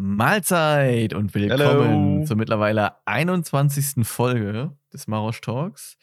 Mahlzeit 0.00 1.12
und 1.12 1.34
willkommen 1.34 2.12
Hello. 2.18 2.24
zur 2.24 2.36
mittlerweile 2.36 3.04
21. 3.04 4.06
Folge 4.06 4.76
des 4.92 5.08
Marosch 5.08 5.40
Talks. 5.40 5.98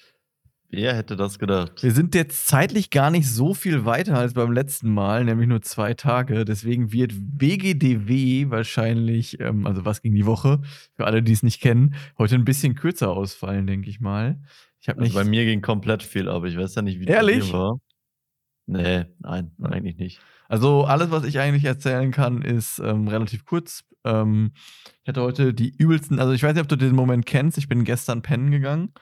Wer 0.67 0.97
hätte 0.97 1.15
das 1.15 1.39
gedacht? 1.39 1.81
Wir 1.81 1.93
sind 1.93 2.13
jetzt 2.13 2.45
zeitlich 2.45 2.89
gar 2.89 3.09
nicht 3.09 3.25
so 3.31 3.53
viel 3.53 3.85
weiter 3.85 4.17
als 4.17 4.33
beim 4.33 4.51
letzten 4.51 4.93
Mal, 4.93 5.23
nämlich 5.23 5.47
nur 5.47 5.61
zwei 5.61 5.93
Tage. 5.93 6.43
Deswegen 6.43 6.91
wird 6.91 7.13
WGDW 7.15 8.49
wahrscheinlich, 8.49 9.39
ähm, 9.39 9.65
also 9.65 9.85
was 9.85 10.01
ging 10.01 10.13
die 10.13 10.25
Woche, 10.25 10.59
für 10.95 11.05
alle, 11.05 11.23
die 11.23 11.31
es 11.31 11.41
nicht 11.41 11.61
kennen, 11.61 11.95
heute 12.17 12.35
ein 12.35 12.43
bisschen 12.43 12.75
kürzer 12.75 13.11
ausfallen, 13.11 13.65
denke 13.65 13.89
ich 13.89 14.01
mal. 14.01 14.41
Ich 14.81 14.89
also 14.89 14.99
nicht 14.99 15.15
bei 15.15 15.23
mir 15.23 15.45
ging 15.45 15.61
komplett 15.61 16.03
viel, 16.03 16.27
aber 16.27 16.47
ich 16.47 16.57
weiß 16.57 16.75
ja 16.75 16.81
nicht, 16.81 16.99
wie 16.99 17.05
Ehrlich? 17.05 17.39
das 17.39 17.53
war. 17.53 17.79
Nee, 18.65 19.05
nein, 19.19 19.51
eigentlich 19.61 19.95
nicht. 19.95 20.19
Also 20.47 20.85
alles, 20.85 21.11
was 21.11 21.23
ich 21.23 21.39
eigentlich 21.39 21.65
erzählen 21.65 22.11
kann, 22.11 22.41
ist 22.41 22.79
ähm, 22.79 23.07
relativ 23.07 23.45
kurz. 23.45 23.83
Ähm, 24.03 24.51
ich 25.03 25.09
hatte 25.09 25.21
heute 25.21 25.53
die 25.53 25.75
übelsten, 25.75 26.19
also 26.19 26.33
ich 26.33 26.43
weiß 26.43 26.53
nicht, 26.53 26.61
ob 26.61 26.67
du 26.67 26.75
den 26.75 26.95
Moment 26.95 27.25
kennst. 27.25 27.57
Ich 27.57 27.67
bin 27.67 27.83
gestern 27.83 28.21
pennen 28.21 28.51
gegangen 28.51 28.93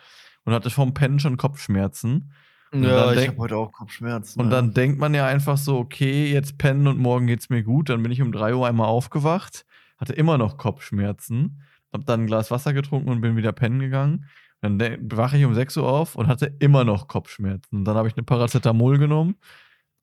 und 0.46 0.54
hatte 0.54 0.70
vom 0.70 0.94
Pennen 0.94 1.20
schon 1.20 1.38
Kopfschmerzen. 1.38 2.32
Und 2.72 2.84
ja, 2.84 3.14
ich 3.14 3.28
habe 3.28 3.38
heute 3.38 3.58
auch 3.58 3.72
Kopfschmerzen. 3.72 4.40
Und 4.42 4.48
ja. 4.48 4.56
dann 4.56 4.74
denkt 4.74 5.00
man 5.00 5.14
ja 5.14 5.28
einfach 5.28 5.58
so, 5.58 5.78
okay, 5.78 6.32
jetzt 6.32 6.58
pennen 6.58 6.88
und 6.88 6.98
morgen 6.98 7.28
geht's 7.28 7.50
mir 7.50 7.62
gut. 7.62 7.90
Dann 7.90 8.02
bin 8.02 8.12
ich 8.12 8.22
um 8.22 8.32
3 8.32 8.56
Uhr 8.56 8.68
einmal 8.68 8.88
aufgewacht, 8.88 9.66
hatte 9.98 10.14
immer 10.14 10.40
noch 10.40 10.58
Kopfschmerzen, 10.58 11.62
hab 11.92 12.06
dann 12.06 12.22
ein 12.22 12.28
Glas 12.28 12.50
Wasser 12.50 12.74
getrunken 12.74 13.10
und 13.10 13.22
bin 13.22 13.36
wieder 13.36 13.52
pennen 13.52 13.80
gegangen. 13.80 14.26
Dann 14.62 14.80
wache 15.12 15.38
ich 15.38 15.46
um 15.46 15.54
6 15.54 15.78
Uhr 15.78 15.88
auf 15.88 16.16
und 16.16 16.28
hatte 16.28 16.56
immer 16.60 16.84
noch 16.84 17.08
Kopfschmerzen. 17.08 17.80
Und 17.80 17.86
dann 17.86 17.96
habe 17.96 18.08
ich 18.08 18.16
eine 18.16 18.24
Paracetamol 18.24 18.98
genommen 18.98 19.36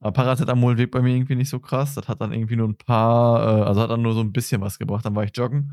aber 0.00 0.12
Paracetamol 0.12 0.78
wirkt 0.78 0.92
bei 0.92 1.02
mir 1.02 1.14
irgendwie 1.14 1.36
nicht 1.36 1.50
so 1.50 1.60
krass. 1.60 1.94
Das 1.94 2.08
hat 2.08 2.20
dann 2.20 2.32
irgendwie 2.32 2.56
nur 2.56 2.68
ein 2.68 2.76
paar, 2.76 3.42
äh, 3.42 3.62
also 3.62 3.82
hat 3.82 3.90
dann 3.90 4.02
nur 4.02 4.14
so 4.14 4.20
ein 4.20 4.32
bisschen 4.32 4.60
was 4.62 4.78
gebracht. 4.78 5.04
Dann 5.04 5.14
war 5.14 5.24
ich 5.24 5.36
joggen. 5.36 5.72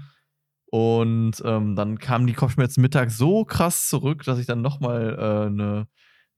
Und 0.70 1.42
ähm, 1.46 1.76
dann 1.76 1.98
kamen 1.98 2.28
die 2.28 2.34
Kopfschmerzen 2.34 2.82
mittags 2.82 3.18
so 3.18 3.46
krass 3.46 3.88
zurück, 3.88 4.24
dass 4.26 4.38
ich 4.38 4.46
dann 4.46 4.62
nochmal 4.62 5.16
äh, 5.18 5.46
eine, 5.48 5.88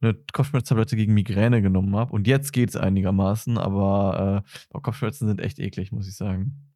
eine 0.02 0.14
Kopfschmerztablette 0.32 0.96
gegen 0.96 1.16
Migräne 1.16 1.64
genommen 1.64 1.96
habe. 1.96 2.14
Und 2.14 2.28
jetzt 2.28 2.54
geht 2.54 2.70
es 2.70 2.76
einigermaßen, 2.76 3.58
aber 3.58 4.44
äh, 4.46 4.80
Kopfschmerzen 4.80 5.28
sind 5.28 5.42
echt 5.42 5.58
eklig, 5.58 5.92
muss 5.92 6.08
ich 6.08 6.16
sagen. 6.16 6.69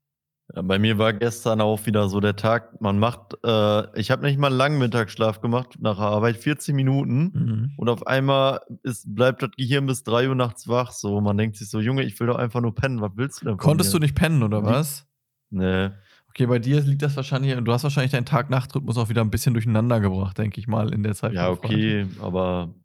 Ja, 0.55 0.61
bei 0.61 0.77
mir 0.77 0.99
war 0.99 1.13
gestern 1.13 1.61
auch 1.61 1.83
wieder 1.87 2.09
so 2.09 2.19
der 2.19 2.35
Tag, 2.35 2.79
man 2.79 2.99
macht, 2.99 3.35
äh, 3.43 3.99
ich 3.99 4.11
habe 4.11 4.23
nicht 4.23 4.37
mal 4.37 4.47
einen 4.47 4.57
langen 4.57 4.77
Mittagsschlaf 4.77 5.41
gemacht 5.41 5.77
nach 5.79 5.97
der 5.97 6.05
Arbeit, 6.05 6.37
40 6.37 6.75
Minuten 6.75 7.31
mhm. 7.33 7.73
und 7.75 7.89
auf 7.89 8.05
einmal 8.05 8.59
ist, 8.83 9.15
bleibt 9.15 9.41
das 9.41 9.49
Gehirn 9.57 9.87
bis 9.87 10.03
3 10.03 10.29
Uhr 10.29 10.35
nachts 10.35 10.67
wach. 10.67 10.91
So, 10.91 11.21
man 11.21 11.37
denkt 11.37 11.55
sich 11.55 11.69
so, 11.69 11.79
Junge, 11.79 12.03
ich 12.03 12.19
will 12.19 12.27
doch 12.27 12.37
einfach 12.37 12.61
nur 12.61 12.75
pennen, 12.75 13.01
was 13.01 13.11
willst 13.15 13.41
du 13.41 13.45
denn? 13.45 13.57
Konntest 13.57 13.93
du 13.95 13.99
nicht 13.99 14.15
pennen 14.15 14.43
oder 14.43 14.63
was? 14.63 15.07
Nee. 15.49 15.89
Okay, 16.29 16.45
bei 16.45 16.59
dir 16.59 16.81
liegt 16.81 17.01
das 17.01 17.15
wahrscheinlich, 17.15 17.55
du 17.55 17.71
hast 17.71 17.83
wahrscheinlich 17.83 18.11
deinen 18.11 18.25
Tag-Nacht-Rhythmus 18.25 18.97
auch 18.97 19.09
wieder 19.09 19.21
ein 19.21 19.31
bisschen 19.31 19.53
durcheinander 19.53 19.99
gebracht, 19.99 20.37
denke 20.37 20.59
ich 20.59 20.67
mal, 20.67 20.93
in 20.93 21.01
der 21.01 21.15
Zeit. 21.15 21.33
Ja, 21.33 21.49
okay, 21.49 22.05
aber 22.21 22.75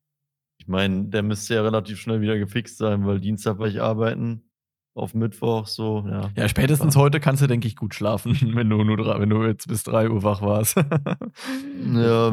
ich 0.56 0.68
meine, 0.68 1.04
der 1.04 1.22
müsste 1.22 1.54
ja 1.54 1.62
relativ 1.62 1.98
schnell 1.98 2.22
wieder 2.22 2.38
gefixt 2.38 2.78
sein, 2.78 3.06
weil 3.06 3.20
Dienstag 3.20 3.58
war 3.58 3.66
ich 3.66 3.82
arbeiten 3.82 4.47
auf 4.98 5.14
Mittwoch 5.14 5.66
so, 5.66 6.04
ja. 6.08 6.30
Ja, 6.36 6.48
spätestens 6.48 6.94
ja. 6.94 7.00
heute 7.00 7.20
kannst 7.20 7.42
du, 7.42 7.46
denke 7.46 7.66
ich, 7.66 7.76
gut 7.76 7.94
schlafen, 7.94 8.36
wenn 8.54 8.68
du, 8.68 8.82
nur 8.82 8.96
drei, 8.96 9.20
wenn 9.20 9.30
du 9.30 9.44
jetzt 9.44 9.68
bis 9.68 9.82
3 9.84 10.10
Uhr 10.10 10.22
wach 10.22 10.42
warst. 10.42 10.76
ja, 10.76 10.84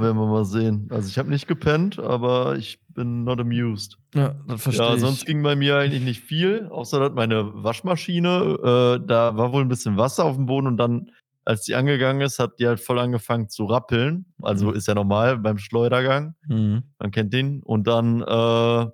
werden 0.02 0.18
wir 0.18 0.28
mal 0.28 0.46
sehen. 0.46 0.88
Also 0.92 1.08
ich 1.08 1.18
habe 1.18 1.30
nicht 1.30 1.48
gepennt, 1.48 2.00
aber 2.00 2.56
ich 2.56 2.80
bin 2.94 3.24
not 3.24 3.40
amused. 3.40 3.98
Ja, 4.14 4.36
das 4.48 4.64
verstehe 4.64 4.86
ja, 4.86 4.94
ich. 4.96 5.02
sonst 5.02 5.26
ging 5.26 5.44
bei 5.44 5.56
mir 5.56 5.78
eigentlich 5.78 6.04
nicht 6.04 6.22
viel, 6.22 6.68
außer 6.72 7.00
dass 7.00 7.14
meine 7.14 7.52
Waschmaschine, 7.54 9.00
äh, 9.02 9.06
da 9.06 9.38
war 9.38 9.54
wohl 9.54 9.62
ein 9.62 9.68
bisschen 9.68 9.98
Wasser 9.98 10.26
auf 10.26 10.36
dem 10.36 10.46
Boden 10.46 10.68
und 10.68 10.78
dann, 10.78 11.12
als 11.44 11.64
die 11.64 11.76
angegangen 11.76 12.22
ist, 12.22 12.40
hat 12.40 12.60
die 12.60 12.68
halt 12.68 12.80
voll 12.80 12.98
angefangen 12.98 13.50
zu 13.50 13.66
rappeln. 13.66 14.26
Also 14.42 14.70
mhm. 14.70 14.76
ist 14.76 14.88
ja 14.88 14.96
normal 14.96 15.38
beim 15.38 15.60
Schleudergang. 15.60 16.36
Mhm. 16.48 16.84
Man 16.98 17.12
kennt 17.12 17.34
den. 17.34 17.62
Und 17.62 17.86
dann, 17.88 18.22
äh, 18.22 18.88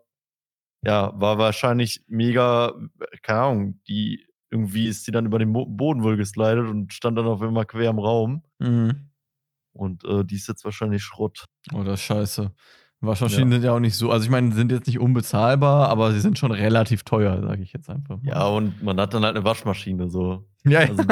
ja, 0.83 1.11
war 1.19 1.37
wahrscheinlich 1.37 2.03
mega, 2.07 2.73
keine 3.21 3.39
Ahnung, 3.39 3.81
die 3.87 4.25
irgendwie 4.49 4.87
ist 4.87 5.05
sie 5.05 5.11
dann 5.11 5.25
über 5.25 5.39
den 5.39 5.53
Boden 5.53 6.03
wohl 6.03 6.17
geslidet 6.17 6.67
und 6.67 6.93
stand 6.93 7.17
dann 7.17 7.27
auf 7.27 7.41
einmal 7.41 7.65
quer 7.65 7.89
im 7.89 7.99
Raum. 7.99 8.43
Mhm. 8.59 9.11
Und 9.73 10.03
äh, 10.03 10.25
die 10.25 10.35
ist 10.35 10.47
jetzt 10.47 10.65
wahrscheinlich 10.65 11.03
Schrott. 11.03 11.45
Oh, 11.73 11.83
das 11.83 12.01
ist 12.01 12.05
scheiße. 12.05 12.53
Waschmaschinen 13.01 13.49
ja. 13.49 13.55
sind 13.55 13.63
ja 13.65 13.73
auch 13.73 13.79
nicht 13.79 13.95
so, 13.95 14.11
also 14.11 14.23
ich 14.23 14.29
meine, 14.29 14.53
sind 14.53 14.71
jetzt 14.71 14.85
nicht 14.85 14.99
unbezahlbar, 14.99 15.89
aber 15.89 16.11
sie 16.11 16.19
sind 16.19 16.37
schon 16.37 16.51
relativ 16.51 17.03
teuer, 17.03 17.41
sage 17.41 17.63
ich 17.63 17.73
jetzt 17.73 17.89
einfach. 17.89 18.21
Mal. 18.21 18.29
Ja, 18.29 18.45
und 18.45 18.83
man 18.83 18.99
hat 18.99 19.13
dann 19.13 19.23
halt 19.25 19.35
eine 19.35 19.43
Waschmaschine 19.43 20.07
so. 20.09 20.45
Ja, 20.63 20.81
also, 20.81 21.03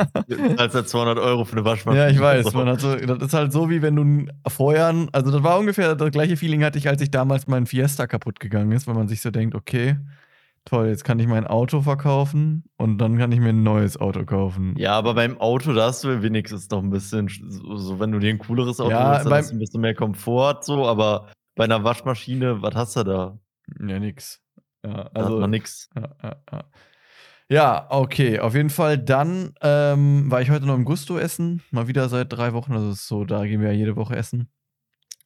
als 0.57 0.75
ja 0.75 0.85
200 0.85 1.17
Euro 1.17 1.45
für 1.45 1.53
eine 1.53 1.65
Waschmaschine. 1.65 2.03
Ja, 2.03 2.09
ich 2.11 2.19
weiß. 2.19 2.53
Man 2.53 2.67
hat 2.67 2.81
so, 2.81 2.95
das 2.95 3.17
ist 3.23 3.33
halt 3.33 3.51
so, 3.51 3.71
wie 3.71 3.81
wenn 3.81 3.95
du 3.95 4.31
vorher, 4.47 4.93
also 5.11 5.31
das 5.31 5.41
war 5.41 5.57
ungefähr 5.57 5.95
das 5.95 6.11
gleiche 6.11 6.37
Feeling 6.37 6.63
hatte 6.63 6.77
ich, 6.77 6.87
als 6.87 7.01
ich 7.01 7.09
damals 7.09 7.47
mein 7.47 7.65
Fiesta 7.65 8.05
kaputt 8.05 8.39
gegangen 8.39 8.71
ist, 8.71 8.87
weil 8.87 8.93
man 8.93 9.07
sich 9.07 9.21
so 9.21 9.31
denkt, 9.31 9.55
okay, 9.55 9.97
toll, 10.65 10.87
jetzt 10.87 11.03
kann 11.03 11.17
ich 11.17 11.25
mein 11.25 11.47
Auto 11.47 11.81
verkaufen 11.81 12.65
und 12.77 12.99
dann 12.99 13.17
kann 13.17 13.31
ich 13.31 13.39
mir 13.39 13.49
ein 13.49 13.63
neues 13.63 13.99
Auto 13.99 14.23
kaufen. 14.25 14.75
Ja, 14.77 14.93
aber 14.93 15.15
beim 15.15 15.41
Auto, 15.41 15.73
da 15.73 15.87
hast 15.87 16.03
du 16.03 16.21
wenigstens 16.21 16.69
noch 16.69 16.83
ein 16.83 16.91
bisschen, 16.91 17.29
so, 17.29 17.99
wenn 17.99 18.11
du 18.11 18.19
dir 18.19 18.29
ein 18.29 18.37
cooleres 18.37 18.79
Auto 18.79 18.91
ja, 18.91 19.13
holst, 19.13 19.25
dann 19.25 19.33
hast 19.33 19.49
du 19.51 19.55
ein 19.55 19.59
bisschen 19.59 19.81
mehr 19.81 19.95
Komfort, 19.95 20.59
so, 20.61 20.85
aber 20.85 21.27
bei 21.55 21.63
einer 21.65 21.83
Waschmaschine, 21.83 22.61
was 22.61 22.75
hast 22.75 22.95
du 22.95 23.03
da? 23.03 23.39
Ja, 23.79 23.99
nix. 23.99 24.41
Ja, 24.83 24.91
also 24.91 25.09
da 25.13 25.21
hat 25.21 25.31
also 25.31 25.47
nix. 25.47 25.89
Ja, 25.95 26.15
ja, 26.23 26.35
ja. 26.51 26.63
ja, 27.49 27.87
okay, 27.89 28.39
auf 28.39 28.55
jeden 28.55 28.69
Fall. 28.69 28.97
Dann 28.97 29.53
ähm, 29.61 30.31
war 30.31 30.41
ich 30.41 30.49
heute 30.49 30.65
noch 30.65 30.75
im 30.75 30.85
Gusto 30.85 31.17
essen, 31.17 31.61
mal 31.71 31.87
wieder 31.87 32.09
seit 32.09 32.31
drei 32.31 32.53
Wochen. 32.53 32.73
Also 32.73 32.93
so, 32.93 33.25
da 33.25 33.45
gehen 33.45 33.61
wir 33.61 33.71
ja 33.71 33.77
jede 33.77 33.95
Woche 33.95 34.15
essen. 34.15 34.49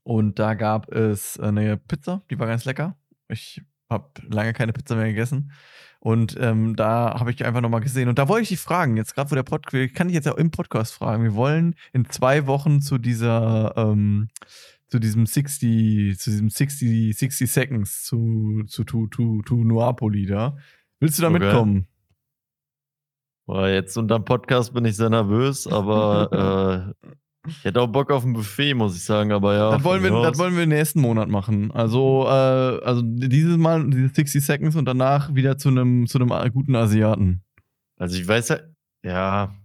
Und 0.04 0.40
da 0.40 0.54
gab 0.54 0.92
es 0.92 1.40
eine 1.40 1.78
Pizza, 1.78 2.22
die 2.30 2.38
war 2.38 2.48
ganz 2.48 2.66
lecker. 2.66 2.98
Ich 3.30 3.62
habe 3.90 4.10
lange 4.30 4.54
keine 4.54 4.74
Pizza 4.74 4.96
mehr 4.96 5.08
gegessen. 5.08 5.52
Und 6.00 6.36
ähm, 6.38 6.76
da 6.76 7.18
habe 7.18 7.32
ich 7.32 7.46
einfach 7.46 7.62
nochmal 7.62 7.80
gesehen. 7.80 8.10
Und 8.10 8.20
da 8.20 8.28
wollte 8.28 8.44
ich 8.44 8.50
dich 8.50 8.60
fragen, 8.60 8.98
jetzt 8.98 9.16
gerade 9.16 9.32
wo 9.32 9.36
der 9.36 9.44
Podcast, 9.44 9.76
ich 9.76 9.94
kann 9.94 10.10
dich 10.10 10.16
jetzt 10.16 10.28
auch 10.28 10.36
im 10.36 10.52
Podcast 10.52 10.94
fragen. 10.94 11.24
Wir 11.24 11.36
wollen 11.36 11.76
in 11.94 12.10
zwei 12.10 12.46
Wochen 12.46 12.82
zu 12.82 12.98
dieser 12.98 13.74
ähm, 13.78 14.28
zu 14.94 15.00
diesem 15.00 15.26
60, 15.26 16.20
zu 16.20 16.30
diesem 16.30 16.52
60, 16.52 17.18
60 17.18 17.52
Seconds 17.52 18.04
zu, 18.04 18.62
zu, 18.68 18.84
zu, 18.84 19.08
zu, 19.08 19.42
zu 19.44 19.64
Nuapoli 19.64 20.28
da. 20.28 20.56
Willst 21.00 21.18
du 21.18 21.24
da 21.24 21.30
okay. 21.30 21.40
mitkommen? 21.40 21.88
Boah, 23.48 23.70
jetzt 23.70 23.98
unter 23.98 24.20
dem 24.20 24.26
Podcast 24.26 24.72
bin 24.72 24.86
ich 24.86 24.96
sehr 24.96 25.10
nervös, 25.10 25.66
aber 25.66 26.94
äh, 27.04 27.50
ich 27.50 27.64
hätte 27.64 27.82
auch 27.82 27.88
Bock 27.88 28.12
auf 28.12 28.24
ein 28.24 28.34
Buffet, 28.34 28.76
muss 28.76 28.96
ich 28.96 29.04
sagen, 29.04 29.32
aber 29.32 29.56
ja. 29.56 29.72
Das 29.72 29.84
wollen 29.84 30.04
wir, 30.04 30.12
das 30.12 30.38
wollen 30.38 30.56
wir 30.56 30.68
nächsten 30.68 31.02
Monat 31.02 31.28
machen. 31.28 31.72
Also, 31.72 32.26
äh, 32.28 32.30
also 32.86 33.02
dieses 33.04 33.58
Mal 33.58 33.90
diese 33.90 34.10
60 34.10 34.46
Seconds 34.46 34.76
und 34.76 34.86
danach 34.86 35.34
wieder 35.34 35.58
zu 35.58 35.70
einem 35.70 36.06
zu 36.06 36.20
einem 36.20 36.54
guten 36.54 36.76
Asiaten. 36.76 37.42
Also 37.98 38.16
ich 38.16 38.28
weiß 38.28 38.50
ja, 38.50 38.60
ja, 39.04 39.56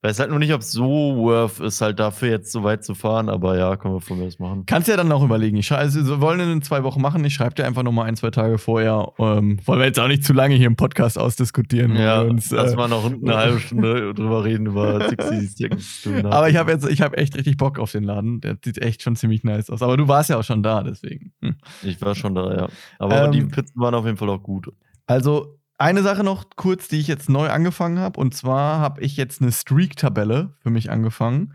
ich 0.00 0.08
weiß 0.08 0.20
halt 0.20 0.30
nur 0.30 0.38
nicht, 0.38 0.52
ob 0.52 0.60
es 0.60 0.70
so 0.70 1.16
worth 1.16 1.58
ist, 1.58 1.80
halt 1.80 1.98
dafür 1.98 2.28
jetzt 2.28 2.52
so 2.52 2.62
weit 2.62 2.84
zu 2.84 2.94
fahren, 2.94 3.28
aber 3.28 3.58
ja, 3.58 3.76
können 3.76 3.94
wir 3.94 4.00
von 4.00 4.16
mir 4.16 4.26
aus 4.26 4.38
machen. 4.38 4.62
Kannst 4.64 4.86
ja 4.86 4.96
dann 4.96 5.10
auch 5.10 5.24
überlegen. 5.24 5.56
Ich 5.56 5.72
also, 5.72 6.06
wir 6.06 6.20
wollen 6.20 6.38
in 6.38 6.62
zwei 6.62 6.84
Wochen 6.84 7.00
machen. 7.00 7.24
Ich 7.24 7.34
schreibe 7.34 7.56
dir 7.56 7.66
einfach 7.66 7.82
nochmal 7.82 8.06
ein, 8.06 8.14
zwei 8.14 8.30
Tage 8.30 8.58
vorher. 8.58 9.12
Ähm, 9.18 9.58
wollen 9.64 9.80
wir 9.80 9.86
jetzt 9.86 9.98
auch 9.98 10.06
nicht 10.06 10.22
zu 10.22 10.32
lange 10.32 10.54
hier 10.54 10.68
im 10.68 10.76
Podcast 10.76 11.18
ausdiskutieren. 11.18 11.96
Ja, 11.96 12.20
uns, 12.20 12.52
lass 12.52 12.74
äh, 12.74 12.76
mal 12.76 12.86
noch 12.86 13.10
eine 13.12 13.36
halbe 13.36 13.58
Stunde 13.58 14.14
drüber 14.14 14.44
reden, 14.44 14.66
über 14.66 15.08
60 15.08 15.50
Seconds. 15.50 16.08
Aber 16.26 16.48
ich 16.48 16.54
habe 16.54 16.70
jetzt, 16.70 16.88
ich 16.88 17.02
habe 17.02 17.16
echt 17.16 17.36
richtig 17.36 17.56
Bock 17.56 17.80
auf 17.80 17.90
den 17.90 18.04
Laden. 18.04 18.40
Der 18.40 18.56
sieht 18.64 18.78
echt 18.78 19.02
schon 19.02 19.16
ziemlich 19.16 19.42
nice 19.42 19.68
aus. 19.68 19.82
Aber 19.82 19.96
du 19.96 20.06
warst 20.06 20.30
ja 20.30 20.38
auch 20.38 20.44
schon 20.44 20.62
da, 20.62 20.84
deswegen. 20.84 21.32
Hm. 21.42 21.56
Ich 21.82 22.00
war 22.00 22.14
schon 22.14 22.36
da, 22.36 22.54
ja. 22.54 22.68
Aber 23.00 23.24
ähm, 23.24 23.32
die 23.32 23.42
Pizzen 23.42 23.80
waren 23.80 23.96
auf 23.96 24.04
jeden 24.04 24.16
Fall 24.16 24.30
auch 24.30 24.44
gut. 24.44 24.68
Also, 25.08 25.57
eine 25.78 26.02
Sache 26.02 26.24
noch 26.24 26.46
kurz, 26.56 26.88
die 26.88 26.98
ich 26.98 27.06
jetzt 27.06 27.28
neu 27.28 27.48
angefangen 27.48 27.98
habe. 27.98 28.20
Und 28.20 28.34
zwar 28.34 28.80
habe 28.80 29.00
ich 29.00 29.16
jetzt 29.16 29.40
eine 29.40 29.52
Streak-Tabelle 29.52 30.54
für 30.60 30.70
mich 30.70 30.90
angefangen. 30.90 31.54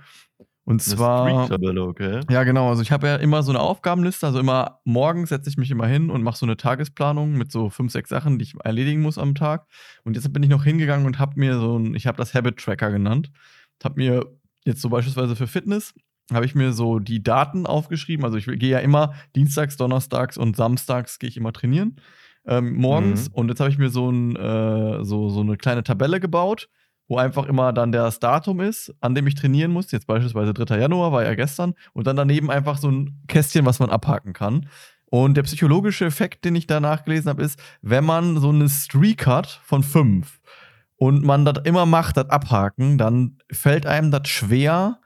Und 0.66 0.82
eine 0.82 0.96
zwar. 0.96 1.28
Streak-Tabelle, 1.28 1.84
okay. 1.84 2.22
Ja, 2.30 2.46
genau. 2.46 2.70
Also 2.70 2.82
ich 2.82 2.94
habe 2.94 3.08
ja 3.08 3.18
immer 3.18 3.44
so 3.44 3.52
eine 3.52 3.60
Aufgabenliste. 3.60 4.26
Also 4.26 4.40
immer 4.40 4.80
morgens 4.86 5.30
setze 5.30 5.50
ich 5.50 5.58
mich 5.58 5.70
immer 5.70 5.88
hin 5.88 6.10
und 6.10 6.24
mache 6.24 6.38
so 6.38 6.46
eine 6.46 6.56
Tagesplanung 6.56 7.34
mit 7.34 7.52
so 7.52 7.70
fünf, 7.70 7.92
sechs 7.92 8.10
Sachen, 8.10 8.40
die 8.40 8.44
ich 8.44 8.56
erledigen 8.64 9.02
muss 9.02 9.18
am 9.18 9.36
Tag. 9.36 9.68
Und 10.06 10.16
jetzt 10.16 10.32
bin 10.32 10.42
ich 10.42 10.50
noch 10.50 10.64
hingegangen 10.64 11.06
und 11.06 11.20
habe 11.20 11.38
mir 11.38 11.60
so 11.60 11.78
ein, 11.78 11.94
ich 11.94 12.08
habe 12.08 12.18
das 12.18 12.34
Habit 12.34 12.58
Tracker 12.58 12.92
genannt. 12.92 13.30
Habe 13.84 13.96
mir 14.02 14.26
jetzt 14.64 14.82
so 14.82 14.90
beispielsweise 14.90 15.36
für 15.36 15.48
Fitness 15.48 15.94
habe 16.32 16.46
ich 16.46 16.56
mir 16.56 16.72
so 16.72 17.00
die 17.00 17.22
Daten 17.22 17.66
aufgeschrieben. 17.66 18.24
Also 18.24 18.38
ich 18.38 18.46
gehe 18.46 18.70
ja 18.70 18.80
immer 18.80 19.14
dienstags, 19.36 19.76
donnerstags 19.76 20.38
und 20.38 20.56
samstags 20.56 21.20
gehe 21.20 21.28
ich 21.28 21.36
immer 21.36 21.52
trainieren 21.52 21.98
ähm, 22.46 22.76
morgens. 22.76 23.30
Mhm. 23.30 23.36
Und 23.36 23.50
jetzt 23.50 23.60
habe 23.60 23.70
ich 23.70 23.78
mir 23.78 23.90
so, 23.90 24.10
ein, 24.10 24.36
äh, 24.36 25.04
so, 25.04 25.30
so 25.30 25.42
eine 25.42 25.58
kleine 25.58 25.84
Tabelle 25.84 26.20
gebaut, 26.20 26.70
wo 27.08 27.18
einfach 27.18 27.46
immer 27.46 27.74
dann 27.74 27.92
das 27.92 28.20
Datum 28.20 28.60
ist, 28.62 28.94
an 29.02 29.16
dem 29.16 29.28
ich 29.28 29.36
trainieren 29.36 29.72
muss. 29.72 29.92
Jetzt 29.92 30.08
beispielsweise 30.08 30.54
3. 30.54 30.80
Januar, 30.80 31.12
war 31.12 31.24
ja 31.24 31.36
gestern. 31.36 31.74
Und 31.94 32.08
dann 32.08 32.16
daneben 32.16 32.50
einfach 32.50 32.78
so 32.78 32.90
ein 32.90 33.24
Kästchen, 33.28 33.66
was 33.66 33.80
man 33.80 33.90
abhaken 33.90 34.34
kann. 34.34 34.68
Und 35.14 35.38
der 35.38 35.44
psychologische 35.44 36.06
Effekt, 36.06 36.44
den 36.44 36.56
ich 36.56 36.66
da 36.66 36.80
nachgelesen 36.80 37.30
habe, 37.30 37.44
ist, 37.44 37.62
wenn 37.82 38.04
man 38.04 38.40
so 38.40 38.50
eine 38.50 38.68
Streak 38.68 39.28
hat 39.28 39.62
von 39.64 39.84
fünf 39.84 40.40
und 40.96 41.24
man 41.24 41.46
das 41.46 41.66
immer 41.66 41.86
macht, 41.86 42.18
das 42.18 42.30
abhaken, 42.30 42.98
dann 42.98 43.38
fällt 43.52 43.86
einem 43.86 44.10
das 44.10 44.28
schwer, 44.28 45.00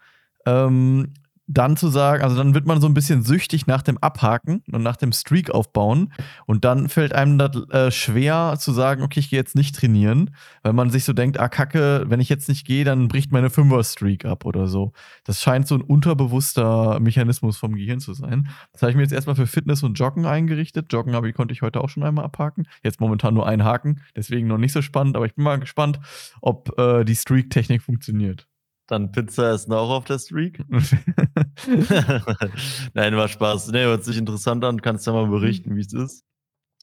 ähm, 0.46 1.14
dann 1.48 1.78
zu 1.78 1.88
sagen, 1.88 2.24
also 2.24 2.36
dann 2.36 2.54
wird 2.54 2.66
man 2.66 2.82
so 2.82 2.88
ein 2.88 2.94
bisschen 2.94 3.24
süchtig 3.24 3.68
nach 3.68 3.82
dem 3.82 3.98
Abhaken 3.98 4.64
und 4.72 4.84
nach 4.84 4.98
dem 4.98 5.14
Streak 5.14 5.50
aufbauen. 5.50 6.12
Und 6.46 6.66
dann 6.66 6.90
fällt 6.90 7.14
einem 7.14 7.38
das 7.38 7.56
äh, 7.70 7.90
schwer 7.90 8.56
zu 8.60 8.74
sagen, 8.74 9.02
okay, 9.02 9.22
ich 9.22 9.30
gehe 9.30 9.40
jetzt 9.40 9.56
nicht 9.56 9.76
trainieren, 9.76 10.32
weil 10.64 10.74
man 10.74 10.90
sich 10.90 11.06
so 11.06 11.14
denkt, 11.14 11.40
ah, 11.40 11.48
kacke, 11.48 12.04
wenn 12.08 12.20
ich 12.20 12.28
jetzt 12.28 12.50
nicht 12.50 12.68
gehe, 12.68 12.84
dann 12.84 13.08
bricht 13.08 13.32
meine 13.32 13.50
Fünfer-Streak 13.50 14.26
ab 14.26 14.46
oder 14.46 14.68
so. 14.68 14.92
Das 15.24 15.42
scheint 15.42 15.68
so 15.68 15.76
ein 15.76 15.82
unterbewusster 15.82 17.00
Mechanismus 17.00 17.58
vom 17.58 17.76
Gehirn 17.76 18.02
zu 18.02 18.14
sein. 18.14 18.50
Das 18.74 18.82
habe 18.82 18.92
ich 18.92 18.98
mir 18.98 19.04
jetzt 19.04 19.14
erstmal 19.14 19.38
für 19.38 19.48
Fitness 19.48 19.84
und 19.84 19.98
Joggen 19.98 20.26
eingerichtet. 20.26 20.92
Joggen 20.92 21.16
habe 21.16 21.30
ich, 21.30 21.36
konnte 21.36 21.54
ich 21.54 21.62
heute 21.62 21.80
auch 21.80 21.90
schon 21.90 22.04
einmal 22.04 22.26
abhaken. 22.26 22.68
Jetzt 22.84 23.00
momentan 23.00 23.34
nur 23.34 23.48
einen 23.48 23.64
Haken, 23.64 24.02
deswegen 24.18 24.48
noch 24.48 24.58
nicht 24.58 24.74
so 24.74 24.82
spannend, 24.82 25.16
aber 25.16 25.26
ich 25.26 25.36
bin 25.36 25.46
mal 25.46 25.60
gespannt, 25.60 26.00
ob 26.42 26.78
äh, 26.78 27.06
die 27.06 27.16
Streak-Technik 27.16 27.82
funktioniert. 27.82 28.48
Dann 28.88 29.12
Pizza 29.12 29.52
essen 29.52 29.74
auch 29.74 29.90
auf 29.90 30.06
der 30.06 30.18
Streak. 30.18 30.64
Nein, 32.94 33.16
war 33.16 33.28
Spaß. 33.28 33.72
Nee, 33.72 33.84
hört 33.84 34.04
sich 34.04 34.18
interessant 34.18 34.64
an. 34.64 34.82
Kannst 34.82 35.06
ja 35.08 35.14
mal 35.14 35.28
berichten, 35.28 35.76
wie 35.76 35.82
es 35.82 35.94
ist. 35.94 36.24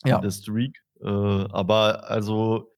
Ja. 0.05 0.21
Der 0.21 0.31
Streak. 0.31 0.79
Äh, 1.01 1.09
aber 1.09 2.11
also, 2.11 2.71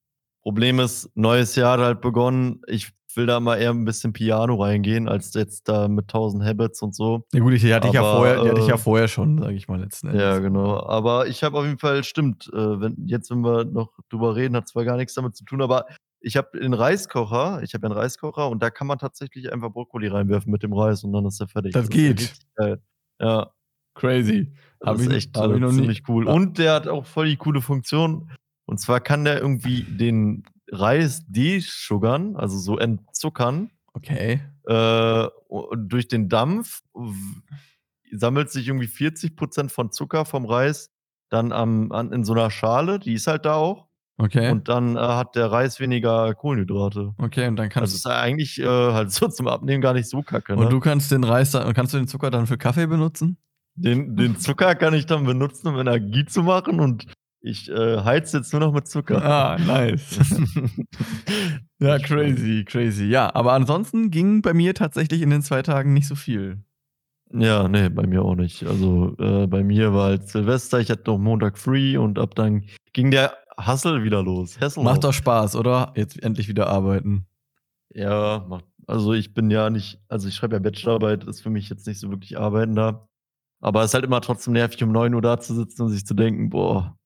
Problem 0.43 0.79
ist, 0.79 1.09
neues 1.15 1.55
Jahr 1.55 1.73
hat 1.73 1.81
halt 1.81 2.01
begonnen. 2.01 2.61
Ich 2.67 2.93
will 3.17 3.25
da 3.25 3.39
mal 3.39 3.57
eher 3.57 3.71
ein 3.71 3.83
bisschen 3.83 4.13
Piano 4.13 4.55
reingehen, 4.55 5.09
als 5.09 5.33
jetzt 5.33 5.67
da 5.67 5.89
mit 5.89 6.05
1000 6.05 6.45
Habits 6.45 6.81
und 6.81 6.95
so. 6.95 7.25
Ja 7.33 7.41
gut, 7.41 7.61
die 7.61 7.73
hatte 7.73 7.87
ich 7.87 7.93
ja 7.93 8.01
vorher, 8.01 8.43
die 8.43 8.49
hatte 8.49 8.61
ich 8.61 8.67
ja 8.67 8.75
äh, 8.75 8.77
vorher 8.77 9.07
schon, 9.07 9.39
sage 9.39 9.55
ich 9.55 9.67
mal 9.67 9.81
letzten 9.81 10.07
Endes. 10.07 10.21
Ja, 10.21 10.39
genau. 10.39 10.87
Aber 10.87 11.27
ich 11.27 11.43
habe 11.43 11.57
auf 11.57 11.65
jeden 11.65 11.79
Fall, 11.79 12.03
stimmt, 12.03 12.49
äh, 12.53 12.79
wenn, 12.79 12.95
jetzt, 13.07 13.29
wenn 13.31 13.43
wir 13.43 13.65
noch 13.65 13.91
drüber 14.09 14.35
reden, 14.35 14.55
hat 14.55 14.67
zwar 14.67 14.85
gar 14.85 14.95
nichts 14.95 15.15
damit 15.15 15.35
zu 15.35 15.43
tun, 15.43 15.61
aber 15.61 15.87
ich 16.27 16.35
habe 16.37 16.59
den 16.59 16.73
Reiskocher, 16.73 17.61
ich 17.63 17.73
habe 17.73 17.87
einen 17.87 17.95
Reiskocher 17.97 18.49
und 18.49 18.61
da 18.61 18.69
kann 18.69 18.85
man 18.85 18.99
tatsächlich 18.99 19.51
einfach 19.51 19.71
Brokkoli 19.71 20.07
reinwerfen 20.07 20.51
mit 20.51 20.61
dem 20.61 20.73
Reis 20.73 21.03
und 21.03 21.13
dann 21.13 21.25
ist 21.25 21.39
er 21.39 21.47
fertig. 21.47 21.71
Das 21.73 21.83
ist 21.85 21.89
geht. 21.91 22.33
Ja, 23.19 23.51
Crazy. 23.95 24.53
das 24.79 24.87
Hab 24.89 24.95
ist 24.97 25.07
ich- 25.07 25.13
echt 25.15 25.37
hab 25.37 25.49
äh, 25.49 25.55
ich 25.55 25.59
noch 25.61 25.71
ziemlich 25.71 26.03
cool. 26.07 26.27
Und 26.27 26.59
der 26.59 26.73
hat 26.73 26.87
auch 26.87 27.05
voll 27.05 27.27
die 27.29 27.37
coole 27.37 27.61
Funktion. 27.61 28.29
Und 28.65 28.79
zwar 28.79 28.99
kann 28.99 29.23
der 29.23 29.39
irgendwie 29.39 29.83
den 29.83 30.43
Reis 30.69 31.23
desugern, 31.27 32.35
also 32.35 32.57
so 32.59 32.77
entzuckern. 32.77 33.71
Okay. 33.93 34.41
Äh, 34.65 35.27
und 35.47 35.87
durch 35.89 36.07
den 36.09 36.29
Dampf 36.29 36.83
sammelt 38.11 38.51
sich 38.51 38.67
irgendwie 38.67 38.87
40% 38.87 39.69
von 39.69 39.91
Zucker 39.91 40.25
vom 40.25 40.45
Reis 40.45 40.91
dann 41.29 41.51
am, 41.51 41.91
an, 41.91 42.11
in 42.11 42.23
so 42.23 42.33
einer 42.33 42.51
Schale, 42.51 42.99
die 42.99 43.13
ist 43.13 43.27
halt 43.27 43.45
da 43.45 43.55
auch. 43.55 43.86
Okay. 44.19 44.49
Und 44.49 44.67
dann 44.67 44.95
äh, 44.95 44.99
hat 44.99 45.35
der 45.35 45.51
Reis 45.51 45.79
weniger 45.79 46.33
Kohlenhydrate. 46.33 47.13
okay, 47.19 47.47
und 47.47 47.55
dann 47.55 47.65
Also 47.67 47.79
kannst 47.79 47.95
ist 47.95 48.07
eigentlich 48.07 48.59
äh, 48.59 48.65
halt 48.65 49.11
so 49.11 49.27
zum 49.27 49.47
Abnehmen 49.47 49.81
gar 49.81 49.93
nicht 49.93 50.09
so 50.09 50.23
kacke. 50.23 50.53
und 50.55 50.63
Ne? 50.63 50.69
du 50.69 50.79
kannst 50.79 51.11
den 51.11 51.23
Reis 51.23 51.51
dann, 51.51 51.71
kannst 51.73 51.93
du 51.93 51.97
den 51.99 52.07
Zucker 52.07 52.31
dann 52.31 52.47
für 52.47 52.57
Kaffee 52.57 52.87
benutzen? 52.87 53.37
Den, 53.75 54.15
den 54.15 54.37
Zucker 54.39 54.73
kann 54.73 54.95
ich 54.95 55.05
dann 55.05 55.23
benutzen, 55.25 55.67
um 55.67 55.77
Energie 55.79 56.25
zu 56.25 56.41
machen 56.41 56.79
und 56.79 57.05
ich 57.41 57.69
äh, 57.69 57.99
heiz 58.03 58.33
jetzt 58.33 58.51
nur 58.53 58.59
noch 58.59 58.73
mit 58.73 58.87
Zucker. 58.87 59.23
Ah, 59.23 59.57
nice. 59.59 60.19
ja, 61.79 61.99
crazy, 61.99 62.65
crazy. 62.65 63.05
Ja, 63.05 63.33
aber 63.35 63.53
ansonsten 63.53 64.09
ging 64.09 64.41
bei 64.41 64.53
mir 64.53 64.73
tatsächlich 64.73 65.21
in 65.21 65.29
den 65.29 65.41
zwei 65.43 65.61
Tagen 65.61 65.93
nicht 65.93 66.07
so 66.07 66.15
viel. 66.15 66.63
Ja, 67.31 67.67
nee, 67.67 67.89
bei 67.89 68.07
mir 68.07 68.23
auch 68.23 68.35
nicht. 68.35 68.65
Also 68.65 69.15
äh, 69.19 69.47
bei 69.47 69.63
mir 69.63 69.93
war 69.93 70.05
halt 70.05 70.27
Silvester, 70.29 70.79
ich 70.79 70.89
hatte 70.89 71.03
noch 71.07 71.17
Montag 71.17 71.57
free 71.57 71.97
und 71.97 72.17
ab 72.19 72.35
dann 72.35 72.63
ging 72.93 73.11
der 73.11 73.33
Hassel 73.57 74.03
wieder 74.03 74.23
los. 74.23 74.59
Hassel 74.59 74.83
Macht 74.83 75.03
doch 75.03 75.13
Spaß, 75.13 75.55
oder? 75.55 75.93
Jetzt 75.95 76.21
endlich 76.21 76.47
wieder 76.47 76.67
arbeiten. 76.67 77.27
Ja, 77.89 78.45
macht. 78.47 78.65
Also 78.85 79.13
ich 79.13 79.33
bin 79.33 79.51
ja 79.51 79.69
nicht, 79.69 79.99
also 80.07 80.29
ich 80.29 80.35
schreibe 80.35 80.55
ja 80.55 80.59
Bachelorarbeit, 80.59 81.25
ist 81.25 81.41
für 81.41 81.49
mich 81.49 81.69
jetzt 81.69 81.85
nicht 81.87 81.99
so 81.99 82.09
wirklich 82.09 82.37
arbeiten 82.39 82.75
da. 82.75 83.09
Aber 83.59 83.81
es 83.81 83.89
ist 83.89 83.93
halt 83.95 84.05
immer 84.05 84.21
trotzdem 84.21 84.53
nervig, 84.53 84.81
um 84.83 84.91
9 84.91 85.13
Uhr 85.13 85.21
da 85.21 85.39
zu 85.39 85.53
sitzen 85.53 85.81
und 85.81 85.89
sich 85.89 86.05
zu 86.05 86.13
denken, 86.13 86.49
boah, 86.49 86.97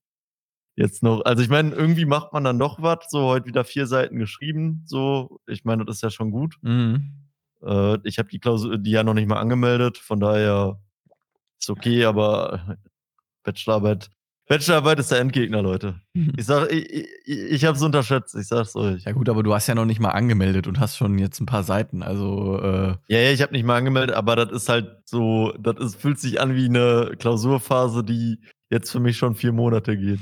jetzt 0.76 1.02
noch. 1.02 1.24
Also 1.24 1.42
ich 1.42 1.48
meine, 1.48 1.70
irgendwie 1.72 2.04
macht 2.04 2.32
man 2.32 2.44
dann 2.44 2.58
doch 2.58 2.80
was, 2.80 3.06
so 3.08 3.22
heute 3.22 3.46
wieder 3.46 3.64
vier 3.64 3.86
Seiten 3.86 4.18
geschrieben, 4.18 4.82
so. 4.86 5.40
Ich 5.46 5.64
meine, 5.64 5.84
das 5.84 5.96
ist 5.96 6.02
ja 6.02 6.10
schon 6.10 6.30
gut. 6.30 6.56
Mhm. 6.62 7.30
Äh, 7.62 7.98
ich 8.04 8.18
habe 8.18 8.28
die 8.28 8.38
Klausur, 8.38 8.78
die 8.78 8.90
ja 8.90 9.02
noch 9.02 9.14
nicht 9.14 9.28
mal 9.28 9.40
angemeldet, 9.40 9.98
von 9.98 10.20
daher 10.20 10.80
ist 11.58 11.70
okay, 11.70 12.04
aber 12.04 12.78
Bachelorarbeit, 13.42 14.10
Bachelorarbeit 14.56 14.98
ist 14.98 15.10
der 15.10 15.20
Endgegner, 15.20 15.62
Leute. 15.62 15.94
Ich 16.36 16.44
sag, 16.44 16.70
ich, 16.70 17.06
ich, 17.24 17.38
ich 17.52 17.64
hab's 17.64 17.82
unterschätzt, 17.82 18.34
ich 18.34 18.46
sag's 18.46 18.76
euch. 18.76 19.04
Ja 19.04 19.12
gut, 19.12 19.28
aber 19.28 19.42
du 19.42 19.54
hast 19.54 19.66
ja 19.66 19.74
noch 19.74 19.84
nicht 19.86 20.00
mal 20.00 20.10
angemeldet 20.10 20.66
und 20.66 20.78
hast 20.78 20.96
schon 20.98 21.18
jetzt 21.18 21.40
ein 21.40 21.46
paar 21.46 21.62
Seiten. 21.62 22.02
Also, 22.02 22.58
äh, 22.60 22.94
Ja, 23.08 23.18
ja, 23.18 23.30
ich 23.30 23.40
habe 23.42 23.52
nicht 23.52 23.64
mal 23.64 23.76
angemeldet, 23.78 24.14
aber 24.14 24.36
das 24.36 24.50
ist 24.52 24.68
halt 24.68 24.88
so, 25.06 25.52
das 25.58 25.76
ist, 25.78 25.96
fühlt 26.00 26.18
sich 26.20 26.40
an 26.40 26.54
wie 26.54 26.66
eine 26.66 27.12
Klausurphase, 27.18 28.04
die 28.04 28.40
jetzt 28.70 28.90
für 28.90 29.00
mich 29.00 29.16
schon 29.16 29.34
vier 29.34 29.52
Monate 29.52 29.96
geht. 29.96 30.20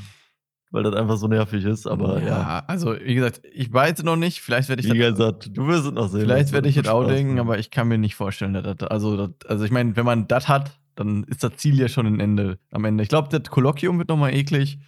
Weil 0.73 0.85
das 0.85 0.94
einfach 0.94 1.17
so 1.17 1.27
nervig 1.27 1.65
ist, 1.65 1.88
aber 1.88 2.23
ja. 2.23 2.62
Also, 2.69 2.94
wie 3.03 3.17
gesagt, 3.17 3.43
ich 3.53 3.73
weiß 3.73 4.05
noch 4.05 4.15
nicht. 4.15 4.41
Vielleicht 4.41 4.69
werde 4.69 4.82
ich 4.87 4.93
Wie 4.93 4.99
das- 5.00 5.11
gesagt, 5.19 5.50
du 5.53 5.67
wirst 5.67 5.87
es 5.87 5.91
noch 5.93 6.09
sehen. 6.09 6.21
Vielleicht 6.21 6.53
werde 6.53 6.69
ich 6.69 6.77
jetzt 6.77 6.88
auch 6.88 7.05
denken, 7.09 7.41
aber 7.41 7.59
ich 7.59 7.73
kann 7.73 7.88
mir 7.88 7.99
nicht 7.99 8.15
vorstellen, 8.15 8.55
dass 8.55 8.77
das, 8.77 8.88
also, 8.88 9.17
das, 9.27 9.31
also 9.50 9.65
ich 9.65 9.73
meine, 9.73 9.97
wenn 9.97 10.05
man 10.06 10.29
das 10.29 10.47
hat, 10.47 10.79
dann 11.00 11.25
ist 11.25 11.43
das 11.43 11.56
Ziel 11.56 11.81
ja 11.81 11.88
schon 11.88 12.06
ein 12.06 12.20
Ende, 12.20 12.58
am 12.70 12.85
Ende. 12.85 13.02
Ich 13.02 13.08
glaube, 13.08 13.29
das 13.31 13.50
Kolloquium 13.50 13.97
wird 13.97 14.11
nochmal 14.11 14.35
eklig. 14.35 14.79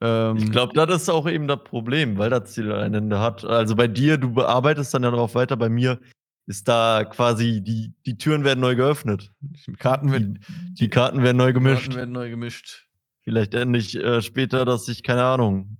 Ähm, 0.00 0.38
Ich 0.38 0.50
glaube, 0.50 0.72
das 0.72 1.02
ist 1.02 1.10
auch 1.10 1.28
eben 1.28 1.46
das 1.48 1.62
Problem, 1.64 2.16
weil 2.16 2.30
das 2.30 2.54
Ziel 2.54 2.72
ein 2.72 2.94
Ende 2.94 3.20
hat. 3.20 3.44
Also 3.44 3.76
bei 3.76 3.86
dir, 3.86 4.16
du 4.16 4.32
bearbeitest 4.32 4.94
dann 4.94 5.02
ja 5.02 5.10
darauf 5.10 5.34
weiter. 5.34 5.58
Bei 5.58 5.68
mir 5.68 6.00
ist 6.46 6.66
da 6.66 7.04
quasi, 7.04 7.60
die, 7.60 7.92
die 8.06 8.16
Türen 8.16 8.42
werden 8.42 8.60
neu 8.60 8.74
geöffnet. 8.74 9.30
Karten, 9.78 10.06
Die, 10.06 10.12
werden, 10.14 10.44
die 10.80 10.88
Karten 10.88 11.22
werden 11.22 11.36
neu 11.36 11.52
gemischt. 11.52 11.82
Karten 11.82 11.96
werden 11.96 12.12
neu 12.12 12.30
gemischt. 12.30 12.88
Vielleicht 13.20 13.52
endlich 13.52 13.96
äh, 13.96 14.22
später, 14.22 14.64
dass 14.64 14.88
ich, 14.88 15.02
keine 15.02 15.24
Ahnung, 15.24 15.76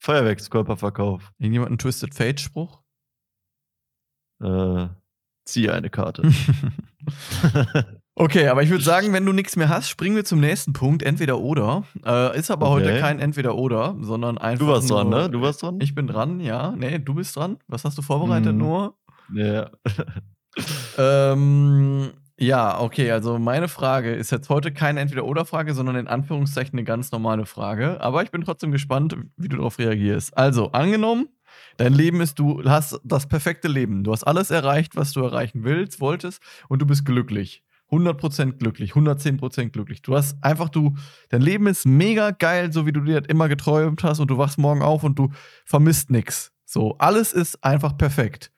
Feuerwerkskörper 0.00 0.76
verkaufe. 0.76 1.32
Irgendjemand 1.38 1.70
einen 1.70 1.78
Twisted 1.78 2.14
Fate-Spruch? 2.14 2.82
Äh, 4.42 4.88
ziehe 5.46 5.72
eine 5.72 5.88
Karte. 5.88 6.22
Okay, 8.16 8.46
aber 8.46 8.62
ich 8.62 8.70
würde 8.70 8.84
sagen, 8.84 9.12
wenn 9.12 9.26
du 9.26 9.32
nichts 9.32 9.56
mehr 9.56 9.68
hast, 9.68 9.88
springen 9.88 10.14
wir 10.14 10.24
zum 10.24 10.38
nächsten 10.38 10.72
Punkt. 10.72 11.02
Entweder 11.02 11.40
oder. 11.40 11.82
Äh, 12.06 12.38
ist 12.38 12.50
aber 12.50 12.70
heute 12.70 12.90
Okay. 12.90 13.00
kein 13.00 13.18
Entweder 13.18 13.56
oder, 13.56 13.96
sondern 14.00 14.38
einfach. 14.38 14.64
du 14.66 14.72
warst 14.72 14.88
nur, 14.88 14.98
dran, 14.98 15.08
ne? 15.08 15.30
Du 15.30 15.40
warst 15.40 15.62
dran? 15.62 15.78
Ich 15.80 15.94
bin 15.96 16.06
dran, 16.06 16.38
ja. 16.38 16.72
Nee, 16.76 17.00
du 17.00 17.14
bist 17.14 17.34
dran. 17.34 17.58
Was 17.66 17.84
hast 17.84 17.98
du 17.98 18.02
vorbereitet, 18.02 18.52
Mhm. 18.52 18.58
Noah? 18.58 18.94
Ja. 19.32 19.70
Ähm, 20.96 22.12
ja, 22.38 22.80
okay, 22.80 23.10
also 23.10 23.38
meine 23.40 23.66
Frage 23.66 24.12
ist 24.14 24.30
jetzt 24.30 24.48
heute 24.48 24.72
keine 24.72 25.00
Entweder-Oder-Frage, 25.00 25.74
sondern 25.74 25.96
in 25.96 26.06
Anführungszeichen 26.06 26.78
eine 26.78 26.84
ganz 26.84 27.10
normale 27.10 27.44
Frage. 27.46 28.00
Aber 28.00 28.22
ich 28.22 28.30
bin 28.30 28.42
trotzdem 28.44 28.70
gespannt, 28.70 29.16
wie 29.36 29.48
du 29.48 29.56
darauf 29.56 29.78
reagierst. 29.80 30.36
Also, 30.38 30.70
angenommen, 30.70 31.28
dein 31.76 31.92
Leben 31.92 32.20
ist, 32.20 32.38
du 32.38 32.62
hast 32.64 33.00
das 33.04 33.26
perfekte 33.28 33.66
Leben. 33.68 34.04
Du 34.04 34.12
hast 34.12 34.24
alles 34.24 34.50
erreicht, 34.52 34.94
was 34.96 35.12
du 35.12 35.22
erreichen 35.22 35.64
willst, 35.64 36.00
wolltest, 36.00 36.40
und 36.68 36.80
du 36.82 36.86
bist 36.86 37.04
glücklich. 37.04 37.62
100% 37.94 38.58
glücklich, 38.58 38.94
110% 38.94 39.72
glücklich. 39.72 40.02
Du 40.02 40.14
hast 40.16 40.36
einfach, 40.42 40.68
du, 40.68 40.94
dein 41.30 41.40
Leben 41.42 41.66
ist 41.66 41.86
mega 41.86 42.30
geil, 42.32 42.72
so 42.72 42.86
wie 42.86 42.92
du 42.92 43.00
dir 43.00 43.20
das 43.20 43.28
immer 43.28 43.48
geträumt 43.48 44.02
hast, 44.04 44.20
und 44.20 44.28
du 44.30 44.38
wachst 44.38 44.58
morgen 44.58 44.82
auf 44.82 45.04
und 45.04 45.18
du 45.18 45.30
vermisst 45.64 46.10
nichts. 46.10 46.52
So, 46.66 46.96
alles 46.98 47.32
ist 47.32 47.62
einfach 47.64 47.96
perfekt. 47.96 48.50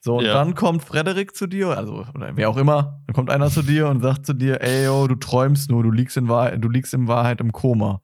So, 0.00 0.18
und 0.18 0.24
Ja. 0.26 0.34
dann 0.34 0.54
kommt 0.54 0.84
Frederik 0.84 1.34
zu 1.34 1.46
dir, 1.46 1.76
also 1.76 2.04
oder 2.14 2.36
wer 2.36 2.48
auch 2.50 2.58
immer, 2.58 3.02
dann 3.06 3.14
kommt 3.14 3.30
einer 3.30 3.50
zu 3.50 3.62
dir 3.62 3.88
und 3.88 4.00
sagt 4.02 4.26
zu 4.26 4.34
dir, 4.34 4.60
ey 4.60 4.84
yo, 4.84 5.06
du 5.08 5.16
träumst 5.16 5.70
nur, 5.70 5.82
du 5.82 5.90
liegst 5.90 6.16
in 6.16 6.28
Wahrheit, 6.28 6.62
du 6.62 6.68
liegst 6.68 6.94
in 6.94 7.08
Wahrheit 7.08 7.40
im 7.40 7.50
Koma. 7.52 8.02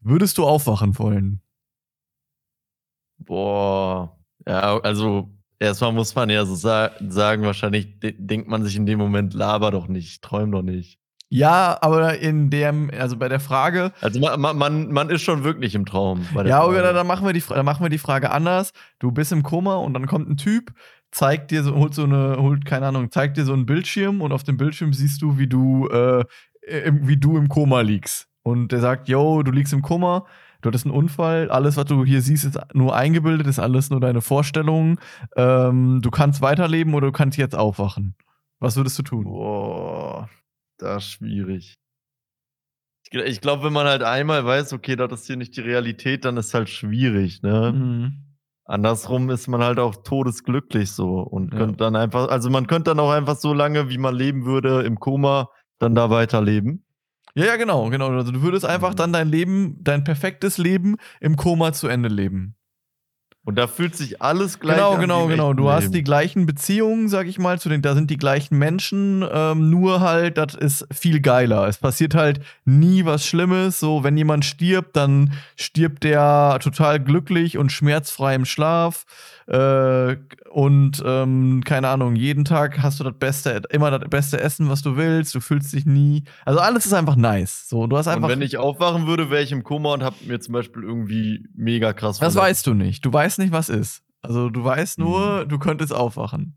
Würdest 0.00 0.38
du 0.38 0.44
aufwachen 0.44 0.98
wollen? 0.98 1.40
Boah. 3.18 4.16
Ja, 4.46 4.78
also 4.80 5.33
erstmal 5.64 5.92
muss 5.92 6.14
man 6.14 6.30
ja 6.30 6.44
so 6.46 6.54
sa 6.54 6.90
sagen, 7.08 7.42
wahrscheinlich 7.42 7.98
de 8.00 8.14
denkt 8.16 8.48
man 8.48 8.62
sich 8.64 8.76
in 8.76 8.86
dem 8.86 8.98
Moment, 8.98 9.34
laber 9.34 9.70
doch 9.70 9.88
nicht, 9.88 10.22
träum 10.22 10.52
doch 10.52 10.62
nicht. 10.62 10.98
Ja, 11.30 11.78
aber 11.80 12.18
in 12.18 12.48
dem, 12.50 12.90
also 12.96 13.16
bei 13.16 13.28
der 13.28 13.40
Frage, 13.40 13.92
Also 14.00 14.20
ma 14.20 14.36
ma 14.36 14.52
man, 14.52 14.92
man 14.92 15.10
ist 15.10 15.22
schon 15.22 15.42
wirklich 15.42 15.74
im 15.74 15.84
Traum. 15.84 16.24
ja, 16.44 16.60
Frage. 16.62 16.68
oder 16.78 16.92
dann 16.92 17.06
machen 17.06 17.26
wir 17.26 17.32
die, 17.32 17.42
dann 17.48 17.64
machen 17.64 17.82
wir 17.84 17.88
die 17.90 17.98
Frage 17.98 18.30
anders. 18.30 18.70
Du 19.00 19.10
bist 19.10 19.32
im 19.32 19.42
Koma 19.42 19.76
und 19.76 19.94
dann 19.94 20.06
kommt 20.06 20.28
ein 20.30 20.36
Typ, 20.36 20.72
zeigt 21.10 21.50
dir 21.50 21.64
so, 21.64 21.74
holt 21.74 21.94
so 21.94 22.04
eine, 22.04 22.36
holt, 22.38 22.64
keine 22.64 22.86
Ahnung, 22.86 23.10
zeigt 23.10 23.36
dir 23.36 23.44
so 23.44 23.52
einen 23.52 23.66
Bildschirm 23.66 24.20
und 24.20 24.30
auf 24.32 24.44
dem 24.44 24.56
Bildschirm 24.56 24.92
siehst 24.92 25.22
du, 25.22 25.36
wie 25.38 25.48
du, 25.48 25.88
äh, 25.88 26.24
wie 26.92 27.16
du 27.16 27.36
im 27.36 27.48
Koma 27.48 27.80
liegst. 27.80 28.28
Und 28.42 28.70
der 28.72 28.80
sagt, 28.80 29.08
yo, 29.08 29.42
du 29.42 29.50
liegst 29.50 29.72
im 29.72 29.82
Koma, 29.82 30.26
du 30.64 30.68
hattest 30.68 30.86
einen 30.86 30.94
Unfall, 30.94 31.50
alles, 31.50 31.76
was 31.76 31.84
du 31.84 32.04
hier 32.04 32.22
siehst, 32.22 32.44
ist 32.44 32.58
nur 32.72 32.94
eingebildet, 32.96 33.46
ist 33.46 33.58
alles 33.58 33.90
nur 33.90 34.00
deine 34.00 34.20
Vorstellung. 34.22 34.98
Ähm, 35.36 36.00
du 36.02 36.10
kannst 36.10 36.40
weiterleben 36.40 36.94
oder 36.94 37.08
du 37.08 37.12
kannst 37.12 37.38
jetzt 37.38 37.54
aufwachen. 37.54 38.16
Was 38.60 38.76
würdest 38.76 38.98
du 38.98 39.02
tun? 39.02 39.24
Boah, 39.24 40.28
das 40.78 41.04
ist 41.04 41.10
schwierig. 41.10 41.74
Ich, 43.06 43.12
gl- 43.12 43.24
ich 43.24 43.40
glaube, 43.40 43.64
wenn 43.64 43.72
man 43.72 43.86
halt 43.86 44.02
einmal 44.02 44.44
weiß, 44.44 44.72
okay, 44.72 44.96
das 44.96 45.12
ist 45.12 45.26
hier 45.26 45.36
nicht 45.36 45.56
die 45.56 45.60
Realität, 45.60 46.24
dann 46.24 46.36
ist 46.38 46.54
halt 46.54 46.68
schwierig, 46.70 47.42
ne? 47.42 47.72
Mhm. 47.72 48.12
andersrum 48.66 49.28
ist 49.28 49.46
man 49.46 49.62
halt 49.62 49.78
auch 49.78 49.94
todesglücklich 50.04 50.90
so 50.90 51.20
und 51.20 51.52
Ja. 51.52 51.58
könnte 51.58 51.76
dann 51.76 51.96
einfach, 51.96 52.28
also 52.30 52.48
man 52.48 52.66
könnte 52.66 52.90
dann 52.92 53.00
auch 53.00 53.10
einfach 53.10 53.36
so 53.36 53.52
lange, 53.52 53.90
wie 53.90 53.98
man 53.98 54.14
leben 54.14 54.46
würde, 54.46 54.82
im 54.82 54.98
Koma, 54.98 55.50
dann 55.78 55.94
da 55.94 56.08
weiterleben. 56.08 56.83
Ja, 57.34 57.46
ja, 57.46 57.56
genau, 57.56 57.90
genau. 57.90 58.10
Also 58.10 58.30
du 58.32 58.42
würdest 58.42 58.64
einfach 58.64 58.92
Mhm. 58.92 58.96
dann 58.96 59.12
dein 59.12 59.28
Leben, 59.28 59.76
dein 59.82 60.04
perfektes 60.04 60.58
Leben 60.58 60.96
im 61.20 61.36
Koma 61.36 61.72
zu 61.72 61.88
Ende 61.88 62.08
leben. 62.08 62.54
Und 63.46 63.56
da 63.56 63.66
fühlt 63.66 63.94
sich 63.94 64.22
alles 64.22 64.58
gleich 64.58 64.76
Genau, 64.76 64.94
an. 64.94 65.00
genau, 65.00 65.26
genau. 65.26 65.48
echten 65.50 65.56
Du 65.58 65.68
hast 65.70 65.90
die 65.90 66.02
gleichen 66.02 66.46
Beziehungen, 66.46 67.10
sag 67.10 67.26
ich 67.26 67.38
mal, 67.38 67.60
zu 67.60 67.68
den, 67.68 67.82
da 67.82 67.94
sind 67.94 68.08
die 68.10 68.16
gleichen 68.16 68.56
Menschen, 68.58 69.22
ähm, 69.30 69.68
nur 69.68 70.00
halt, 70.00 70.38
das 70.38 70.54
ist 70.54 70.86
viel 70.90 71.20
geiler. 71.20 71.68
Es 71.68 71.76
passiert 71.76 72.14
halt 72.14 72.40
nie 72.64 73.04
was 73.04 73.26
Schlimmes. 73.26 73.78
So, 73.80 74.02
wenn 74.02 74.16
jemand 74.16 74.46
stirbt, 74.46 74.96
dann 74.96 75.34
stirbt 75.56 76.04
der 76.04 76.58
total 76.62 77.00
glücklich 77.00 77.58
und 77.58 77.70
schmerzfrei 77.70 78.34
im 78.34 78.46
Schlaf. 78.46 79.04
Äh, 79.46 80.16
und 80.50 81.02
ähm, 81.04 81.62
keine 81.64 81.88
Ahnung, 81.88 82.16
jeden 82.16 82.44
Tag 82.44 82.82
hast 82.82 83.00
du 83.00 83.04
das 83.04 83.14
beste, 83.18 83.62
immer 83.70 83.90
das 83.90 84.08
beste 84.08 84.40
Essen, 84.40 84.68
was 84.70 84.82
du 84.82 84.96
willst. 84.96 85.34
Du 85.34 85.40
fühlst 85.40 85.72
dich 85.72 85.84
nie. 85.86 86.24
Also 86.44 86.60
alles 86.60 86.86
ist 86.86 86.92
einfach 86.94 87.16
nice. 87.16 87.68
So, 87.68 87.86
du 87.86 87.96
hast 87.96 88.08
einfach. 88.08 88.24
Und 88.24 88.28
wenn 88.30 88.42
ich 88.42 88.56
aufwachen 88.58 89.06
würde, 89.06 89.30
wäre 89.30 89.42
ich 89.42 89.52
im 89.52 89.64
Koma 89.64 89.92
und 89.94 90.02
hab 90.02 90.14
mir 90.26 90.40
zum 90.40 90.52
Beispiel 90.54 90.82
irgendwie 90.82 91.46
mega 91.54 91.92
krass 91.92 92.18
das 92.18 92.32
verletzt. 92.34 92.36
weißt 92.50 92.66
du 92.68 92.74
nicht. 92.74 93.04
Du 93.04 93.12
weißt 93.12 93.38
nicht, 93.38 93.52
was 93.52 93.68
ist. 93.68 94.02
Also 94.22 94.48
du 94.48 94.64
weißt 94.64 94.98
nur, 94.98 95.44
Mhm. 95.44 95.48
du 95.48 95.58
könntest 95.58 95.92
aufwachen. 95.94 96.56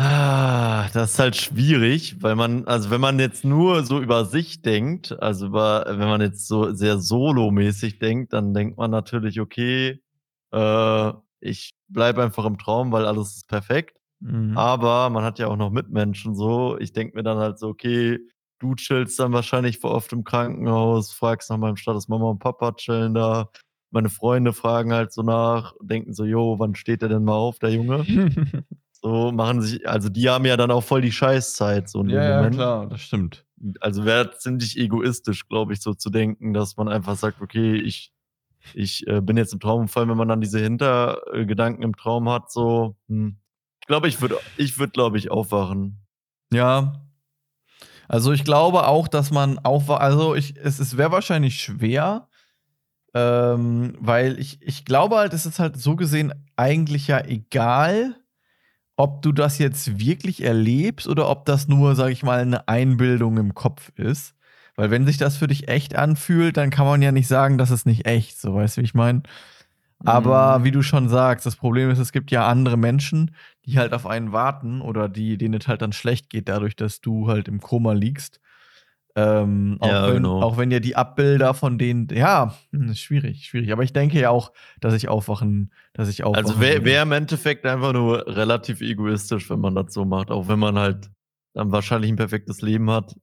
Ah, 0.00 0.88
das 0.92 1.14
ist 1.14 1.18
halt 1.18 1.34
schwierig, 1.36 2.22
weil 2.22 2.36
man, 2.36 2.64
also 2.66 2.88
wenn 2.90 3.00
man 3.00 3.18
jetzt 3.18 3.44
nur 3.44 3.82
so 3.84 4.00
über 4.00 4.24
sich 4.26 4.62
denkt, 4.62 5.20
also 5.20 5.46
über, 5.46 5.84
wenn 5.88 6.06
man 6.08 6.20
jetzt 6.20 6.46
so 6.46 6.72
sehr 6.72 6.98
solomäßig 6.98 7.98
denkt, 7.98 8.32
dann 8.32 8.54
denkt 8.54 8.78
man 8.78 8.92
natürlich, 8.92 9.40
okay, 9.40 10.00
äh, 10.52 11.12
ich 11.40 11.74
bleibe 11.88 12.22
einfach 12.22 12.44
im 12.44 12.58
Traum, 12.58 12.92
weil 12.92 13.06
alles 13.06 13.36
ist 13.38 13.48
perfekt. 13.48 13.96
Mhm. 14.20 14.56
Aber 14.56 15.10
man 15.10 15.24
hat 15.24 15.40
ja 15.40 15.48
auch 15.48 15.56
noch 15.56 15.70
Mitmenschen 15.70 16.36
so. 16.36 16.78
Ich 16.78 16.92
denke 16.92 17.16
mir 17.16 17.24
dann 17.24 17.38
halt 17.38 17.58
so, 17.58 17.66
okay, 17.68 18.20
du 18.60 18.76
chillst 18.76 19.18
dann 19.18 19.32
wahrscheinlich 19.32 19.78
vor 19.80 19.90
oft 19.92 20.12
im 20.12 20.22
Krankenhaus, 20.22 21.12
fragst 21.12 21.50
nach 21.50 21.58
meinem 21.58 21.76
Status, 21.76 22.06
Mama 22.08 22.26
und 22.30 22.38
Papa 22.38 22.70
chillen 22.72 23.14
da. 23.14 23.50
Meine 23.90 24.10
Freunde 24.10 24.52
fragen 24.52 24.92
halt 24.92 25.12
so 25.12 25.22
nach, 25.22 25.74
denken 25.82 26.12
so, 26.14 26.24
jo, 26.24 26.56
wann 26.60 26.76
steht 26.76 27.02
der 27.02 27.08
denn 27.08 27.24
mal 27.24 27.34
auf, 27.34 27.58
der 27.58 27.70
Junge? 27.70 28.04
So 29.00 29.30
machen 29.30 29.62
sich, 29.62 29.88
also 29.88 30.08
die 30.08 30.28
haben 30.28 30.44
ja 30.44 30.56
dann 30.56 30.70
auch 30.70 30.82
voll 30.82 31.02
die 31.02 31.12
Scheißzeit, 31.12 31.88
so 31.88 32.00
in 32.00 32.10
ja, 32.10 32.20
dem 32.20 32.30
ja, 32.30 32.36
Moment. 32.36 32.54
klar, 32.56 32.86
das 32.86 33.00
stimmt. 33.00 33.44
Also 33.80 34.04
wäre 34.04 34.36
ziemlich 34.38 34.76
egoistisch, 34.76 35.48
glaube 35.48 35.72
ich, 35.72 35.80
so 35.80 35.94
zu 35.94 36.10
denken, 36.10 36.52
dass 36.52 36.76
man 36.76 36.88
einfach 36.88 37.16
sagt, 37.16 37.40
okay, 37.40 37.76
ich, 37.76 38.12
ich 38.74 39.06
äh, 39.06 39.20
bin 39.20 39.36
jetzt 39.36 39.52
im 39.52 39.60
Traum, 39.60 39.88
vor 39.88 40.00
allem 40.00 40.10
wenn 40.10 40.16
man 40.16 40.28
dann 40.28 40.40
diese 40.40 40.58
Hintergedanken 40.58 41.82
im 41.82 41.96
Traum 41.96 42.28
hat, 42.28 42.50
so, 42.50 42.96
hm. 43.08 43.36
ich 43.80 43.86
glaube, 43.86 44.08
ich 44.08 44.20
würde, 44.20 44.38
ich 44.56 44.78
würde, 44.78 44.92
glaube 44.92 45.16
ich, 45.16 45.30
aufwachen. 45.30 46.04
Ja. 46.52 47.04
Also 48.08 48.32
ich 48.32 48.42
glaube 48.42 48.86
auch, 48.86 49.06
dass 49.06 49.30
man 49.30 49.58
aufwacht. 49.60 50.00
Also 50.00 50.34
ich, 50.34 50.56
es, 50.56 50.78
es 50.80 50.96
wäre 50.96 51.12
wahrscheinlich 51.12 51.60
schwer, 51.60 52.28
ähm, 53.14 53.96
weil 54.00 54.38
ich, 54.40 54.60
ich 54.62 54.84
glaube 54.84 55.16
halt, 55.16 55.34
es 55.34 55.46
ist 55.46 55.58
halt 55.58 55.76
so 55.76 55.94
gesehen 55.94 56.32
eigentlich 56.56 57.06
ja 57.06 57.24
egal, 57.24 58.16
ob 58.98 59.22
du 59.22 59.32
das 59.32 59.58
jetzt 59.58 60.00
wirklich 60.00 60.44
erlebst 60.44 61.08
oder 61.08 61.30
ob 61.30 61.46
das 61.46 61.68
nur, 61.68 61.96
sag 61.96 62.10
ich 62.10 62.24
mal, 62.24 62.40
eine 62.40 62.68
Einbildung 62.68 63.38
im 63.38 63.54
Kopf 63.54 63.90
ist. 63.96 64.34
Weil 64.76 64.90
wenn 64.92 65.06
sich 65.06 65.18
das 65.18 65.38
für 65.38 65.48
dich 65.48 65.68
echt 65.68 65.96
anfühlt, 65.96 66.58
dann 66.58 66.70
kann 66.70 66.86
man 66.86 67.02
ja 67.02 67.12
nicht 67.12 67.28
sagen, 67.28 67.58
das 67.58 67.70
ist 67.72 67.86
nicht 67.86 68.06
echt. 68.06 68.40
So, 68.40 68.54
weißt 68.56 68.78
du, 68.78 68.82
wie 68.82 68.86
ich 68.86 68.94
meine? 68.94 69.22
Aber 70.04 70.60
Mhm. 70.60 70.64
wie 70.64 70.70
du 70.70 70.82
schon 70.82 71.08
sagst, 71.08 71.44
das 71.46 71.56
Problem 71.56 71.90
ist, 71.90 71.98
es 71.98 72.12
gibt 72.12 72.30
ja 72.30 72.46
andere 72.48 72.76
Menschen, 72.76 73.34
die 73.66 73.78
halt 73.78 73.92
auf 73.92 74.06
einen 74.06 74.32
warten 74.32 74.80
oder 74.80 75.08
die, 75.08 75.36
denen 75.38 75.60
es 75.60 75.68
halt 75.68 75.82
dann 75.82 75.92
schlecht 75.92 76.30
geht, 76.30 76.48
dadurch, 76.48 76.76
dass 76.76 77.00
du 77.00 77.28
halt 77.28 77.48
im 77.48 77.60
Koma 77.60 77.92
liegst. 77.92 78.40
Ähm, 79.18 79.78
auch, 79.80 79.88
Ja, 79.88 80.06
wenn, 80.06 80.14
genau. 80.14 80.40
auch 80.42 80.56
wenn 80.58 80.70
ja 80.70 80.78
die 80.78 80.94
Abbilder 80.94 81.52
von 81.52 81.76
denen, 81.76 82.06
ja, 82.12 82.54
hm, 82.70 82.94
schwierig, 82.94 83.46
schwierig. 83.46 83.72
Aber 83.72 83.82
ich 83.82 83.92
denke 83.92 84.20
ja 84.20 84.30
auch, 84.30 84.52
dass 84.80 84.94
ich 84.94 85.08
aufwachen, 85.08 85.72
dass 85.92 86.08
ich 86.08 86.22
aufwachen 86.22 86.46
Also 86.46 86.60
wäre 86.60 86.84
wär 86.84 87.02
im 87.02 87.10
Endeffekt 87.10 87.66
einfach 87.66 87.92
nur 87.92 88.26
relativ 88.28 88.80
egoistisch, 88.80 89.50
wenn 89.50 89.58
man 89.58 89.74
das 89.74 89.92
so 89.92 90.04
macht, 90.04 90.30
auch 90.30 90.46
wenn 90.46 90.60
man 90.60 90.78
halt 90.78 91.10
dann 91.54 91.72
wahrscheinlich 91.72 92.12
ein 92.12 92.16
perfektes 92.16 92.62
Leben 92.62 92.90
hat. 92.90 93.16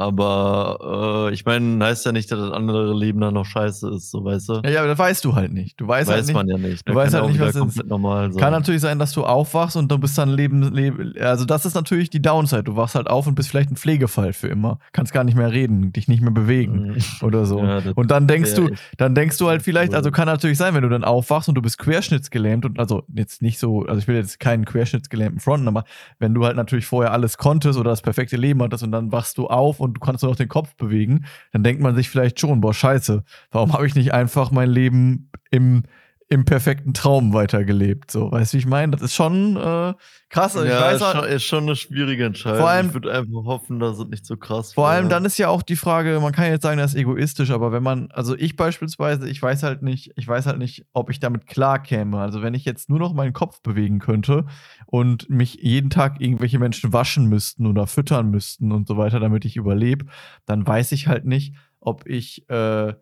Aber 0.00 1.28
äh, 1.30 1.34
ich 1.34 1.44
meine, 1.44 1.84
heißt 1.84 2.06
ja 2.06 2.12
nicht, 2.12 2.32
dass 2.32 2.38
das 2.40 2.50
andere 2.52 2.94
Leben 2.94 3.20
dann 3.20 3.34
noch 3.34 3.44
scheiße 3.44 3.88
ist, 3.90 4.10
so 4.10 4.24
weißt 4.24 4.48
du? 4.48 4.54
Ja, 4.64 4.70
ja, 4.70 4.78
aber 4.80 4.88
das 4.88 4.98
weißt 4.98 5.24
du 5.24 5.34
halt 5.34 5.52
nicht. 5.52 5.78
Du 5.80 5.86
weißt 5.86 6.08
Weiß 6.08 6.16
halt 6.16 6.26
nicht, 6.26 6.34
man 6.34 6.48
ja 6.48 6.56
nicht. 6.58 6.88
du 6.88 6.94
weißt 6.94 7.14
halt 7.14 7.28
nicht, 7.28 7.40
was 7.40 7.54
ist. 7.54 7.84
normal 7.86 8.32
sein. 8.32 8.40
Kann 8.40 8.52
natürlich 8.52 8.80
sein, 8.80 8.98
dass 8.98 9.12
du 9.12 9.24
aufwachst 9.24 9.76
und 9.76 9.90
du 9.90 9.98
bist 9.98 10.16
dann 10.16 10.30
Leben, 10.30 10.62
Leben. 10.74 11.12
Also, 11.20 11.44
das 11.44 11.66
ist 11.66 11.74
natürlich 11.74 12.10
die 12.10 12.22
Downside. 12.22 12.64
Du 12.64 12.76
wachst 12.76 12.94
halt 12.94 13.08
auf 13.10 13.26
und 13.26 13.34
bist 13.34 13.50
vielleicht 13.50 13.70
ein 13.70 13.76
Pflegefall 13.76 14.32
für 14.32 14.48
immer. 14.48 14.78
Kannst 14.92 15.12
gar 15.12 15.24
nicht 15.24 15.36
mehr 15.36 15.52
reden, 15.52 15.92
dich 15.92 16.08
nicht 16.08 16.22
mehr 16.22 16.30
bewegen 16.32 16.70
Mhm. 16.80 16.96
oder 17.22 17.44
so. 17.44 17.58
Ja, 17.62 17.80
und 17.94 18.10
dann 18.10 18.26
denkst 18.26 18.54
du, 18.54 18.70
dann 18.96 19.14
denkst 19.14 19.36
du 19.38 19.48
halt 19.48 19.62
vielleicht, 19.62 19.94
also 19.94 20.10
kann 20.10 20.26
natürlich 20.26 20.56
sein, 20.58 20.74
wenn 20.74 20.82
du 20.82 20.88
dann 20.88 21.04
aufwachst 21.04 21.48
und 21.48 21.54
du 21.56 21.62
bist 21.62 21.78
querschnittsgelähmt 21.78 22.64
und 22.64 22.78
also 22.78 23.02
jetzt 23.14 23.42
nicht 23.42 23.58
so, 23.58 23.84
also 23.84 23.98
ich 23.98 24.08
will 24.08 24.16
jetzt 24.16 24.40
keinen 24.40 24.64
querschnittsgelähmten 24.64 25.40
fronten, 25.40 25.68
aber 25.68 25.84
wenn 26.18 26.32
du 26.34 26.44
halt 26.44 26.56
natürlich 26.56 26.86
vorher 26.86 27.12
alles 27.12 27.36
konntest 27.36 27.78
oder 27.78 27.90
das 27.90 28.00
perfekte 28.02 28.36
Leben 28.36 28.62
hattest 28.62 28.82
und 28.82 28.92
dann 28.92 29.12
wachst 29.12 29.36
du 29.36 29.46
auf 29.48 29.80
und 29.80 29.89
du 29.94 30.00
kannst 30.00 30.22
nur 30.22 30.32
noch 30.32 30.36
den 30.36 30.48
Kopf 30.48 30.74
bewegen, 30.76 31.26
dann 31.52 31.62
denkt 31.62 31.82
man 31.82 31.94
sich 31.94 32.08
vielleicht 32.08 32.40
schon, 32.40 32.60
boah, 32.60 32.74
scheiße, 32.74 33.24
warum 33.50 33.72
habe 33.72 33.86
ich 33.86 33.94
nicht 33.94 34.12
einfach 34.12 34.50
mein 34.50 34.70
Leben 34.70 35.30
im, 35.50 35.84
im 36.32 36.44
perfekten 36.44 36.94
Traum 36.94 37.32
weitergelebt? 37.32 38.12
So, 38.12 38.30
weißt 38.30 38.52
du, 38.52 38.56
wie 38.56 38.60
ich 38.60 38.66
meine? 38.66 38.92
Das 38.92 39.02
ist 39.02 39.14
schon 39.16 39.56
äh, 39.56 39.94
krass. 40.28 40.56
Also 40.56 40.62
ich 40.62 40.70
ja, 40.70 40.80
weiß 40.80 41.00
ist, 41.00 41.10
schon, 41.10 41.24
ist 41.24 41.42
schon 41.42 41.62
eine 41.64 41.74
schwierige 41.74 42.24
Entscheidung. 42.24 42.60
Vor 42.60 42.68
allem- 42.68 42.86
ich 42.86 42.94
würde 42.94 43.12
einfach 43.12 43.44
hoffen, 43.44 43.80
dass 43.80 43.98
es 43.98 44.06
nicht 44.06 44.24
so 44.24 44.36
krass 44.36 44.72
Vor 44.74 44.84
wär. 44.84 44.92
allem 44.92 45.08
dann 45.08 45.24
ist 45.24 45.38
ja 45.38 45.48
auch 45.48 45.62
die 45.62 45.74
Frage, 45.74 46.20
man 46.20 46.32
kann 46.32 46.46
jetzt 46.46 46.62
sagen, 46.62 46.78
das 46.78 46.92
ist 46.94 47.00
egoistisch, 47.00 47.50
aber 47.50 47.72
wenn 47.72 47.82
man, 47.82 48.12
also 48.12 48.36
ich 48.36 48.54
beispielsweise, 48.54 49.28
ich 49.28 49.42
weiß 49.42 49.64
halt 49.64 49.82
nicht, 49.82 50.12
ich 50.14 50.28
weiß 50.28 50.46
halt 50.46 50.58
nicht, 50.58 50.86
ob 50.92 51.10
ich 51.10 51.18
damit 51.18 51.48
klarkäme. 51.48 52.18
Also 52.20 52.42
wenn 52.42 52.54
ich 52.54 52.64
jetzt 52.64 52.88
nur 52.88 53.00
noch 53.00 53.12
meinen 53.12 53.32
Kopf 53.32 53.60
bewegen 53.60 53.98
könnte 53.98 54.46
und 54.86 55.28
mich 55.28 55.54
jeden 55.60 55.90
Tag 55.90 56.20
irgendwelche 56.20 56.60
Menschen 56.60 56.92
waschen 56.92 57.26
müssten 57.26 57.66
oder 57.66 57.88
füttern 57.88 58.30
müssten 58.30 58.70
und 58.70 58.86
so 58.86 58.96
weiter, 58.96 59.18
damit 59.18 59.44
ich 59.44 59.56
überlebe, 59.56 60.06
dann 60.46 60.64
weiß 60.64 60.92
ich 60.92 61.08
halt 61.08 61.24
nicht, 61.24 61.56
ob 61.80 62.06
ich, 62.06 62.48
äh, 62.48 62.94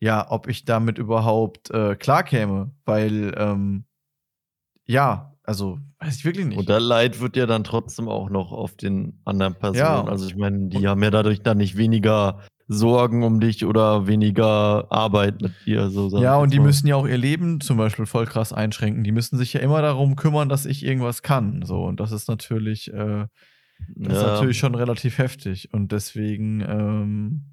ja, 0.00 0.30
ob 0.30 0.48
ich 0.48 0.64
damit 0.64 0.98
überhaupt 0.98 1.70
äh, 1.70 1.96
klarkäme, 1.96 2.72
weil, 2.84 3.34
ähm, 3.36 3.84
ja, 4.84 5.34
also 5.42 5.78
weiß 6.00 6.16
ich 6.16 6.24
wirklich 6.24 6.46
nicht. 6.46 6.58
Und 6.58 6.68
das 6.68 6.82
Leid 6.82 7.20
wird 7.20 7.36
ja 7.36 7.46
dann 7.46 7.64
trotzdem 7.64 8.08
auch 8.08 8.30
noch 8.30 8.52
auf 8.52 8.76
den 8.76 9.20
anderen 9.24 9.54
Personen. 9.54 9.78
Ja. 9.78 10.04
Also 10.04 10.26
ich 10.26 10.36
meine, 10.36 10.68
die 10.68 10.86
haben 10.86 11.02
ja 11.02 11.10
dadurch 11.10 11.42
dann 11.42 11.58
nicht 11.58 11.76
weniger 11.76 12.40
Sorgen 12.68 13.22
um 13.22 13.38
dich 13.38 13.64
oder 13.64 14.08
weniger 14.08 14.90
Arbeit 14.90 15.40
mit 15.40 15.52
dir. 15.64 15.88
So 15.88 16.08
Ja, 16.18 16.36
und 16.36 16.52
die 16.52 16.58
mal. 16.58 16.66
müssen 16.66 16.88
ja 16.88 16.96
auch 16.96 17.06
ihr 17.06 17.16
Leben 17.16 17.60
zum 17.60 17.76
Beispiel 17.76 18.06
voll 18.06 18.26
krass 18.26 18.52
einschränken. 18.52 19.04
Die 19.04 19.12
müssen 19.12 19.38
sich 19.38 19.52
ja 19.52 19.60
immer 19.60 19.82
darum 19.82 20.16
kümmern, 20.16 20.48
dass 20.48 20.66
ich 20.66 20.84
irgendwas 20.84 21.22
kann. 21.22 21.62
So, 21.64 21.84
und 21.84 22.00
das 22.00 22.10
ist 22.10 22.28
natürlich, 22.28 22.92
äh, 22.92 23.26
das 23.94 24.16
ist 24.16 24.22
ja, 24.22 24.32
natürlich 24.32 24.58
schon 24.58 24.74
relativ 24.74 25.18
heftig. 25.18 25.72
Und 25.72 25.92
deswegen, 25.92 26.60
ähm, 26.60 27.52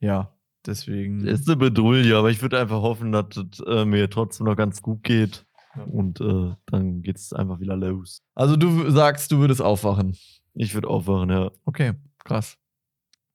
ja, 0.00 0.34
deswegen. 0.66 1.26
ist 1.26 1.48
eine 1.48 1.56
Bedrulle, 1.56 2.16
aber 2.16 2.30
ich 2.30 2.42
würde 2.42 2.58
einfach 2.58 2.82
hoffen, 2.82 3.12
dass 3.12 3.26
es 3.36 3.60
äh, 3.60 3.84
mir 3.84 4.10
trotzdem 4.10 4.46
noch 4.46 4.56
ganz 4.56 4.82
gut 4.82 5.02
geht. 5.02 5.44
Ja. 5.76 5.82
Und 5.84 6.20
äh, 6.20 6.54
dann 6.66 7.02
geht 7.02 7.16
es 7.16 7.32
einfach 7.32 7.60
wieder 7.60 7.76
los. 7.76 8.22
Also 8.34 8.56
du 8.56 8.90
sagst, 8.90 9.32
du 9.32 9.38
würdest 9.38 9.60
aufwachen. 9.60 10.16
Ich 10.54 10.74
würde 10.74 10.88
aufwachen, 10.88 11.30
ja. 11.30 11.50
Okay, 11.64 11.94
krass. 12.24 12.58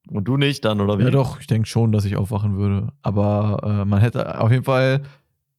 Und 0.08 0.24
du 0.24 0.36
nicht 0.36 0.64
dann, 0.64 0.80
oder 0.80 0.98
wie? 0.98 1.04
Ja, 1.04 1.10
doch, 1.10 1.40
ich 1.40 1.46
denke 1.46 1.68
schon, 1.68 1.92
dass 1.92 2.04
ich 2.04 2.16
aufwachen 2.16 2.56
würde. 2.56 2.92
Aber 3.02 3.60
äh, 3.62 3.84
man 3.84 4.00
hätte 4.00 4.40
auf 4.40 4.50
jeden 4.50 4.64
Fall, 4.64 5.02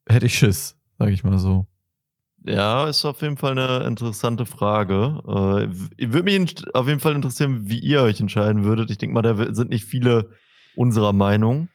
hätte 0.08 0.26
ich 0.26 0.38
Schiss, 0.38 0.78
sag 0.98 1.10
ich 1.10 1.24
mal 1.24 1.38
so. 1.38 1.68
Ja, 2.44 2.88
ist 2.88 3.06
auf 3.06 3.22
jeden 3.22 3.38
Fall 3.38 3.52
eine 3.52 3.86
interessante 3.86 4.48
Frage. 4.48 5.22
Äh, 5.28 6.12
würde 6.12 6.24
mich 6.24 6.56
auf 6.74 6.88
jeden 6.88 7.00
Fall 7.00 7.16
interessieren, 7.16 7.70
wie 7.70 7.80
ihr 7.80 8.02
euch 8.02 8.20
entscheiden 8.20 8.64
würdet. 8.64 8.90
Ich 8.90 8.98
denke 8.98 9.14
mal, 9.14 9.22
da 9.22 9.54
sind 9.54 9.70
nicht 9.70 9.86
viele 9.86 10.32
unserer 10.76 11.14
Meinung. 11.14 11.70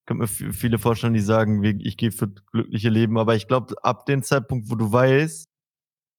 Ich 0.00 0.06
könnte 0.06 0.22
mir 0.22 0.28
viele 0.28 0.78
vorstellen, 0.78 1.14
die 1.14 1.20
sagen, 1.20 1.62
ich 1.62 1.96
gehe 1.96 2.10
für 2.10 2.28
glückliche 2.28 2.88
Leben, 2.88 3.18
aber 3.18 3.36
ich 3.36 3.46
glaube, 3.46 3.74
ab 3.82 4.06
dem 4.06 4.22
Zeitpunkt, 4.22 4.68
wo 4.70 4.74
du 4.74 4.92
weißt, 4.92 5.46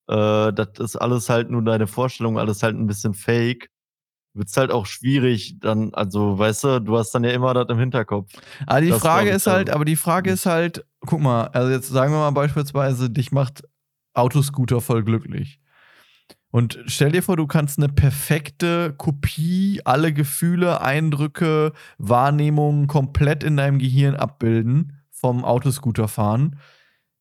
äh, 0.08 0.54
das 0.54 0.80
ist 0.80 0.96
alles 0.96 1.30
halt 1.30 1.50
nur 1.50 1.64
deine 1.64 1.88
Vorstellung, 1.88 2.40
alles 2.40 2.64
halt 2.64 2.78
ein 2.78 2.88
bisschen 2.88 3.14
fake, 3.14 3.70
wird 4.34 4.50
es 4.50 4.58
halt 4.58 4.72
auch 4.72 4.86
schwierig, 4.86 5.60
dann, 5.60 5.94
also, 5.94 6.38
weißt 6.40 6.64
du, 6.64 6.82
du 6.82 6.98
hast 6.98 7.12
dann 7.12 7.24
ja 7.24 7.32
immer 7.32 7.54
das 7.54 7.68
im 7.70 7.78
Hinterkopf. 7.78 8.32
Aber 8.66 8.82
die 8.82 8.90
Das 8.90 9.02
Frage 9.02 9.30
ist 9.30 9.48
halt, 9.48 9.70
aber 9.70 9.86
die 9.86 9.96
Frage 9.96 10.32
ist 10.32 10.46
halt, 10.46 10.86
guck 11.02 11.22
mal, 11.22 11.48
also 11.48 11.72
jetzt 11.72 11.90
sagen 11.90 12.14
wir 12.14 12.20
mal 12.20 12.32
beispielsweise, 12.32 13.10
dich 13.10 13.32
macht 13.32 13.64
Autoscooter 14.14 14.82
voll 14.82 15.04
glücklich. 15.04 15.60
Und 16.54 16.78
stell 16.86 17.12
dir 17.12 17.24
vor, 17.24 17.36
du 17.36 17.48
kannst 17.48 17.80
eine 17.80 17.90
perfekte 17.90 18.94
Kopie, 18.96 19.82
alle 19.86 20.14
Gefühle, 20.14 20.82
Eindrücke, 20.82 21.74
Wahrnehmungen 21.98 22.86
komplett 22.86 23.44
in 23.44 23.58
deinem 23.58 23.80
Gehirn 23.80 24.16
abbilden, 24.16 25.00
vom 25.10 25.46
Autoscooterfahren. 25.46 26.60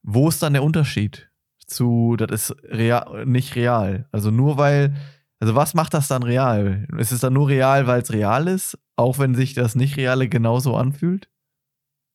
Wo 0.03 0.29
ist 0.29 0.43
dann 0.43 0.53
der 0.53 0.63
Unterschied 0.63 1.31
zu, 1.67 2.15
das 2.19 2.51
ist 2.51 2.63
real, 2.65 3.25
nicht 3.25 3.57
real? 3.57 4.07
Also 4.13 4.31
nur 4.31 4.59
weil, 4.59 4.93
also 5.41 5.55
was 5.55 5.73
macht 5.73 5.95
das 5.95 6.09
dann 6.09 6.25
real? 6.25 6.87
Ist 6.99 7.11
es 7.11 7.21
dann 7.21 7.33
nur 7.33 7.49
real, 7.49 7.87
weil 7.87 8.03
es 8.03 8.13
real 8.13 8.47
ist, 8.49 8.79
auch 8.97 9.19
wenn 9.19 9.35
sich 9.35 9.55
das 9.55 9.75
Nicht-Reale 9.75 10.29
genauso 10.29 10.77
anfühlt? 10.77 11.31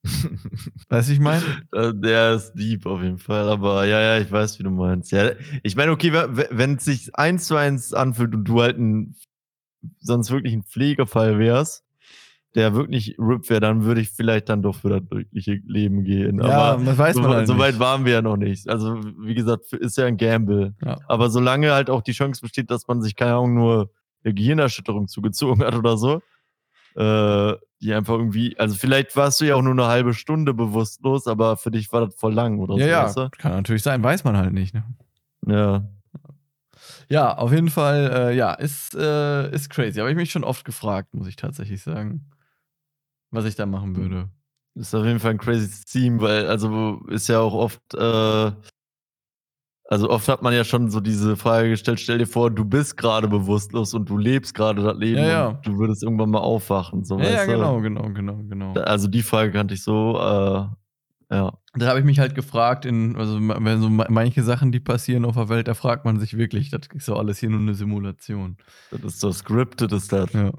weißt 0.90 1.10
du, 1.10 1.14
ich 1.14 1.20
meine? 1.20 1.44
Äh, 1.74 1.94
der 1.94 2.36
ist 2.36 2.54
deep 2.54 2.86
auf 2.86 3.02
jeden 3.02 3.18
Fall, 3.18 3.50
aber 3.50 3.86
ja, 3.86 4.00
ja, 4.00 4.20
ich 4.20 4.32
weiß, 4.32 4.60
wie 4.60 4.64
du 4.64 4.70
meinst. 4.70 5.12
Ja, 5.12 5.32
ich 5.64 5.76
meine, 5.76 5.92
okay, 5.92 6.12
wenn 6.14 6.76
es 6.76 6.86
sich 6.86 7.16
eins 7.16 7.46
zu 7.46 7.56
eins 7.56 7.94
anfühlt 7.94 8.34
und 8.34 8.46
du 8.46 8.62
halt 8.62 8.78
ein, 8.78 9.16
sonst 10.00 10.32
wirklich 10.32 10.54
ein 10.54 10.64
Pflegefall 10.64 11.40
wärst, 11.40 11.84
der 12.56 12.74
wirklich 12.74 13.16
RIP 13.20 13.50
wäre, 13.50 13.60
dann 13.60 13.84
würde 13.84 14.02
ich 14.02 14.10
vielleicht 14.10 14.50
dann 14.50 14.62
doch 14.62 14.76
für 14.76 14.90
das 14.90 15.04
wirkliche 15.12 15.60
Leben 15.66 16.04
gehen. 16.04 16.40
Ja, 16.40 16.74
aber 16.74 16.84
das 16.84 16.98
weiß 16.98 17.16
so, 17.16 17.22
man 17.22 17.32
halt 17.32 17.48
so 17.48 17.58
weit 17.58 17.78
waren 17.80 18.06
wir 18.06 18.14
ja 18.14 18.22
noch 18.22 18.38
nicht. 18.38 18.68
Also, 18.68 18.96
wie 19.20 19.36
gesagt, 19.36 19.74
ist 19.74 19.98
ja 19.98 20.06
ein 20.06 20.18
Gamble. 20.18 20.74
Ja. 20.84 20.98
Aber 21.08 21.30
solange 21.30 21.72
halt 21.72 21.90
auch 21.90 22.02
die 22.02 22.14
Chance 22.14 22.42
besteht, 22.42 22.72
dass 22.72 22.88
man 22.88 23.02
sich, 23.02 23.16
keine 23.16 23.34
Ahnung, 23.34 23.54
nur 23.54 23.92
eine 24.24 24.34
Gehirnerschütterung 24.34 25.08
zugezogen 25.08 25.64
hat 25.64 25.76
oder 25.76 25.98
so, 25.98 26.22
äh, 26.98 27.56
die 27.82 27.94
einfach 27.94 28.16
irgendwie, 28.16 28.58
also 28.60 28.76
vielleicht 28.76 29.16
warst 29.16 29.40
du 29.40 29.46
ja 29.46 29.56
auch 29.56 29.62
nur 29.62 29.74
eine 29.74 29.86
halbe 29.86 30.14
Stunde 30.14 30.54
bewusstlos, 30.54 31.28
aber 31.28 31.58
für 31.58 31.70
dich 31.72 31.92
war 31.92 32.06
das 32.08 32.16
voll 32.16 32.34
lang 32.34 32.60
oder 32.60 32.76
Ja, 32.78 33.08
so. 33.10 33.22
ja, 33.22 33.30
kann 33.30 33.52
natürlich 33.52 33.84
sein, 33.84 34.04
weiß 34.04 34.24
man 34.24 34.36
halt 34.36 34.54
nicht. 34.54 34.74
Ne? 34.74 34.84
Ja. 35.46 35.88
Ja, 37.10 37.38
auf 37.38 37.52
jeden 37.54 37.70
Fall, 37.70 38.12
äh, 38.14 38.36
ja, 38.36 38.54
ist, 38.54 38.96
äh, 38.96 39.50
ist 39.54 39.70
crazy. 39.70 40.00
Habe 40.00 40.10
ich 40.10 40.16
mich 40.18 40.32
schon 40.32 40.44
oft 40.44 40.66
gefragt, 40.66 41.14
muss 41.14 41.28
ich 41.28 41.36
tatsächlich 41.36 41.82
sagen, 41.82 42.30
was 43.32 43.46
ich 43.46 43.56
da 43.56 43.66
machen 43.66 43.96
würde. 43.96 44.30
Ist 44.76 44.94
auf 44.94 45.06
jeden 45.06 45.20
Fall 45.20 45.32
ein 45.32 45.38
crazy 45.38 45.86
Theme, 45.86 46.20
weil, 46.22 46.48
also 46.48 47.02
ist 47.10 47.28
ja 47.30 47.40
auch 47.40 47.54
oft, 47.54 47.82
äh, 47.94 48.52
also 49.90 50.10
oft 50.10 50.28
hat 50.28 50.42
man 50.42 50.54
ja 50.54 50.64
schon 50.64 50.90
so 50.90 51.00
diese 51.00 51.36
Frage 51.38 51.70
gestellt, 51.70 52.00
stell 52.00 52.18
dir 52.18 52.28
vor, 52.28 52.52
du 52.52 52.66
bist 52.66 52.98
gerade 52.98 53.28
bewusstlos 53.28 53.94
und 53.94 54.10
du 54.10 54.18
lebst 54.18 54.54
gerade 54.54 54.82
das 54.84 54.98
Leben 54.98 55.18
Ja, 55.20 55.28
ja. 55.28 55.48
und 55.48 55.66
du 55.66 55.78
würdest 55.80 56.04
irgendwann 56.04 56.30
mal 56.30 56.40
aufwachen. 56.40 57.04
So, 57.06 57.18
Ja, 57.20 57.30
ja, 57.30 57.46
genau, 57.46 57.80
genau, 57.82 58.10
genau, 58.10 58.38
genau. 58.44 58.74
Also 58.74 59.08
die 59.08 59.24
Frage 59.24 59.52
kannte 59.52 59.74
ich 59.74 59.84
so, 59.84 60.18
äh, 60.20 60.66
ja. 61.36 61.54
Da 61.76 61.88
habe 61.88 62.00
ich 62.00 62.06
mich 62.06 62.20
halt 62.20 62.36
gefragt, 62.36 62.86
in, 62.86 63.16
also 63.18 63.38
wenn 63.40 63.82
so 63.82 63.90
ma- 63.90 64.08
manche 64.10 64.44
Sachen, 64.44 64.72
die 64.72 64.80
passieren 64.80 65.26
auf 65.26 65.36
der 65.36 65.50
Welt, 65.50 65.68
da 65.68 65.74
fragt 65.74 66.06
man 66.06 66.20
sich 66.20 66.38
wirklich, 66.38 66.70
das 66.70 66.82
ist 66.94 67.06
so 67.06 67.16
alles 67.16 67.40
hier 67.40 67.50
nur 67.50 67.60
eine 67.60 67.74
Simulation. 67.76 68.58
Das 68.92 69.02
ist 69.02 69.20
so 69.20 69.32
scripted, 69.32 69.92
ist 69.92 70.12
das. 70.12 70.32
Ja. 70.34 70.52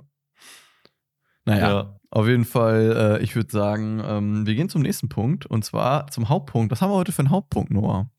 Naja, 1.44 1.68
Ja. 1.68 2.00
auf 2.10 2.26
jeden 2.26 2.44
Fall, 2.44 3.18
äh, 3.20 3.22
ich 3.22 3.34
würde 3.34 3.50
sagen, 3.50 4.02
ähm, 4.04 4.46
wir 4.46 4.54
gehen 4.54 4.68
zum 4.68 4.82
nächsten 4.82 5.08
Punkt 5.08 5.46
und 5.46 5.64
zwar 5.64 6.06
zum 6.08 6.28
Hauptpunkt. 6.28 6.70
Was 6.70 6.82
haben 6.82 6.90
wir 6.90 6.96
heute 6.96 7.12
für 7.12 7.20
einen 7.20 7.30
Hauptpunkt, 7.30 7.70
Noah? 7.70 8.10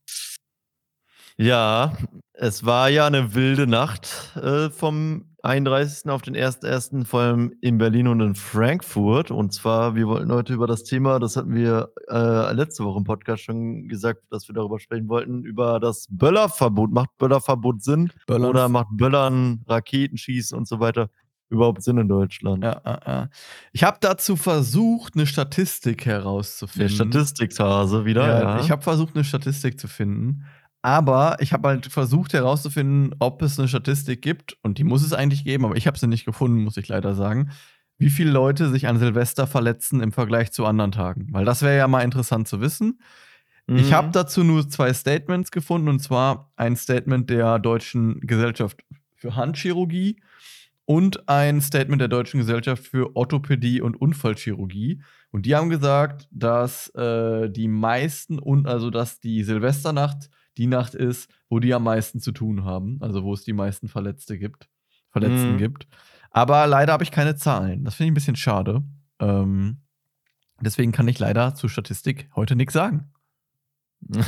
Ja, 1.44 1.94
es 2.34 2.66
war 2.66 2.90
ja 2.90 3.06
eine 3.06 3.34
wilde 3.34 3.66
Nacht 3.66 4.36
äh, 4.36 4.68
vom 4.68 5.24
31. 5.42 6.10
auf 6.10 6.20
den 6.20 6.36
1.1. 6.36 7.06
vor 7.06 7.20
allem 7.22 7.54
in 7.62 7.78
Berlin 7.78 8.08
und 8.08 8.20
in 8.20 8.34
Frankfurt. 8.34 9.30
Und 9.30 9.54
zwar, 9.54 9.94
wir 9.94 10.06
wollten 10.06 10.30
heute 10.30 10.52
über 10.52 10.66
das 10.66 10.84
Thema, 10.84 11.18
das 11.18 11.36
hatten 11.36 11.54
wir 11.54 11.88
äh, 12.10 12.52
letzte 12.52 12.84
Woche 12.84 12.98
im 12.98 13.04
Podcast 13.04 13.44
schon 13.44 13.88
gesagt, 13.88 14.20
dass 14.28 14.48
wir 14.48 14.54
darüber 14.54 14.78
sprechen 14.78 15.08
wollten, 15.08 15.42
über 15.44 15.80
das 15.80 16.06
Böllerverbot. 16.10 16.90
Macht 16.92 17.16
Böllerverbot 17.16 17.82
Sinn? 17.82 18.12
Böllern- 18.26 18.50
Oder 18.50 18.68
macht 18.68 18.88
Böllern, 18.90 19.62
Raketenschießen 19.66 20.58
und 20.58 20.68
so 20.68 20.78
weiter 20.78 21.08
überhaupt 21.48 21.82
Sinn 21.82 21.96
in 21.96 22.08
Deutschland? 22.08 22.62
Ja, 22.62 22.82
ja, 22.84 23.00
ja. 23.06 23.28
Ich 23.72 23.82
habe 23.82 23.96
dazu 24.02 24.36
versucht, 24.36 25.14
eine 25.14 25.26
Statistik 25.26 26.04
Der 26.04 26.16
herauszufinden. 26.18 26.90
Statistikhase 26.90 28.04
wieder. 28.04 28.26
Ja, 28.26 28.40
Ja, 28.56 28.60
Ich 28.60 28.70
habe 28.70 28.82
versucht, 28.82 29.14
eine 29.14 29.24
Statistik 29.24 29.80
zu 29.80 29.88
finden. 29.88 30.44
Aber 30.82 31.36
ich 31.40 31.52
habe 31.52 31.68
halt 31.68 31.86
versucht 31.86 32.32
herauszufinden, 32.32 33.14
ob 33.18 33.42
es 33.42 33.58
eine 33.58 33.68
Statistik 33.68 34.22
gibt. 34.22 34.56
Und 34.62 34.78
die 34.78 34.84
muss 34.84 35.02
es 35.02 35.12
eigentlich 35.12 35.44
geben, 35.44 35.64
aber 35.66 35.76
ich 35.76 35.86
habe 35.86 35.98
sie 35.98 36.06
nicht 36.06 36.24
gefunden, 36.24 36.62
muss 36.64 36.76
ich 36.78 36.88
leider 36.88 37.14
sagen. 37.14 37.50
Wie 37.98 38.08
viele 38.08 38.30
Leute 38.30 38.70
sich 38.70 38.86
an 38.86 38.98
Silvester 38.98 39.46
verletzen 39.46 40.00
im 40.00 40.10
Vergleich 40.12 40.52
zu 40.52 40.64
anderen 40.64 40.92
Tagen? 40.92 41.28
Weil 41.32 41.44
das 41.44 41.60
wäre 41.62 41.76
ja 41.76 41.86
mal 41.86 42.02
interessant 42.02 42.48
zu 42.48 42.60
wissen. 42.62 43.00
Ich 43.68 43.90
Mhm. 43.90 43.94
habe 43.94 44.08
dazu 44.10 44.42
nur 44.42 44.68
zwei 44.68 44.92
Statements 44.94 45.50
gefunden. 45.50 45.88
Und 45.88 46.00
zwar 46.00 46.50
ein 46.56 46.76
Statement 46.76 47.28
der 47.28 47.58
Deutschen 47.58 48.20
Gesellschaft 48.20 48.82
für 49.16 49.36
Handchirurgie 49.36 50.16
und 50.86 51.28
ein 51.28 51.60
Statement 51.60 52.00
der 52.00 52.08
Deutschen 52.08 52.40
Gesellschaft 52.40 52.84
für 52.84 53.14
Orthopädie 53.14 53.80
und 53.82 54.00
Unfallchirurgie. 54.00 55.02
Und 55.30 55.46
die 55.46 55.54
haben 55.54 55.68
gesagt, 55.68 56.26
dass 56.32 56.88
äh, 56.94 57.50
die 57.50 57.68
meisten 57.68 58.38
und 58.38 58.66
also 58.66 58.90
dass 58.90 59.20
die 59.20 59.44
Silvesternacht 59.44 60.30
die 60.58 60.66
Nacht 60.66 60.94
ist, 60.94 61.30
wo 61.48 61.58
die 61.60 61.72
am 61.74 61.84
meisten 61.84 62.20
zu 62.20 62.32
tun 62.32 62.64
haben, 62.64 62.98
also 63.00 63.22
wo 63.24 63.32
es 63.34 63.44
die 63.44 63.52
meisten 63.52 63.88
Verletzte 63.88 64.38
gibt, 64.38 64.68
Verletzten 65.10 65.52
Mhm. 65.54 65.58
gibt. 65.58 65.86
Aber 66.30 66.66
leider 66.66 66.92
habe 66.92 67.02
ich 67.04 67.10
keine 67.10 67.34
Zahlen. 67.36 67.84
Das 67.84 67.94
finde 67.94 68.08
ich 68.08 68.10
ein 68.12 68.14
bisschen 68.14 68.36
schade. 68.36 68.82
Ähm, 69.18 69.82
deswegen 70.60 70.92
kann 70.92 71.08
ich 71.08 71.18
leider 71.18 71.54
zur 71.54 71.68
Statistik 71.70 72.30
heute 72.36 72.54
nichts 72.56 72.74
sagen. 72.74 73.12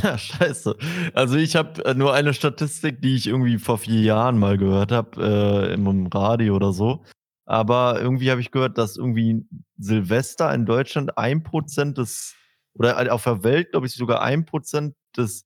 Ja, 0.02 0.18
scheiße. 0.18 0.76
Also 1.14 1.37
ich 1.37 1.56
habe 1.56 1.85
äh, 1.85 1.94
nur 1.94 2.12
eine 2.12 2.35
Statistik, 2.35 3.00
die 3.00 3.14
ich 3.14 3.26
irgendwie 3.26 3.58
vor 3.58 3.78
vier 3.78 4.00
Jahren 4.00 4.38
mal 4.38 4.58
gehört 4.58 4.92
habe, 4.92 5.70
äh, 5.70 5.74
im 5.74 6.06
Radio 6.08 6.56
oder 6.56 6.72
so. 6.72 7.04
Aber 7.44 8.00
irgendwie 8.00 8.30
habe 8.30 8.40
ich 8.40 8.50
gehört, 8.50 8.78
dass 8.78 8.96
irgendwie 8.96 9.44
Silvester 9.78 10.52
in 10.54 10.66
Deutschland 10.66 11.16
ein 11.18 11.42
Prozent 11.42 11.98
des, 11.98 12.35
oder 12.74 13.12
auf 13.12 13.24
der 13.24 13.42
Welt, 13.44 13.70
glaube 13.72 13.87
ich, 13.87 13.94
sogar 13.94 14.22
ein 14.22 14.44
Prozent 14.44 14.94
des 15.16 15.44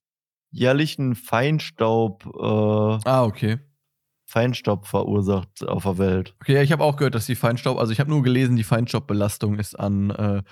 jährlichen 0.51 1.15
Feinstaub, 1.15 2.25
äh, 2.25 3.09
Ah, 3.09 3.23
okay. 3.23 3.59
Feinstaub 4.25 4.87
verursacht 4.87 5.65
auf 5.67 5.83
der 5.83 5.97
Welt. 5.97 6.35
Okay, 6.41 6.55
ja, 6.55 6.61
ich 6.61 6.71
habe 6.73 6.83
auch 6.83 6.97
gehört, 6.97 7.15
dass 7.15 7.25
die 7.27 7.35
Feinstaub, 7.35 7.77
also 7.79 7.93
ich 7.93 7.99
habe 7.99 8.09
nur 8.09 8.23
gelesen, 8.23 8.57
die 8.57 8.63
Feinstaubbelastung 8.63 9.57
ist 9.57 9.79
an, 9.79 10.09
äh, 10.09 10.43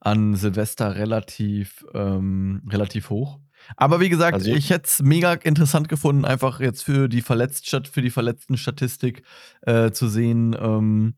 an 0.00 0.34
Silvester 0.34 0.94
relativ, 0.94 1.84
ähm, 1.92 2.62
relativ 2.70 3.10
hoch. 3.10 3.38
Aber 3.76 4.00
wie 4.00 4.08
gesagt, 4.08 4.34
Also- 4.34 4.52
ich 4.52 4.70
hätte 4.70 4.86
es 4.86 5.02
mega 5.02 5.32
interessant 5.34 5.88
gefunden, 5.88 6.24
einfach 6.24 6.60
jetzt 6.60 6.84
für 6.84 7.08
die 7.08 7.20
Verletztstat 7.20 7.88
für 7.88 8.00
die 8.02 8.10
verletzten 8.10 8.56
Statistik 8.56 9.22
äh, 9.62 9.90
zu 9.90 10.08
sehen, 10.08 10.56
ähm, 10.58 11.14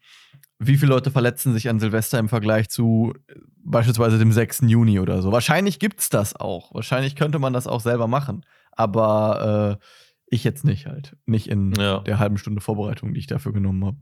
wie 0.63 0.77
viele 0.77 0.91
Leute 0.93 1.11
verletzen 1.11 1.53
sich 1.55 1.69
an 1.69 1.81
Silvester 1.81 2.19
im 2.19 2.29
Vergleich 2.29 2.69
zu 2.69 3.15
äh, 3.29 3.35
beispielsweise 3.65 4.19
dem 4.19 4.31
6. 4.33 4.63
Juni 4.67 5.01
oder 5.01 5.23
so. 5.23 5.33
Wahrscheinlich 5.33 5.79
gibt's 5.79 6.11
das 6.11 6.37
auch. 6.37 6.73
Wahrscheinlich 6.75 7.17
könnte 7.17 7.39
man 7.39 7.53
das 7.53 7.67
auch 7.67 7.81
selber 7.81 8.07
machen. 8.07 8.45
Aber 8.73 9.79
äh, 9.81 9.85
ich 10.27 10.45
jetzt 10.45 10.65
nicht 10.65 10.87
halt. 10.87 11.17
Nicht 11.27 11.49
in 11.49 11.73
Ja. 11.73 12.01
der 12.01 12.19
halben 12.19 12.39
Stunde 12.39 12.61
Vorbereitung, 12.61 13.15
die 13.15 13.21
ich 13.21 13.27
dafür 13.27 13.53
genommen 13.53 13.85
habe. 13.85 13.97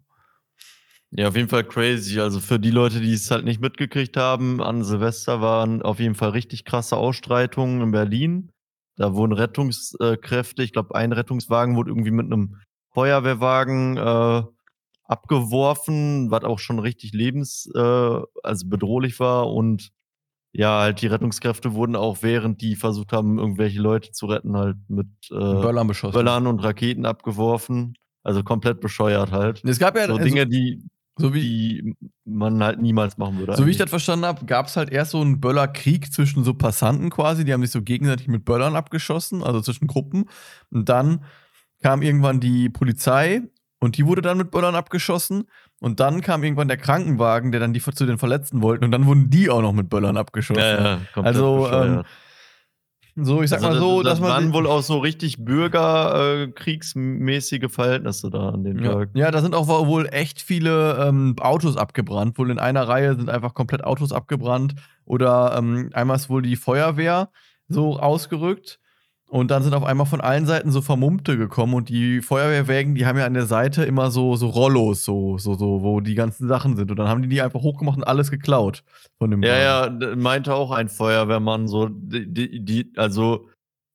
Ja, 1.11 1.29
auf 1.29 1.37
jeden 1.37 1.49
Fall 1.49 1.65
crazy. 1.65 2.21
Also 2.21 2.39
für 2.41 2.59
die 2.59 2.71
Leute, 2.71 3.01
die 3.01 3.15
es 3.15 3.31
halt 3.31 3.45
nicht 3.47 3.61
mitgekriegt 3.63 4.17
haben, 4.19 4.63
an 4.63 4.85
Silvester 4.85 5.41
waren 5.41 5.81
auf 5.81 6.01
jeden 6.01 6.15
Fall 6.15 6.31
richtig 6.31 6.65
krasse 6.67 6.97
Ausstreitungen 6.99 7.81
in 7.81 7.91
Berlin. 7.93 8.51
Da 8.97 9.15
wurden 9.15 9.33
Rettungskräfte, 9.33 10.63
ich 10.63 10.73
glaube, 10.73 10.95
ein 10.97 11.13
Rettungswagen 11.13 11.77
wurde 11.77 11.91
irgendwie 11.91 12.11
mit 12.11 12.27
einem 12.27 12.57
Feuerwehrwagen 12.93 13.97
äh, 13.97 14.43
abgeworfen, 15.09 16.31
was 16.31 16.45
auch 16.45 16.59
schon 16.59 16.79
richtig 16.79 17.13
lebens, 17.13 17.69
äh, 17.75 18.21
also 18.43 18.69
bedrohlich 18.69 19.19
war. 19.19 19.51
Und 19.51 19.91
ja, 20.53 20.81
halt 20.81 21.03
die 21.03 21.07
Rettungskräfte 21.07 21.75
wurden 21.75 21.97
auch, 21.97 22.19
während 22.21 22.61
die 22.61 22.77
versucht 22.77 23.13
haben, 23.13 23.39
irgendwelche 23.39 23.81
Leute 23.81 24.13
zu 24.13 24.27
retten, 24.27 24.57
halt 24.57 24.77
mit 24.89 25.09
äh, 25.31 25.35
Böllern 25.35 25.87
beschossen. 25.87 26.15
Böllern 26.15 26.47
und 26.47 26.61
Raketen 26.61 27.07
abgeworfen. 27.07 27.95
Also 28.23 28.43
komplett 28.43 28.81
bescheuert 28.81 29.33
halt. 29.33 29.65
Es 29.65 29.79
gab 29.79 29.97
ja 29.97 30.07
So 30.07 30.13
also, 30.13 30.25
Dinge, 30.25 30.47
die, 30.47 30.83
so 31.17 31.33
wie, 31.33 31.41
die 31.41 31.97
man 32.27 32.63
halt 32.63 32.81
niemals 32.83 33.17
machen 33.17 33.39
würde. 33.39 33.57
so 33.57 33.65
wie 33.65 33.71
ich 33.71 33.77
eigentlich. 33.77 33.79
das 33.79 33.91
verstanden 33.91 34.27
habe, 34.27 34.45
gab 34.45 34.67
es 34.67 34.77
halt 34.77 34.91
erst 34.91 35.13
so 35.13 35.21
einen 35.23 35.41
Böllerkrieg 35.41 36.13
zwischen 36.13 36.45
so 36.45 36.53
Passanten 36.53 37.09
quasi, 37.09 37.47
die 37.47 37.53
haben 37.55 37.63
sich 37.63 37.71
so 37.71 37.81
gegenseitig 37.81 38.29
mit 38.29 38.45
Böllern 38.45 38.77
abgeschossen, 38.77 39.43
also 39.43 39.63
zwischen 39.63 39.87
Gruppen. 39.87 40.27
Und 40.71 40.91
dann 40.91 41.25
kam 41.83 42.03
irgendwann 42.03 42.41
die 42.41 42.69
Polizei 42.69 43.43
und 43.81 43.97
die 43.97 44.07
wurde 44.07 44.23
dann 44.23 44.39
mit 44.39 44.51
Böllern 44.51 44.75
abgeschossen. 44.75 45.45
Und 45.81 46.01
dann 46.01 46.21
kam 46.21 46.43
irgendwann 46.43 46.67
der 46.69 46.77
Krankenwagen, 46.77 47.53
der 47.53 47.61
dann 47.61 47.73
die 47.73 47.81
zu 47.81 48.07
den 48.07 48.19
Verletzten 48.19 48.61
wollten. 48.63 48.85
Und 48.85 48.91
dann 48.91 49.07
wurden 49.07 49.31
die 49.31 49.49
auch 49.51 49.63
noch 49.63 49.73
mit 49.73 49.89
Böllern 49.89 50.17
abgeschossen. 50.17 50.61
ja, 50.63 50.97
ja, 50.97 50.99
Also, 51.23 51.63
bescheuert. 51.63 52.07
So, 53.21 53.43
ich 53.43 53.51
sag 53.51 53.65
Also 53.65 53.69
mal 53.71 53.79
so, 53.81 54.03
das, 54.03 54.13
dass 54.13 54.21
das 54.21 54.23
man. 54.29 54.31
waren 54.31 54.53
wohl 54.53 54.67
auch 54.69 54.83
so 54.83 54.99
richtig 54.99 55.45
bürgerkriegsmäßige 55.45 57.69
Verhältnisse 57.71 58.31
da 58.31 58.51
an 58.51 58.63
den 58.65 58.79
Ja. 58.83 58.93
Tag. 58.95 59.11
ja, 59.15 59.31
da 59.31 59.41
sind 59.41 59.55
auch 59.55 59.67
wohl 59.69 60.09
echt 60.13 60.41
viele 60.41 60.97
ähm, 61.05 61.37
Autos 61.41 61.77
abgebrannt. 61.77 62.39
Wohl 62.39 62.51
in 62.51 62.59
einer 62.59 62.87
Reihe 62.89 63.15
sind 63.17 63.29
einfach 63.29 63.55
komplett 63.55 63.85
Autos 63.85 64.13
abgebrannt. 64.13 64.75
Oder 65.05 65.55
ähm, 65.59 65.91
einmal 65.95 66.17
ist 66.17 66.31
wohl 66.31 66.43
die 66.43 66.57
Feuerwehr 66.57 67.31
so 67.69 67.99
ausgerückt. 67.99 68.79
Und 69.31 69.51
dann 69.51 69.63
sind 69.63 69.75
auf 69.75 69.85
einmal 69.85 70.07
von 70.07 70.23
allen 70.23 70.47
Seiten 70.47 70.71
so 70.71 70.81
Vermummte 70.81 71.37
gekommen 71.37 71.75
und 71.75 71.91
die 71.91 72.23
Feuerwehrwägen, 72.23 72.95
die 72.95 73.05
haben 73.05 73.19
ja 73.19 73.27
an 73.27 73.35
der 73.35 73.45
Seite 73.45 73.85
immer 73.85 74.11
so, 74.11 74.37
so 74.37 74.49
Rollos, 74.49 75.05
so, 75.05 75.37
so, 75.37 75.53
so, 75.55 75.83
wo 75.83 76.01
die 76.01 76.15
ganzen 76.15 76.49
Sachen 76.49 76.77
sind. 76.77 76.91
Und 76.91 76.97
dann 76.99 77.09
haben 77.09 77.21
die 77.21 77.29
die 77.29 77.43
einfach 77.43 77.61
hochgemacht 77.61 77.99
und 77.99 78.05
alles 78.05 78.31
geklaut 78.31 78.83
von 79.19 79.31
dem 79.31 79.43
Ja, 79.43 79.89
Wagen. 79.91 80.01
ja, 80.01 80.17
meinte 80.17 80.55
auch 80.55 80.71
ein 80.71 80.89
Feuerwehrmann 80.89 81.69
so, 81.69 81.89
die, 81.91 82.65
die, 82.65 82.91
also 82.97 83.49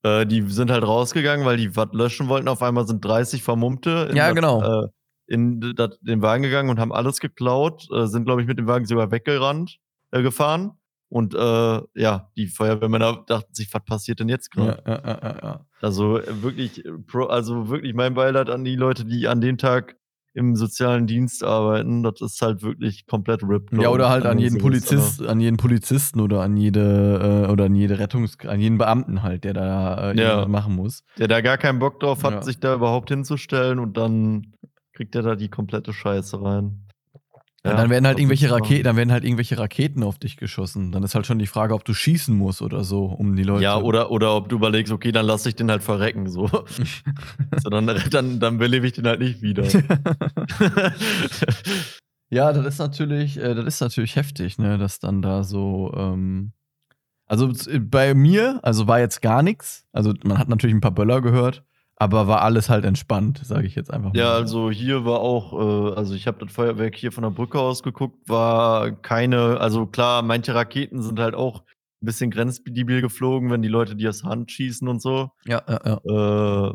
äh, 0.04 0.26
die 0.28 0.42
sind 0.50 0.70
halt 0.70 0.84
rausgegangen, 0.84 1.46
weil 1.48 1.58
die 1.58 1.76
was 1.76 1.88
löschen 1.94 2.28
wollten. 2.28 2.48
Auf 2.48 2.62
einmal 2.62 2.86
sind 2.86 3.04
30 3.04 3.42
Vermummte 3.42 4.10
in, 4.12 4.16
Ja, 4.16 4.28
das, 4.28 4.36
genau. 4.36 4.84
äh, 4.84 4.88
in 5.26 5.62
d- 5.62 5.74
dat, 5.74 5.98
den 6.02 6.22
Wagen 6.22 6.44
gegangen 6.44 6.70
und 6.70 6.80
haben 6.80 6.94
alles 6.94 7.20
geklaut, 7.20 7.88
äh, 7.92 8.06
sind, 8.06 8.26
glaube 8.26 8.42
ich, 8.42 8.48
mit 8.48 8.60
dem 8.60 8.68
Wagen 8.68 8.86
sogar 8.86 9.10
weggerannt, 9.10 9.78
äh, 10.12 10.22
gefahren. 10.22 10.74
Und 11.14 11.36
äh, 11.36 11.82
ja, 11.94 12.32
die 12.36 12.48
Feuerwehrmänner 12.48 13.24
dachten 13.28 13.54
sich, 13.54 13.72
was 13.72 13.86
passiert 13.86 14.20
denn 14.20 14.30
jetzt 14.30 14.50
gerade? 14.50 14.82
ja, 14.84 15.00
ja, 15.06 15.36
ja. 15.44 15.66
Also 15.80 16.18
äh, 16.18 16.42
wirklich, 16.42 16.84
äh, 16.84 16.90
also 17.30 17.70
wirklich 17.70 17.94
mein 17.94 18.16
Beileid 18.16 18.50
an 18.50 18.64
die 18.64 18.76
Leute, 18.76 19.06
die 19.06 19.28
an 19.28 19.40
dem 19.40 19.60
Tag 19.60 19.96
im 20.34 20.56
sozialen 20.56 21.06
Dienst 21.06 21.44
arbeiten. 21.44 22.02
Das 22.02 22.20
ist 22.20 22.42
halt 22.42 22.64
wirklich 22.64 23.06
komplett 23.06 23.44
RIP. 23.44 23.80
Ja, 23.80 23.90
oder 23.90 24.10
halt 24.10 24.26
an 24.26 24.38
den 24.38 24.46
jeden. 24.46 24.58
Polizist, 24.58 25.22
an 25.22 25.40
jeden 25.40 25.58
Polizisten 25.58 26.20
oder 26.20 26.42
an 26.42 26.58
jede 26.58 27.46
äh, 27.46 27.52
oder 27.52 27.66
an 27.66 27.76
jede 27.76 28.00
Rettungs, 28.00 28.40
an 28.48 28.60
jeden 28.60 28.80
Beamten 28.80 29.22
halt, 29.22 29.44
der 29.44 29.54
da 29.54 30.14
äh, 30.14 30.18
irgendwas 30.18 30.48
machen 30.48 30.76
muss. 30.76 31.04
Der 31.20 31.28
da 31.28 31.42
gar 31.42 31.60
keinen 31.60 31.78
Bock 31.78 32.00
drauf 32.00 32.24
hat, 32.24 32.44
sich 32.44 32.60
da 32.60 32.74
überhaupt 32.74 33.10
hinzustellen 33.10 33.78
und 33.78 33.98
dann 33.98 34.56
kriegt 34.94 35.14
er 35.14 35.22
da 35.22 35.36
die 35.36 35.50
komplette 35.50 35.94
Scheiße 35.94 36.42
rein. 36.42 36.83
Ja, 37.66 37.76
dann 37.78 37.90
werden 37.90 38.06
halt 38.06 38.20
irgendwelche 38.20 38.52
Raketen, 38.52 38.84
dann 38.84 38.98
werden 38.98 39.14
halt 39.14 39.24
irgendwelche 39.24 39.58
Raketen 39.58 40.04
auf 40.04 40.20
dich 40.20 40.36
geschossen. 40.36 40.92
Dann 40.92 41.02
ist 41.04 41.16
halt 41.16 41.26
schon 41.26 41.40
die 41.40 41.48
Frage, 41.48 41.74
ob 41.74 41.86
du 41.86 41.94
schießen 41.94 42.36
musst 42.36 42.62
oder 42.62 42.84
so, 42.84 43.06
um 43.06 43.38
die? 43.38 43.44
Leute. 43.44 43.64
Ja, 43.64 43.78
oder, 43.78 44.12
oder 44.12 44.36
ob 44.36 44.50
du 44.50 44.58
überlegst, 44.58 44.92
okay, 44.92 45.14
dann 45.14 45.26
lass 45.26 45.46
ich 45.46 45.56
den 45.56 45.72
halt 45.72 45.82
verrecken. 45.82 46.30
So. 46.30 46.48
so 47.64 47.70
dann, 47.70 47.90
dann, 48.12 48.42
dann 48.42 48.58
belebe 48.58 48.86
ich 48.88 48.94
den 48.94 49.08
halt 49.08 49.22
nicht 49.22 49.42
wieder. 49.42 49.64
ja, 52.30 52.52
das 52.52 52.66
ist 52.66 52.80
natürlich, 52.80 53.38
äh, 53.38 53.56
das 53.56 53.66
ist 53.66 53.80
natürlich 53.80 54.18
heftig, 54.18 54.58
ne, 54.58 54.78
dass 54.78 55.00
dann 55.00 55.22
da 55.22 55.46
so. 55.46 55.94
Ähm, 55.96 56.52
also 57.28 57.50
bei 57.80 58.14
mir, 58.14 58.60
also 58.62 58.88
war 58.88 59.00
jetzt 59.00 59.22
gar 59.22 59.42
nichts. 59.42 59.88
Also 59.94 60.14
man 60.26 60.38
hat 60.38 60.50
natürlich 60.50 60.76
ein 60.76 60.82
paar 60.82 60.92
Böller 60.92 61.22
gehört, 61.22 61.64
aber 61.96 62.28
war 62.28 62.42
alles 62.42 62.70
halt 62.70 62.86
entspannt, 62.86 63.42
sage 63.44 63.68
ich 63.68 63.76
jetzt 63.76 63.92
einfach 63.92 64.14
mal. 64.14 64.20
ja, 64.20 64.34
also 64.34 64.72
hier 64.72 65.06
war 65.06 65.20
auch, 65.20 65.54
äh, 65.54 65.96
also 65.96 66.16
ich 66.16 66.28
habe 66.28 66.44
das 66.44 66.54
Feuerwerk 66.54 66.96
hier 66.96 67.12
von 67.12 67.24
der 67.24 67.32
Brücke 67.32 67.60
aus 67.60 67.84
geguckt, 67.84 68.28
war 68.28 68.92
keine, 68.92 69.60
also 69.60 69.86
klar, 69.86 70.22
manche 70.22 70.56
Raketen 70.56 71.02
sind 71.02 71.20
halt 71.20 71.36
auch 71.36 71.62
ein 71.62 72.06
bisschen 72.06 72.32
grenzdebil 72.32 73.02
geflogen, 73.02 73.52
wenn 73.52 73.62
die 73.62 73.70
Leute 73.70 73.96
die 73.96 74.08
aus 74.08 74.24
Hand 74.24 74.52
schießen 74.52 74.88
und 74.88 75.02
so. 75.02 75.30
Ja, 75.46 75.62
ja, 75.68 76.00
ja. 76.06 76.70
Äh, 76.70 76.74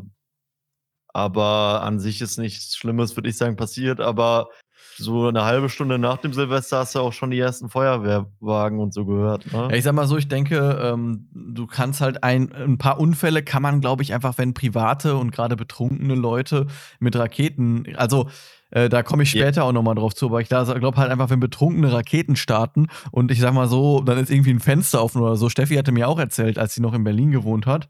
aber 1.11 1.83
an 1.83 1.99
sich 1.99 2.21
ist 2.21 2.37
nichts 2.37 2.75
Schlimmes, 2.75 3.15
würde 3.15 3.29
ich 3.29 3.37
sagen, 3.37 3.55
passiert. 3.55 3.99
Aber 3.99 4.49
so 4.97 5.27
eine 5.27 5.45
halbe 5.45 5.69
Stunde 5.69 5.97
nach 5.97 6.17
dem 6.17 6.33
Silvester 6.33 6.79
hast 6.79 6.95
du 6.95 6.99
auch 6.99 7.13
schon 7.13 7.31
die 7.31 7.39
ersten 7.39 7.69
Feuerwehrwagen 7.69 8.79
und 8.79 8.93
so 8.93 9.05
gehört. 9.05 9.45
Ne? 9.51 9.69
Ja, 9.69 9.71
ich 9.71 9.83
sag 9.83 9.93
mal 9.93 10.07
so, 10.07 10.17
ich 10.17 10.27
denke, 10.27 10.57
ähm, 10.81 11.27
du 11.33 11.67
kannst 11.67 12.01
halt 12.01 12.23
ein, 12.23 12.51
ein 12.51 12.77
paar 12.77 12.99
Unfälle 12.99 13.43
kann 13.43 13.61
man, 13.61 13.81
glaube 13.81 14.03
ich, 14.03 14.13
einfach, 14.13 14.37
wenn 14.37 14.53
private 14.53 15.15
und 15.15 15.31
gerade 15.31 15.55
betrunkene 15.55 16.15
Leute 16.15 16.67
mit 16.99 17.15
Raketen, 17.15 17.85
also 17.95 18.27
äh, 18.71 18.89
da 18.89 19.01
komme 19.01 19.23
ich 19.23 19.33
Ja. 19.33 19.41
später 19.43 19.63
auch 19.63 19.71
nochmal 19.71 19.95
drauf 19.95 20.13
zu, 20.13 20.27
aber 20.27 20.41
ich 20.41 20.49
glaube 20.49 20.97
halt 20.97 21.11
einfach, 21.11 21.29
wenn 21.29 21.39
betrunkene 21.39 21.91
Raketen 21.91 22.35
starten 22.35 22.87
und 23.11 23.31
ich 23.31 23.39
sag 23.39 23.53
mal 23.53 23.67
so, 23.67 24.01
dann 24.01 24.17
ist 24.17 24.29
irgendwie 24.29 24.51
ein 24.51 24.59
Fenster 24.59 25.03
offen 25.03 25.21
oder 25.21 25.37
so. 25.37 25.49
Steffi 25.49 25.75
hatte 25.75 25.91
mir 25.91 26.07
auch 26.07 26.19
erzählt, 26.19 26.59
als 26.59 26.75
sie 26.75 26.81
noch 26.81 26.93
in 26.93 27.03
Berlin 27.03 27.31
gewohnt 27.31 27.65
hat. 27.65 27.87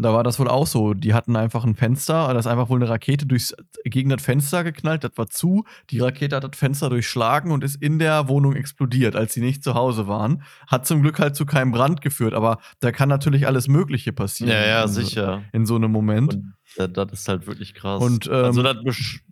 Da 0.00 0.12
war 0.12 0.24
das 0.24 0.38
wohl 0.38 0.48
auch 0.48 0.66
so. 0.66 0.94
Die 0.94 1.14
hatten 1.14 1.36
einfach 1.36 1.64
ein 1.64 1.74
Fenster, 1.74 2.32
da 2.32 2.38
ist 2.38 2.46
einfach 2.46 2.68
wohl 2.68 2.80
eine 2.80 2.88
Rakete 2.88 3.26
durchs, 3.26 3.54
gegen 3.84 4.10
das 4.10 4.22
Fenster 4.22 4.64
geknallt, 4.64 5.04
das 5.04 5.12
war 5.16 5.28
zu. 5.28 5.64
Die 5.90 6.00
Rakete 6.00 6.36
hat 6.36 6.44
das 6.44 6.58
Fenster 6.58 6.90
durchschlagen 6.90 7.52
und 7.52 7.64
ist 7.64 7.76
in 7.76 7.98
der 7.98 8.28
Wohnung 8.28 8.54
explodiert, 8.54 9.16
als 9.16 9.34
sie 9.34 9.40
nicht 9.40 9.62
zu 9.62 9.74
Hause 9.74 10.06
waren. 10.06 10.42
Hat 10.66 10.86
zum 10.86 11.02
Glück 11.02 11.18
halt 11.18 11.36
zu 11.36 11.46
keinem 11.46 11.72
Brand 11.72 12.00
geführt, 12.00 12.34
aber 12.34 12.58
da 12.80 12.92
kann 12.92 13.08
natürlich 13.08 13.46
alles 13.46 13.68
Mögliche 13.68 14.12
passieren. 14.12 14.52
ja, 14.52 14.66
ja, 14.66 14.88
sicher. 14.88 15.42
In 15.52 15.66
so 15.66 15.76
einem 15.76 15.92
Moment. 15.92 16.34
Und 16.34 16.54
ja, 16.76 16.86
das 16.86 17.12
ist 17.12 17.28
halt 17.28 17.46
wirklich 17.46 17.74
krass. 17.74 18.02
Und, 18.02 18.26
ähm, 18.26 18.32
also 18.32 18.62
das 18.62 18.76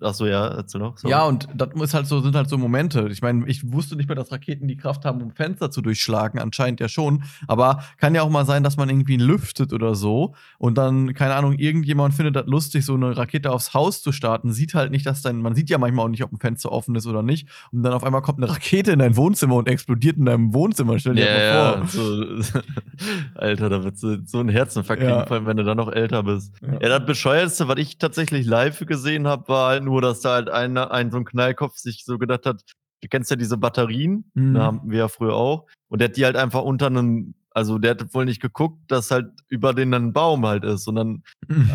Achso, 0.00 0.26
ja, 0.26 0.46
erzähl 0.48 0.80
noch. 0.80 0.98
Sorry. 0.98 1.12
Ja, 1.12 1.24
und 1.24 1.48
das 1.54 1.68
ist 1.80 1.94
halt 1.94 2.06
so, 2.06 2.20
sind 2.20 2.34
halt 2.34 2.48
so 2.48 2.58
Momente. 2.58 3.08
Ich 3.10 3.22
meine, 3.22 3.46
ich 3.48 3.70
wusste 3.72 3.96
nicht 3.96 4.08
mehr, 4.08 4.16
dass 4.16 4.32
Raketen 4.32 4.66
die 4.66 4.76
Kraft 4.76 5.04
haben, 5.04 5.22
um 5.22 5.30
Fenster 5.30 5.70
zu 5.70 5.80
durchschlagen. 5.80 6.40
Anscheinend 6.40 6.80
ja 6.80 6.88
schon. 6.88 7.22
Aber 7.46 7.82
kann 7.98 8.14
ja 8.14 8.22
auch 8.22 8.30
mal 8.30 8.44
sein, 8.44 8.62
dass 8.64 8.76
man 8.76 8.88
irgendwie 8.88 9.16
lüftet 9.16 9.72
oder 9.72 9.94
so. 9.94 10.34
Und 10.58 10.78
dann, 10.78 11.14
keine 11.14 11.34
Ahnung, 11.34 11.54
irgendjemand 11.54 12.14
findet 12.14 12.34
das 12.36 12.46
lustig, 12.46 12.84
so 12.84 12.94
eine 12.94 13.16
Rakete 13.16 13.52
aufs 13.52 13.72
Haus 13.74 14.02
zu 14.02 14.10
starten. 14.12 14.52
Sieht 14.52 14.74
halt 14.74 14.90
nicht, 14.90 15.06
dass 15.06 15.22
dann, 15.22 15.40
man 15.40 15.54
sieht 15.54 15.70
ja 15.70 15.78
manchmal 15.78 16.06
auch 16.06 16.10
nicht, 16.10 16.24
ob 16.24 16.32
ein 16.32 16.38
Fenster 16.38 16.72
offen 16.72 16.94
ist 16.96 17.06
oder 17.06 17.22
nicht. 17.22 17.48
Und 17.72 17.82
dann 17.82 17.92
auf 17.92 18.04
einmal 18.04 18.22
kommt 18.22 18.38
eine 18.42 18.50
Rakete 18.50 18.92
in 18.92 18.98
dein 18.98 19.16
Wohnzimmer 19.16 19.54
und 19.56 19.68
explodiert 19.68 20.16
in 20.16 20.24
deinem 20.24 20.54
Wohnzimmer. 20.54 20.98
Stell 20.98 21.14
dir 21.14 21.26
ja, 21.26 21.42
ja, 21.42 21.76
mal 21.78 21.86
vor. 21.86 22.42
so, 22.42 22.60
Alter, 23.34 23.68
da 23.68 23.84
wird 23.84 23.96
so, 23.98 24.16
so 24.24 24.40
ein 24.40 24.48
Herzinfarkt 24.48 25.02
Ja. 25.02 25.16
kriegen, 25.16 25.26
vor 25.28 25.36
allem 25.36 25.46
wenn 25.46 25.56
du 25.56 25.64
dann 25.64 25.76
noch 25.76 25.90
älter 25.92 26.22
bist. 26.22 26.52
Ja. 26.62 26.78
Ja, 26.80 26.88
das 26.98 27.06
Bescheuerste, 27.28 27.68
was 27.68 27.78
ich 27.78 27.98
tatsächlich 27.98 28.46
live 28.46 28.80
gesehen 28.86 29.26
habe, 29.26 29.48
war 29.48 29.68
halt 29.70 29.84
nur, 29.84 30.00
dass 30.00 30.20
da 30.20 30.32
halt 30.34 30.48
einer, 30.48 30.90
ein 30.92 31.10
so 31.10 31.18
ein 31.18 31.24
Knallkopf 31.24 31.76
sich 31.76 32.04
so 32.06 32.18
gedacht 32.18 32.46
hat, 32.46 32.62
du 33.02 33.08
kennst 33.08 33.30
ja 33.30 33.36
diese 33.36 33.58
Batterien, 33.58 34.30
Mhm. 34.34 34.54
da 34.54 34.62
haben 34.62 34.80
wir 34.90 34.98
ja 35.00 35.08
früher 35.08 35.34
auch, 35.34 35.66
und 35.88 36.00
der 36.00 36.08
hat 36.08 36.16
die 36.16 36.24
halt 36.24 36.36
einfach 36.36 36.62
unter 36.62 36.86
einem, 36.86 37.34
also 37.50 37.78
der 37.78 37.92
hat 37.92 38.14
wohl 38.14 38.24
nicht 38.24 38.40
geguckt, 38.40 38.78
dass 38.90 39.10
halt 39.10 39.26
über 39.48 39.74
den 39.74 39.92
ein 39.92 40.12
Baum 40.12 40.46
halt 40.46 40.64
ist, 40.64 40.84
sondern 40.84 41.22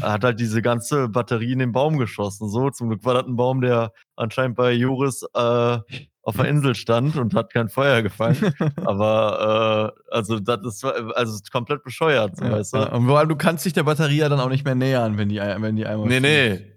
er 0.01 0.13
hat 0.13 0.23
halt 0.23 0.39
diese 0.39 0.61
ganze 0.61 1.07
Batterie 1.09 1.51
in 1.53 1.59
den 1.59 1.71
Baum 1.71 1.97
geschossen. 1.97 2.49
So, 2.49 2.69
zum 2.71 2.89
Glück 2.89 3.05
war 3.05 3.13
das 3.13 3.25
ein 3.27 3.35
Baum, 3.35 3.61
der 3.61 3.91
anscheinend 4.15 4.55
bei 4.57 4.71
Joris 4.73 5.23
äh, 5.35 5.77
auf 6.23 6.35
der 6.37 6.45
Insel 6.45 6.73
stand 6.73 7.15
und 7.17 7.33
hat 7.35 7.51
kein 7.53 7.69
Feuer 7.69 8.01
gefangen. 8.01 8.53
Aber 8.85 9.93
äh, 10.09 10.13
also 10.15 10.39
das 10.39 10.61
ist 10.65 10.83
also 10.85 11.11
es 11.33 11.41
ist 11.41 11.51
komplett 11.51 11.83
bescheuert, 11.83 12.37
so, 12.37 12.45
Ja, 12.45 12.51
weißt 12.53 12.73
du? 12.73 12.77
ja. 12.77 12.93
Und 12.93 13.07
vor 13.07 13.19
allem, 13.19 13.29
du 13.29 13.35
kannst 13.35 13.65
dich 13.65 13.73
der 13.73 13.83
Batterie 13.83 14.17
ja 14.17 14.29
dann 14.29 14.39
auch 14.39 14.49
nicht 14.49 14.63
mehr 14.65 14.75
nähern, 14.75 15.17
wenn 15.17 15.29
die, 15.29 15.37
wenn 15.37 15.75
die 15.75 15.85
einmal. 15.85 16.07
Nee, 16.07 16.19
fliegt. 16.19 16.61
nee. 16.61 16.69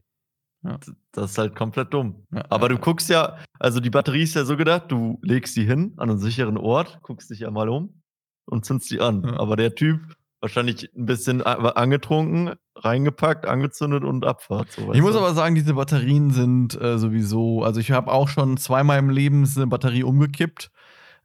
Ja. 0.71 0.79
Das 1.13 1.31
ist 1.31 1.39
halt 1.39 1.55
komplett 1.55 1.95
dumm. 1.95 2.27
Aber 2.51 2.69
du 2.69 2.77
guckst 2.77 3.09
ja, 3.09 3.37
also 3.61 3.79
die 3.79 3.91
Batterie 3.91 4.23
ist 4.25 4.35
ja 4.35 4.45
so 4.45 4.57
gedacht, 4.57 4.85
du 4.89 5.19
legst 5.23 5.55
die 5.57 5.65
hin 5.65 5.95
an 5.97 6.11
einen 6.11 6.19
sicheren 6.19 6.57
Ort, 6.59 6.99
guckst 7.03 7.31
dich 7.31 7.41
ja 7.41 7.51
mal 7.53 7.69
um 7.69 8.03
und 8.47 8.65
zündest 8.65 8.91
die 8.91 9.01
an. 9.01 9.25
Aber 9.25 9.55
der 9.57 9.75
Typ 9.77 10.01
wahrscheinlich 10.47 10.91
ein 10.97 11.07
bisschen 11.07 11.43
angetrunken, 11.43 12.55
reingepackt, 12.77 13.47
angezündet 13.47 14.05
und 14.05 14.25
Abfahrt. 14.25 14.71
So, 14.73 14.93
Ich 14.93 15.01
muss 15.03 15.17
aber 15.17 15.35
sagen, 15.35 15.55
diese 15.55 15.75
Batterien 15.75 16.31
sind 16.31 16.81
äh, 16.81 16.99
sowieso, 16.99 17.63
also 17.63 17.81
ich 17.81 17.91
habe 17.91 18.13
auch 18.13 18.29
schon 18.29 18.57
zweimal 18.57 18.99
im 18.99 19.11
Leben 19.11 19.49
eine 19.57 19.67
Batterie 19.67 20.03
umgekippt. 20.03 20.71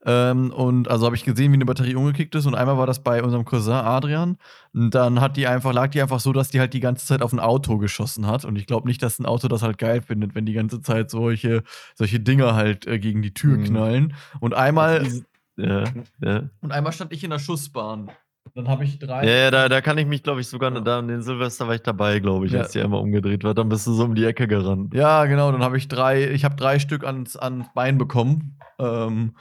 Ähm, 0.04 0.50
und 0.52 0.88
also 0.90 1.06
habe 1.06 1.16
ich 1.16 1.24
gesehen, 1.24 1.52
wie 1.52 1.58
eine 1.58 1.66
Batterie 1.66 1.94
umgekickt 1.94 2.34
ist. 2.34 2.48
Und 2.48 2.56
einmal 2.56 2.76
war 2.76 2.88
das 2.88 3.04
bei 3.04 3.22
unserem 3.22 3.46
Cousin 3.46 3.74
Adrian. 3.74 4.38
Und 4.74 4.96
dann 4.96 5.22
hat 5.22 5.38
die 5.38 5.46
einfach, 5.46 5.74
lag 5.74 5.90
die 5.92 6.02
einfach 6.02 6.20
so, 6.20 6.34
dass 6.34 6.50
die 6.50 6.60
halt 6.60 6.74
die 6.74 6.80
ganze 6.80 7.06
Zeit 7.06 7.22
auf 7.22 7.34
ein 7.34 7.40
Auto 7.40 7.78
geschossen 7.78 8.26
hat. 8.26 8.44
Und 8.44 8.56
ich 8.56 8.66
glaube 8.66 8.88
nicht, 8.88 9.04
dass 9.04 9.20
ein 9.20 9.28
Auto 9.28 9.48
das 9.48 9.62
halt 9.62 9.78
geil 9.78 10.02
findet, 10.02 10.34
wenn 10.34 10.48
die 10.48 10.54
ganze 10.54 10.82
Zeit 10.82 11.12
solche, 11.12 11.62
solche 11.94 12.20
Dinger 12.20 12.56
halt 12.56 12.88
äh, 12.88 12.98
gegen 12.98 13.22
die 13.22 13.36
Tür 13.36 13.58
Mhm. 13.58 13.64
knallen. 13.66 14.14
Und 14.40 14.56
einmal, 14.56 15.04
Diese- 15.04 15.26
Ja, 15.58 15.84
ja. 16.20 16.50
und 16.62 16.72
einmal 16.72 16.94
stand 16.94 17.14
ich 17.14 17.24
in 17.24 17.30
der 17.30 17.38
Schussbahn. 17.38 18.10
Dann 18.56 18.67
habe 18.67 18.84
ich 18.84 18.99
drei. 18.99 19.25
Ja, 19.25 19.32
ja, 19.43 19.51
da, 19.51 19.69
da 19.69 19.82
kann 19.82 19.97
ich 19.97 20.06
mich, 20.08 20.23
glaube 20.23 20.41
ich, 20.41 20.47
sogar, 20.47 20.73
Ja. 20.73 20.80
da 20.82 20.99
an 20.99 21.08
den 21.08 21.21
Silvester 21.21 21.67
war 21.67 21.75
ich 21.75 21.84
dabei, 21.84 22.19
glaube 22.19 22.45
ich, 22.47 22.51
Ja. 22.51 22.62
als 22.62 22.71
die 22.71 22.82
einmal 22.82 22.99
umgedreht 22.99 23.43
wird. 23.43 23.58
Dann 23.58 23.69
bist 23.69 23.88
du 23.88 23.93
so 23.93 24.04
um 24.04 24.15
die 24.15 24.25
Ecke 24.25 24.47
gerannt. 24.47 24.93
Ja, 24.93 25.25
genau, 25.25 25.51
dann 25.51 25.63
habe 25.63 25.77
ich 25.77 25.88
drei, 25.88 26.30
ich 26.32 26.43
habe 26.43 26.56
drei 26.56 26.80
Stück 26.80 27.06
ans, 27.06 27.38
ans 27.38 27.67
Bein 27.73 27.97
bekommen. 27.97 28.58
Ähm, 28.80 29.36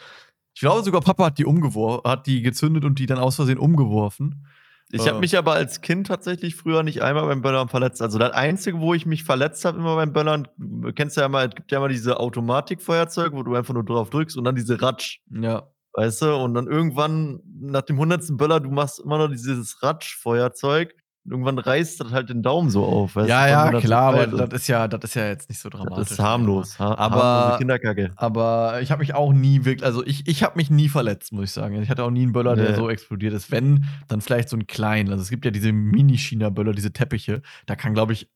ich 0.54 0.60
glaube 0.60 0.82
sogar 0.84 1.00
Papa 1.00 1.26
hat 1.26 1.38
die 1.38 1.44
umgeworfen, 1.46 2.08
hat 2.08 2.26
die 2.26 2.42
gezündet 2.42 2.84
und 2.84 2.98
die 2.98 3.06
dann 3.06 3.18
aus 3.18 3.36
Versehen 3.36 3.58
umgeworfen. 3.58 4.46
Ich 4.92 5.06
Äh. 5.06 5.10
habe 5.10 5.20
mich 5.20 5.38
aber 5.38 5.52
als 5.54 5.80
Kind 5.80 6.08
tatsächlich 6.08 6.54
früher 6.56 6.82
nicht 6.82 7.00
einmal 7.02 7.24
beim 7.26 7.42
Böllern 7.42 7.68
verletzt. 7.68 8.02
Also 8.02 8.18
das 8.18 8.32
Einzige, 8.32 8.80
wo 8.80 8.92
ich 8.92 9.06
mich 9.06 9.24
verletzt 9.24 9.64
habe, 9.64 9.78
immer 9.78 9.94
beim 9.96 10.12
Böllern, 10.12 10.46
du 10.58 10.92
kennst 10.92 11.16
ja 11.16 11.24
immer, 11.26 11.44
es 11.44 11.54
gibt 11.54 11.70
ja 11.72 11.78
immer 11.78 11.88
diese 11.88 12.18
Automatikfeuerzeug, 12.20 13.32
wo 13.32 13.42
du 13.44 13.54
einfach 13.54 13.72
nur 13.74 13.84
drauf 13.84 14.10
drückst 14.10 14.36
und 14.36 14.44
dann 14.44 14.56
diese 14.56 14.82
Ratsch, 14.82 15.20
Ja. 15.30 15.62
Weißt 15.94 16.22
du? 16.22 16.34
Und 16.36 16.54
dann 16.54 16.66
irgendwann, 16.66 17.40
nach 17.60 17.82
dem 17.82 17.98
hundertsten 17.98 18.36
Böller, 18.36 18.60
du 18.60 18.70
machst 18.70 19.00
immer 19.00 19.18
noch 19.18 19.28
dieses 19.28 19.82
Ratsch-Feuerzeug. 19.82 20.94
und 21.24 21.32
Irgendwann 21.32 21.58
reißt 21.58 22.00
das 22.00 22.10
halt 22.12 22.30
den 22.30 22.42
Daumen 22.42 22.70
so 22.70 22.84
auf. 22.84 23.16
Weißt 23.16 23.28
Ja, 23.28 23.70
du, 23.70 23.74
ja, 23.76 23.80
klar, 23.80 24.14
aber 24.14 24.26
das 24.26 24.62
ist 24.62 24.68
ja, 24.68 24.88
das 24.88 25.00
ist 25.10 25.14
ja 25.14 25.26
jetzt 25.28 25.48
nicht 25.48 25.60
so 25.60 25.68
dramatisch. 25.68 25.98
das 25.98 26.10
ist 26.12 26.18
harmlos. 26.18 26.78
Ha 26.78 26.94
Aber- 26.94 27.58
Kinderkacke. 27.58 28.12
Aber 28.16 28.80
ich 28.80 28.90
habe 28.90 29.00
mich 29.00 29.14
auch 29.14 29.32
nie 29.32 29.64
wirklich, 29.64 29.84
also 29.84 30.04
ich, 30.06 30.26
ich 30.26 30.42
habe 30.42 30.56
mich 30.56 30.70
nie 30.70 30.88
verletzt, 30.88 31.32
muss 31.32 31.44
ich 31.44 31.52
sagen. 31.52 31.80
Ich 31.82 31.90
hatte 31.90 32.04
auch 32.04 32.10
nie 32.10 32.22
einen 32.22 32.32
Böller, 32.32 32.56
der 32.56 32.70
Nee. 32.70 32.76
so 32.76 32.88
explodiert 32.88 33.34
ist. 33.34 33.50
Wenn, 33.50 33.84
dann 34.08 34.20
vielleicht 34.20 34.48
so 34.48 34.56
einen 34.56 34.66
kleinen. 34.66 35.10
Also 35.10 35.22
es 35.22 35.30
gibt 35.30 35.44
ja 35.44 35.50
diese 35.50 35.72
Mini-China-Böller, 35.72 36.72
diese 36.72 36.92
Teppiche. 36.92 37.42
Da 37.66 37.76
kann, 37.76 37.92
glaube 37.94 38.12
ich, 38.14 38.28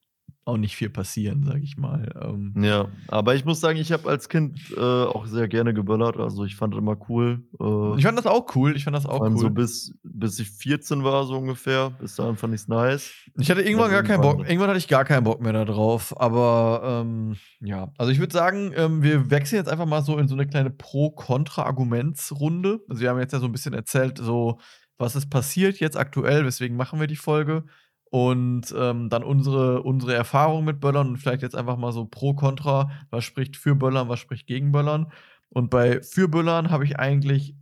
auch 0.46 0.56
nicht 0.56 0.76
viel 0.76 0.90
passieren, 0.90 1.42
sage 1.44 1.60
ich 1.62 1.76
mal. 1.76 2.08
Ähm, 2.22 2.54
Ja, 2.56 2.88
aber 3.08 3.34
ich 3.34 3.44
muss 3.44 3.60
sagen, 3.60 3.78
ich 3.78 3.90
habe 3.90 4.08
als 4.08 4.28
Kind, 4.28 4.60
äh, 4.76 4.80
auch 4.80 5.26
sehr 5.26 5.48
gerne 5.48 5.74
geböllert. 5.74 6.18
Also, 6.18 6.44
ich 6.44 6.54
fand 6.54 6.74
das 6.74 6.78
immer 6.78 6.96
cool. 7.08 7.42
Äh 7.60 7.96
ich 7.98 8.04
fand 8.04 8.16
das 8.18 8.26
auch 8.26 8.54
cool. 8.54 8.76
Ich 8.76 8.84
fand 8.84 8.96
das 8.96 9.06
auch 9.06 9.22
allem 9.22 9.36
so 9.36 9.46
cool. 9.46 9.50
bis 9.50 9.92
bis 10.02 10.38
ich 10.38 10.50
14 10.50 11.02
war, 11.04 11.24
so 11.26 11.36
ungefähr. 11.36 11.90
Bis 11.90 12.14
dahin 12.16 12.36
fand 12.36 12.54
ich's 12.54 12.68
nice. 12.68 13.12
Ich 13.36 13.50
hatte 13.50 13.62
irgendwann 13.62 13.90
Dann 13.90 13.90
gar 13.90 14.02
keinen 14.04 14.20
Bock 14.20 14.38
irgendwann 14.46 14.68
hatte 14.68 14.78
ich 14.78 14.88
gar 14.88 15.04
keinen 15.04 15.24
Bock 15.24 15.40
mehr 15.40 15.52
da 15.52 15.64
drauf, 15.64 16.18
aber, 16.20 17.02
ähm, 17.04 17.36
ja. 17.60 17.92
Also, 17.98 18.12
ich 18.12 18.18
würde 18.20 18.32
sagen, 18.32 18.72
ähm, 18.76 19.02
wir 19.02 19.30
wechseln 19.30 19.58
jetzt 19.58 19.68
einfach 19.68 19.86
mal 19.86 20.02
so 20.02 20.18
in 20.18 20.28
so 20.28 20.36
'ne 20.36 20.46
kleine 20.46 20.70
Pro-Kontra-Argumentsrunde. 20.70 22.80
Also, 22.88 23.00
wir 23.02 23.10
haben 23.10 23.18
jetzt 23.20 23.32
ja 23.32 23.40
so 23.40 23.46
'n 23.46 23.52
bisschen 23.52 23.74
erzählt, 23.74 24.18
so, 24.18 24.58
was 24.98 25.16
ist 25.16 25.30
passiert 25.30 25.80
jetzt 25.80 25.96
aktuell, 25.96 26.44
weswegen 26.44 26.76
machen 26.76 27.00
wir 27.00 27.06
die 27.08 27.16
Folge 27.16 27.64
und, 28.14 28.72
ähm, 28.78 29.08
dann 29.10 29.24
unsere 29.24 29.82
unsere 29.82 30.14
Erfahrung 30.14 30.64
mit 30.64 30.78
Böllern 30.80 31.08
und 31.08 31.16
vielleicht 31.18 31.42
jetzt 31.42 31.56
einfach 31.56 31.76
mal 31.76 31.90
so 31.92 32.06
Pro, 32.06 32.34
Kontra, 32.34 32.90
was 33.10 33.24
spricht 33.24 33.56
für 33.56 33.74
Böllern, 33.74 34.08
was 34.08 34.20
spricht 34.20 34.46
gegen 34.46 34.70
Böllern. 34.72 35.10
Und 35.48 35.68
bei 35.70 36.00
für 36.02 36.28
Böllern 36.28 36.70
habe 36.70 36.84
ich 36.84 36.96
eigentlich 37.00 37.56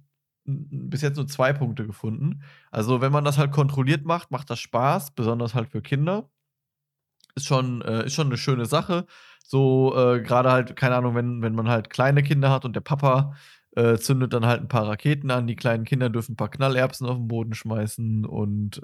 bis 0.45 1.01
jetzt 1.03 1.17
nur 1.17 1.27
2 1.29 1.53
Punkte 1.55 1.87
gefunden. 1.87 2.43
Also, 2.71 3.01
wenn 3.01 3.13
man 3.13 3.25
das 3.25 3.39
halt 3.39 3.53
kontrolliert 3.53 4.05
macht, 4.05 4.31
macht 4.31 4.51
das 4.51 4.61
Spaß, 4.61 5.13
besonders 5.15 5.55
halt 5.55 5.71
für 5.71 5.81
Kinder. 5.83 6.29
Ist 7.37 7.47
schon 7.47 7.81
äh, 7.83 8.07
ist 8.07 8.15
schon 8.15 8.29
'ne 8.29 8.37
schöne 8.37 8.67
Sache. 8.67 9.07
So, 9.45 9.95
äh, 9.97 10.21
grade 10.21 10.51
halt, 10.53 10.77
keine 10.77 10.97
Ahnung, 10.97 11.15
wenn 11.15 11.43
wenn 11.43 11.55
man 11.55 11.69
halt 11.69 11.89
kleine 11.91 12.23
Kinder 12.23 12.51
hat 12.51 12.65
und 12.65 12.75
der 12.77 12.81
Papa, 12.83 13.35
äh, 13.77 13.97
zündet 13.97 14.33
dann 14.35 14.45
halt 14.47 14.61
'n 14.63 14.69
paar 14.69 14.87
Raketen 14.87 15.31
an. 15.31 15.47
Die 15.47 15.57
kleinen 15.57 15.85
Kinder 15.85 16.11
dürfen 16.11 16.33
'n 16.35 16.37
paar 16.37 16.51
Knallerbsen 16.51 17.07
auf 17.07 17.17
'n 17.17 17.29
Boden 17.29 17.55
schmeißen 17.55 18.27
und, 18.27 18.83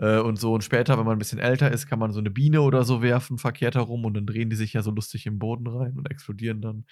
äh 0.00 0.18
und 0.20 0.38
so. 0.40 0.54
Und 0.54 0.64
später, 0.64 0.98
wenn 0.98 1.06
man 1.06 1.16
'n 1.16 1.20
bisschen 1.20 1.38
älter 1.40 1.70
ist, 1.72 1.86
kann 1.88 2.00
man 2.00 2.12
so 2.12 2.20
'ne 2.22 2.30
Biene 2.30 2.62
oder 2.62 2.84
so 2.84 3.02
werfen 3.02 3.38
verkehrt 3.38 3.76
herum 3.76 4.04
und 4.06 4.14
dann 4.16 4.26
drehen 4.26 4.50
die 4.50 4.56
sich 4.56 4.74
ja 4.74 4.82
so 4.82 4.92
lustig 4.92 5.26
im 5.26 5.38
Boden 5.40 5.68
rein 5.68 5.96
und 5.98 6.10
explodieren 6.10 6.62
dann. 6.62 6.86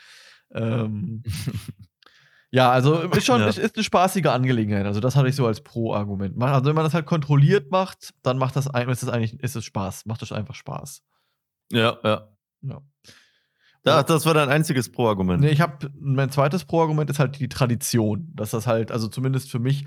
Ähm, 0.55 1.23
ja, 2.53 2.71
also, 2.73 3.03
ist 3.03 3.27
schon 3.27 3.41
Ja. 3.43 3.49
ist 3.49 3.59
ist 3.59 3.77
'ne 3.79 3.85
spaßige 3.85 4.27
Angelegenheit. 4.29 4.87
Also, 4.87 5.01
das 5.01 5.17
hatte 5.17 5.29
ich 5.31 5.37
so 5.37 5.47
als 5.47 5.63
Pro-Argument. 5.63 6.43
Also, 6.43 6.67
wenn 6.67 6.77
man 6.77 6.85
das 6.85 6.95
halt 6.95 7.07
kontrolliert 7.07 7.71
macht, 7.73 8.15
dann 8.25 8.39
macht 8.39 8.57
das 8.57 8.67
ist 8.67 9.03
das 9.05 9.09
eigentlich 9.11 9.41
ist 9.43 9.57
es 9.57 9.65
Spaß. 9.67 10.07
Macht 10.07 10.23
das 10.23 10.33
einfach 10.33 10.55
Spaß. 10.57 11.01
Ja, 11.73 11.99
ja. 12.05 12.29
Ja. 12.63 12.81
Da 13.85 14.03
das 14.03 14.27
war 14.27 14.35
dein 14.35 14.49
einziges 14.49 14.91
Pro-Argument? 14.91 15.41
Ne, 15.43 15.51
ich 15.51 15.61
habe 15.61 15.91
mein 16.01 16.31
2. 16.31 16.65
Pro-Argument 16.65 17.11
ist 17.11 17.19
halt 17.19 17.39
die 17.39 17.49
Tradition, 17.49 18.31
dass 18.35 18.51
das 18.51 18.67
halt 18.67 18.91
also, 18.91 19.09
zumindest 19.09 19.51
für 19.51 19.59
mich, 19.61 19.85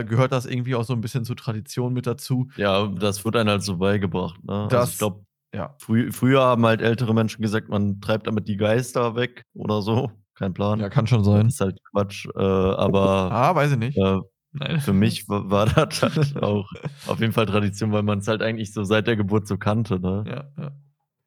äh, 0.00 0.04
gehört 0.04 0.32
das 0.32 0.46
irgendwie 0.46 0.74
auch 0.74 0.84
so 0.84 0.92
'n 0.94 1.00
bisschen 1.00 1.24
zur 1.24 1.36
Tradition 1.36 1.92
mit 1.92 2.06
dazu. 2.06 2.48
Ja, 2.56 2.86
das 2.86 3.24
wird 3.24 3.36
einem 3.36 3.50
halt 3.50 3.62
so 3.62 3.76
beigebracht, 3.78 4.42
ne? 4.44 4.52
Also, 4.70 4.76
Das 4.76 4.90
ich 4.92 4.98
glaube, 4.98 5.24
ja. 5.54 5.74
frü 5.80 6.10
früher 6.12 6.42
haben 6.42 6.64
halt 6.66 6.80
ältere 6.82 7.14
Menschen 7.14 7.42
gesagt, 7.42 7.68
man 7.68 8.00
treibt 8.00 8.26
damit 8.26 8.48
die 8.48 8.56
Geister 8.56 9.14
weg 9.16 9.44
oder 9.54 9.82
so. 9.82 10.10
Kein 10.34 10.52
Plan. 10.54 10.80
Ja, 10.80 10.88
kann 10.90 11.06
schon 11.06 11.20
Das 11.20 11.26
sein. 11.26 11.46
ist 11.46 11.60
halt 11.60 11.78
Quatsch, 11.92 12.26
äh, 12.34 12.38
aber, 12.40 13.30
Ah, 13.32 13.54
weiß 13.54 13.72
ich 13.72 13.78
nicht. 13.78 13.96
äh, 13.96 14.18
Nein. 14.52 14.80
für 14.80 14.92
mich 14.92 15.28
wa 15.28 15.42
war 15.50 15.66
das 15.90 16.02
halt 16.02 16.42
auch 16.42 16.68
auf 17.06 17.20
jeden 17.20 17.32
Fall 17.32 17.46
Tradition, 17.46 17.92
weil 17.92 18.02
man's 18.02 18.28
halt 18.28 18.42
eigentlich 18.42 18.72
so 18.72 18.84
seit 18.84 19.06
der 19.06 19.16
Geburt 19.16 19.46
so 19.46 19.56
kannte, 19.58 19.98
ne? 20.00 20.24
Ja, 20.26 20.44
ja. 20.62 20.72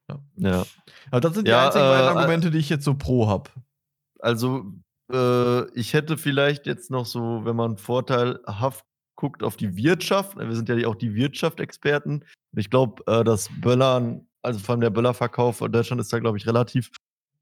Ja. 0.09 0.19
Ja. 0.37 0.65
Aber 1.11 1.21
das 1.21 1.35
sind 1.35 1.47
die 1.47 1.51
Ja, 1.51 1.65
einzigen 1.65 1.87
beiden 1.87 2.05
äh, 2.07 2.09
Argumente, 2.11 2.51
die 2.51 2.57
ich 2.59 2.69
jetzt 2.69 2.85
so 2.85 2.95
pro 2.95 3.27
habe. 3.27 3.49
Also, 4.19 4.65
äh, 5.11 5.71
ich 5.79 5.93
hätte 5.93 6.17
vielleicht 6.17 6.65
jetzt 6.65 6.91
noch 6.91 7.05
so, 7.05 7.45
wenn 7.45 7.55
man 7.55 7.77
vorteilhaft 7.77 8.85
guckt 9.15 9.43
auf 9.43 9.57
die 9.57 9.75
Wirtschaft 9.75 10.37
wir 10.37 10.55
sind 10.55 10.69
ja 10.69 10.87
auch 10.87 10.95
die 10.95 11.13
Wirtschaft-Experten. 11.13 12.23
Ich 12.55 12.69
glaube, 12.69 13.03
äh, 13.07 13.23
das 13.23 13.49
Böllern 13.61 14.25
also, 14.41 14.59
vor 14.59 14.73
allem 14.73 14.81
der 14.81 14.89
Böllerverkauf 14.89 15.61
in 15.61 15.71
Deutschland 15.71 15.99
ist 16.01 16.13
da, 16.13 16.19
glaube 16.19 16.37
ich, 16.37 16.47
relativ 16.47 16.91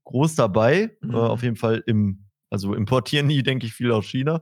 groß 0.05 0.35
dabei. 0.35 0.97
Äh, 1.03 1.13
auf 1.13 1.41
Mhm. 1.41 1.45
jeden 1.45 1.55
Fall 1.57 1.83
im 1.85 2.23
also, 2.49 2.73
importieren 2.73 3.27
die, 3.27 3.43
denke 3.43 3.65
ich, 3.65 3.73
viel 3.73 3.91
aus 3.91 4.05
China, 4.05 4.41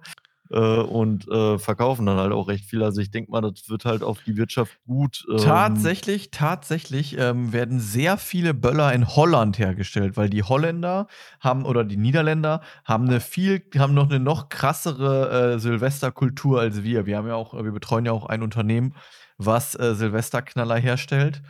äh, 0.52 0.58
und, 0.80 1.28
äh, 1.30 1.58
verkaufen 1.60 2.06
dann 2.06 2.18
halt 2.18 2.34
auch 2.34 2.48
recht 2.48 2.66
viel. 2.66 2.84
Also, 2.84 3.02
ich 3.02 3.12
denke 3.12 3.32
mal, 3.32 3.42
das 3.42 3.70
wird 3.70 3.86
halt 3.86 4.04
auf 4.04 4.22
die 4.22 4.38
Wirtschaft 4.38 4.78
gut, 4.86 5.26
ähm 5.32 5.96
Tatsächlich 6.02 6.32
tatsächlich, 6.32 7.18
ähm, 7.18 7.52
werden 7.52 7.80
sehr 7.82 8.18
viele 8.18 8.54
Böller 8.54 8.94
in 8.94 9.06
Holland 9.06 9.60
hergestellt, 9.60 10.16
weil 10.16 10.30
die 10.30 10.44
Holländer 10.44 11.08
haben 11.42 11.66
oder 11.66 11.84
die 11.84 11.98
Niederländer 11.98 12.62
haben 12.86 13.04
'ne 13.06 13.20
viel 13.20 13.62
haben 13.78 13.94
noch 13.94 14.08
'ne 14.08 14.20
noch 14.22 14.48
krassere, 14.48 15.56
äh, 15.56 15.60
Silvesterkultur 15.60 16.62
als 16.62 16.84
wir. 16.84 17.06
Wir 17.06 17.18
haben 17.18 17.28
ja 17.28 17.36
auch 17.36 17.54
wir 17.54 17.72
betreuen 17.74 18.06
ja 18.06 18.14
auch 18.14 18.28
ein 18.28 18.44
Unternehmen, 18.44 18.96
was, 19.38 19.76
äh, 19.78 19.94
Silvesterknaller 19.94 20.78
herstellt. 20.78 21.42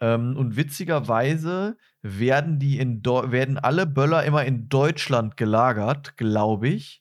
Ähm, 0.00 0.34
und 0.36 0.56
witzigerweise 0.56 1.76
werden 2.02 2.58
die 2.58 2.78
in 2.78 3.02
Deu 3.02 3.30
werden 3.32 3.58
alle 3.58 3.86
Böller 3.86 4.24
immer 4.24 4.44
in 4.46 4.68
Deutschland 4.70 5.36
gelagert, 5.36 6.16
glaube 6.16 6.68
ich. 6.68 6.98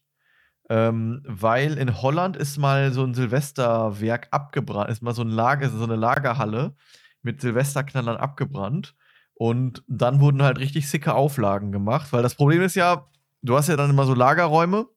Ähm, 0.70 1.22
weil 1.28 1.78
in 1.78 2.02
Holland 2.02 2.38
ist 2.38 2.58
mal 2.58 2.92
so 2.92 3.04
'n 3.04 3.14
Silvesterwerk 3.14 4.28
abgebrannt 4.32 4.90
ist 4.90 5.04
mal 5.04 5.14
so 5.14 5.22
'n 5.24 5.30
Lager 5.30 5.70
so 5.70 5.86
'ne 5.86 5.96
Lagerhalle 5.96 6.76
mit 7.22 7.42
Silvesterknallern 7.42 8.18
abgebrannt. 8.18 8.96
Und 9.36 9.84
dann 9.88 10.22
wurden 10.22 10.42
halt 10.44 10.60
richtig 10.60 10.90
sicke 10.90 11.14
Auflagen 11.16 11.72
gemacht, 11.72 12.12
weil 12.14 12.24
das 12.24 12.36
Problem 12.36 12.62
ist 12.64 12.76
ja, 12.76 13.08
du 13.44 13.56
hast 13.58 13.70
ja 13.70 13.76
dann 13.78 13.90
immer 13.92 14.06
so 14.06 14.14
Lagerräume, 14.16 14.88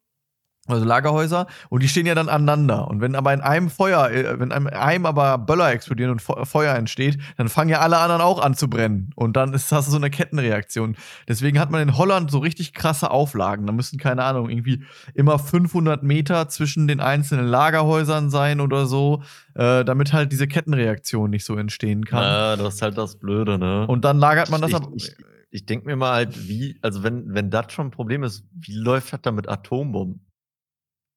also 0.69 0.85
Lagerhäuser, 0.85 1.47
und 1.71 1.83
die 1.83 1.89
stehen 1.89 2.07
ja 2.07 2.15
dann 2.15 2.29
aneinander. 2.29 2.89
Und 2.89 3.01
wenn 3.01 3.15
aber 3.15 3.33
in 3.35 3.41
einem 3.41 3.71
Feuer 3.71 4.11
äh, 4.11 4.39
wenn 4.41 4.51
in 4.51 4.69
einem 4.69 5.07
aber 5.07 5.39
Böller 5.39 5.71
explodieren 5.73 6.13
und 6.13 6.23
Feu 6.23 6.45
Feuer 6.45 6.75
entsteht, 6.75 7.19
dann 7.37 7.49
fangen 7.49 7.71
ja 7.71 7.81
alle 7.81 7.99
anderen 7.99 8.23
auch 8.23 8.41
an 8.43 8.55
zu 8.55 8.69
brennen. 8.71 9.11
Und 9.17 9.37
dann 9.37 9.53
ist 9.55 9.73
hast 9.73 9.89
du 9.89 9.93
so 9.93 9.99
'ne 9.99 10.11
Kettenreaktion. 10.11 10.97
Deswegen 11.29 11.59
hat 11.59 11.71
man 11.71 11.83
in 11.83 11.97
Holland 11.99 12.31
so 12.31 12.39
richtig 12.39 12.75
krasse 12.75 13.11
Auflagen. 13.11 13.67
Da 13.67 13.73
müssen, 13.73 13.99
keine 13.99 14.25
Ahnung, 14.25 14.51
irgendwie 14.51 14.83
immer 15.15 15.39
500 15.39 16.03
Meter 16.03 16.49
zwischen 16.49 16.87
den 16.89 17.01
einzelnen 17.01 17.47
Lagerhäusern 17.47 18.31
sein 18.31 18.61
oder 18.61 18.87
so, 18.87 19.23
äh, 19.55 19.85
damit 19.85 20.13
halt 20.13 20.33
diese 20.33 20.47
Kettenreaktion 20.49 21.31
nicht 21.31 21.45
so 21.45 21.57
entstehen 21.57 22.05
kann. 22.05 22.23
Ja, 22.23 22.57
das 22.57 22.75
ist 22.77 22.83
halt 22.83 22.97
das 22.99 23.17
Blöde, 23.19 23.59
ne? 23.59 23.87
Und 23.87 24.05
dann 24.05 24.19
lagert 24.19 24.49
man 24.51 24.61
das 24.61 24.71
ich 24.71 24.77
ab 24.77 24.89
ich 24.95 25.15
ich 25.51 25.65
denke 25.67 25.87
mir 25.87 25.97
mal 25.97 26.13
halt, 26.13 26.49
wie 26.49 26.79
also, 26.83 27.03
wenn 27.03 27.35
wenn 27.35 27.51
das 27.51 27.73
schon 27.73 27.89
'n 27.89 27.91
Problem 27.91 28.23
ist, 28.23 28.45
wie 28.53 28.75
läuft 28.75 29.13
das 29.13 29.23
dann 29.23 29.35
mit 29.35 29.49
Atombomben? 29.49 30.28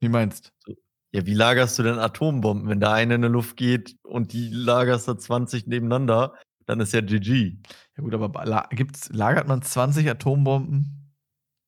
Wie 0.02 0.10
meinst? 0.10 0.52
So 0.66 0.74
ja, 1.14 1.26
wie 1.26 1.34
lagerst 1.34 1.78
du 1.78 1.84
denn 1.84 2.00
Atombomben? 2.00 2.70
Wenn 2.70 2.80
da 2.80 2.94
eine 2.94 3.16
in 3.16 3.22
die 3.22 3.28
Luft 3.28 3.58
geht 3.58 3.98
und 4.04 4.34
die 4.34 4.50
lagerst 4.50 5.08
da 5.08 5.18
20 5.18 5.68
nebeneinander, 5.68 6.34
dann 6.66 6.80
ist 6.80 6.94
ja 6.94 7.02
GG. 7.02 7.58
Ja 7.98 8.04
gut, 8.04 8.14
aber 8.14 8.68
gibt's 8.72 9.10
lagert 9.12 9.48
man 9.48 9.62
20 9.62 10.10
Atombomben? 10.10 11.14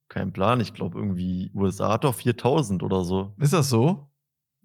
Kein 0.09 0.31
Plan. 0.33 0.61
Ich 0.61 0.73
glaube 0.73 0.97
irgendwie 0.97 1.51
USA 1.53 1.93
hat 1.93 2.05
doch 2.05 2.15
4.000 2.15 2.83
oder 2.83 3.03
so. 3.03 3.33
Ist 3.39 3.53
das 3.53 3.69
so? 3.69 4.09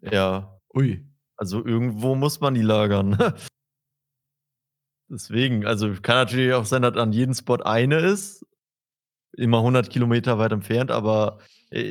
Ja. 0.00 0.61
Ui. 0.74 1.04
Also, 1.37 1.64
irgendwo 1.64 2.14
muss 2.14 2.40
man 2.40 2.54
die 2.54 2.62
lagern. 2.62 3.16
Deswegen, 5.11 5.64
also, 5.64 5.92
kann 6.02 6.16
natürlich 6.16 6.52
auch 6.52 6.66
sein, 6.66 6.83
dass 6.83 6.96
an 6.96 7.12
jedem 7.12 7.35
Spot 7.35 7.57
eine 7.62 7.98
ist, 8.00 8.44
immer 9.33 9.59
100 9.59 9.90
Kilometer 9.90 10.38
weit 10.38 10.52
entfernt, 10.52 10.90
aber, 10.90 11.38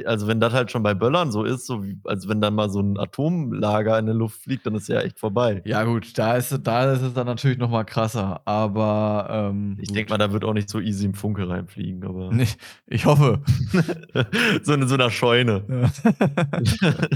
also, 0.06 0.28
wenn 0.28 0.40
das 0.40 0.54
halt 0.54 0.72
schon 0.72 0.82
bei 0.82 0.94
Böllern 0.96 1.32
so 1.32 1.44
ist, 1.44 1.68
so 1.68 1.84
wie 1.84 2.00
also, 2.06 2.30
wenn 2.30 2.42
dann 2.42 2.56
mal 2.56 2.70
so 2.70 2.80
'n 2.80 2.98
Atomlager 2.98 4.00
in 4.00 4.08
der 4.08 4.16
Luft 4.16 4.42
fliegt, 4.42 4.66
dann 4.66 4.74
ist 4.76 4.88
ja 4.90 5.02
echt 5.02 5.20
vorbei. 5.20 5.62
Ja 5.66 5.84
gut, 5.84 6.18
da 6.18 6.36
ist 6.36 6.58
da 6.63 6.92
ist 6.94 7.02
es 7.04 7.13
dann 7.13 7.28
natürlich 7.28 7.60
noch 7.60 7.70
mal 7.70 7.84
krasser, 7.84 8.42
aber, 8.46 9.28
ähm, 9.52 9.78
Ich 9.80 9.92
denke 9.92 10.10
mal, 10.12 10.18
da 10.18 10.32
wird 10.32 10.44
auch 10.46 10.54
nicht 10.54 10.70
so 10.70 10.80
easy 10.80 11.06
'n 11.06 11.13
Funke 11.13 11.48
reinfliegen, 11.48 12.04
aber 12.06 12.32
Ne, 12.34 12.48
ich 12.88 13.06
hoffe. 13.06 13.42
So 14.63 14.74
in 14.74 14.88
so 14.88 14.96
'ner 14.98 15.12
Scheune. 15.12 15.63
Ja. 15.70 15.90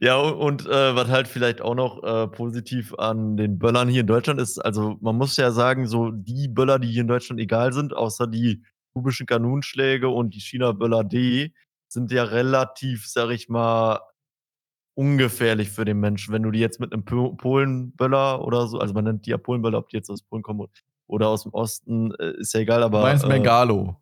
Ja, 0.00 0.20
u 0.22 0.28
und, 0.28 0.66
äh, 0.66 0.94
was 0.96 1.08
halt 1.08 1.28
vielleicht 1.28 1.60
auch 1.62 1.74
noch, 1.74 2.02
äh, 2.02 2.28
positiv 2.28 2.94
an 2.98 3.36
den 3.36 3.58
Böllern 3.58 3.88
hier 3.88 4.00
in 4.02 4.06
Deutschland 4.06 4.40
ist 4.40 4.58
also, 4.58 4.96
man 5.00 5.16
muss 5.16 5.36
ja 5.36 5.50
sagen, 5.50 5.86
so 5.86 6.10
die 6.10 6.48
Böller, 6.48 6.78
die 6.78 6.88
hier 6.88 7.02
in 7.02 7.08
Deutschland 7.08 7.40
egal 7.40 7.72
sind, 7.72 7.94
außer 7.94 8.26
die 8.26 8.62
kubischen 8.92 9.26
Kanonenschläge 9.26 10.08
und 10.08 10.34
die 10.34 10.40
China-Böller 10.40 11.04
D, 11.04 11.52
sind 11.94 12.12
ja 12.12 12.24
relativ, 12.24 13.08
sage 13.08 13.34
ich 13.34 13.48
mal, 13.50 14.00
ungefährlich 14.96 15.70
für 15.70 15.84
den 15.86 16.00
Menschen. 16.00 16.34
Wenn 16.34 16.42
du 16.44 16.50
die 16.52 16.60
jetzt 16.60 16.80
mit 16.80 16.92
'nem 16.92 17.04
Po 17.06 17.34
Polenböller 17.36 18.44
oder 18.44 18.68
so 18.68 18.78
also, 18.80 18.94
man 18.94 19.04
nennt 19.04 19.26
die 19.26 19.30
ja 19.32 19.38
Polenböller, 19.38 19.78
ob 19.78 19.88
die 19.90 19.96
jetzt 19.98 20.10
aus 20.10 20.22
Polen 20.24 20.42
kommen 20.44 20.68
oder 21.08 21.28
aus'm 21.28 21.52
Osten, 21.54 22.12
äh, 22.16 22.32
ist 22.38 22.54
ja 22.54 22.60
egal, 22.60 22.82
Du 22.92 22.98
aber, 22.98 22.98
meinst 22.98 23.26
äh 23.26 23.28
Bengalo? 23.28 23.96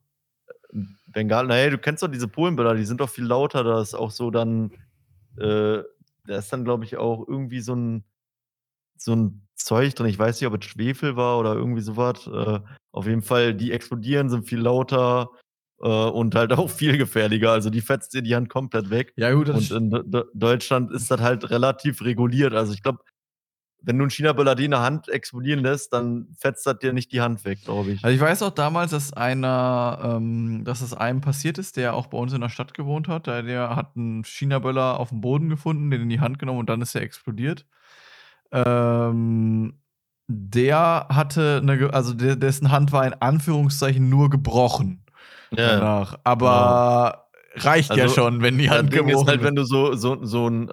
Bengal 1.08 1.46
na 1.46 1.58
ja, 1.58 1.70
du 1.70 1.78
kennst 1.78 2.02
doch 2.02 2.08
diese 2.08 2.28
Polenböller, 2.28 2.74
die 2.74 2.84
sind 2.84 3.00
doch 3.00 3.10
viel 3.10 3.24
lauter, 3.24 3.64
da 3.64 3.80
ist 3.82 3.94
auch 3.94 4.10
so 4.10 4.30
dann 4.30 4.72
äh, 5.38 5.82
da 6.26 6.38
ist 6.38 6.52
dann, 6.52 6.64
glaube 6.64 6.84
ich, 6.84 6.96
auch 6.98 7.26
irgendwie 7.28 7.60
so 7.60 7.74
'n 7.74 8.04
so 8.98 9.12
'n 9.14 9.46
Zeug 9.56 9.94
drin. 9.96 10.08
Ich 10.08 10.18
weiß 10.18 10.40
nicht, 10.40 10.48
ob 10.48 10.60
es 10.62 10.66
Schwefel 10.70 11.16
war 11.16 11.38
oder 11.40 11.54
irgendwie 11.54 11.82
so 11.82 11.96
was. 11.98 12.26
Äh, 12.28 12.60
auf 12.92 13.06
jeden 13.06 13.22
Fall, 13.22 13.54
die 13.54 13.72
explodieren, 13.72 14.30
sind 14.30 14.48
viel 14.48 14.60
lauter, 14.60 15.30
und 15.88 16.34
halt 16.34 16.52
auch 16.52 16.70
viel 16.70 16.98
gefährlicher. 16.98 17.50
Also, 17.50 17.70
die 17.70 17.80
fetzt 17.80 18.14
dir 18.14 18.22
die 18.22 18.34
Hand 18.34 18.48
komplett 18.48 18.90
weg. 18.90 19.12
Ja 19.16 19.32
gut, 19.32 19.48
Und 19.48 19.70
in 19.70 19.90
D 19.90 20.22
Deutschland 20.34 20.92
ist 20.92 21.10
das 21.10 21.20
halt 21.20 21.50
relativ 21.50 22.02
reguliert. 22.02 22.54
Also, 22.54 22.72
ich 22.72 22.82
glaube 22.82 23.00
wenn 23.84 23.98
du 23.98 24.04
einen 24.04 24.10
China-Böller 24.10 24.54
die 24.54 24.66
in 24.66 24.70
der 24.70 24.80
Hand 24.80 25.08
explodieren 25.08 25.60
lässt, 25.60 25.92
dann 25.92 26.28
fetzt 26.38 26.66
das 26.66 26.78
dir 26.78 26.92
nicht 26.92 27.12
die 27.12 27.20
Hand 27.20 27.44
weg, 27.44 27.64
glaube 27.64 27.90
ich. 27.90 28.04
Also 28.04 28.14
ich 28.14 28.20
weiß 28.20 28.42
auch 28.42 28.50
damals, 28.50 28.92
dass 28.92 29.12
einer, 29.12 29.98
ähm, 30.16 30.64
dass 30.64 30.80
es 30.80 30.94
einem 30.94 31.20
passiert 31.20 31.58
ist, 31.58 31.76
der 31.76 31.94
auch 31.94 32.06
bei 32.06 32.18
uns 32.18 32.32
in 32.32 32.40
der 32.40 32.48
Stadt 32.48 32.74
gewohnt 32.74 33.08
hat. 33.08 33.26
Der, 33.26 33.42
der 33.42 33.76
hat 33.76 33.96
einen 33.96 34.24
China-Böller 34.24 35.00
auf 35.00 35.08
dem 35.10 35.20
Boden 35.20 35.48
gefunden, 35.48 35.90
den 35.90 36.02
in 36.02 36.08
die 36.08 36.20
Hand 36.20 36.38
genommen 36.38 36.60
und 36.60 36.70
dann 36.70 36.82
ist 36.82 36.94
er 36.94 37.02
explodiert. 37.02 37.66
Ähm, 38.52 39.78
der 40.28 41.06
hatte 41.10 41.60
eine, 41.62 41.92
also 41.92 42.14
dessen 42.14 42.70
Hand 42.70 42.92
war 42.92 43.06
in 43.06 43.14
Anführungszeichen 43.14 44.08
nur 44.08 44.30
gebrochen 44.30 45.01
Ja. 45.56 45.76
danach. 45.76 46.18
Aber 46.24 47.26
reicht 47.54 47.94
ja 47.94 48.04
Also, 48.04 48.14
schon, 48.14 48.42
wenn 48.42 48.58
die 48.58 48.70
Hand 48.70 48.92
Ding 48.92 49.08
ist 49.08 49.26
halt, 49.26 49.42
wenn 49.42 49.54
du 49.54 49.64
so, 49.64 49.94
so, 49.94 50.24
so 50.24 50.48
ein, 50.48 50.68
äh, 50.68 50.72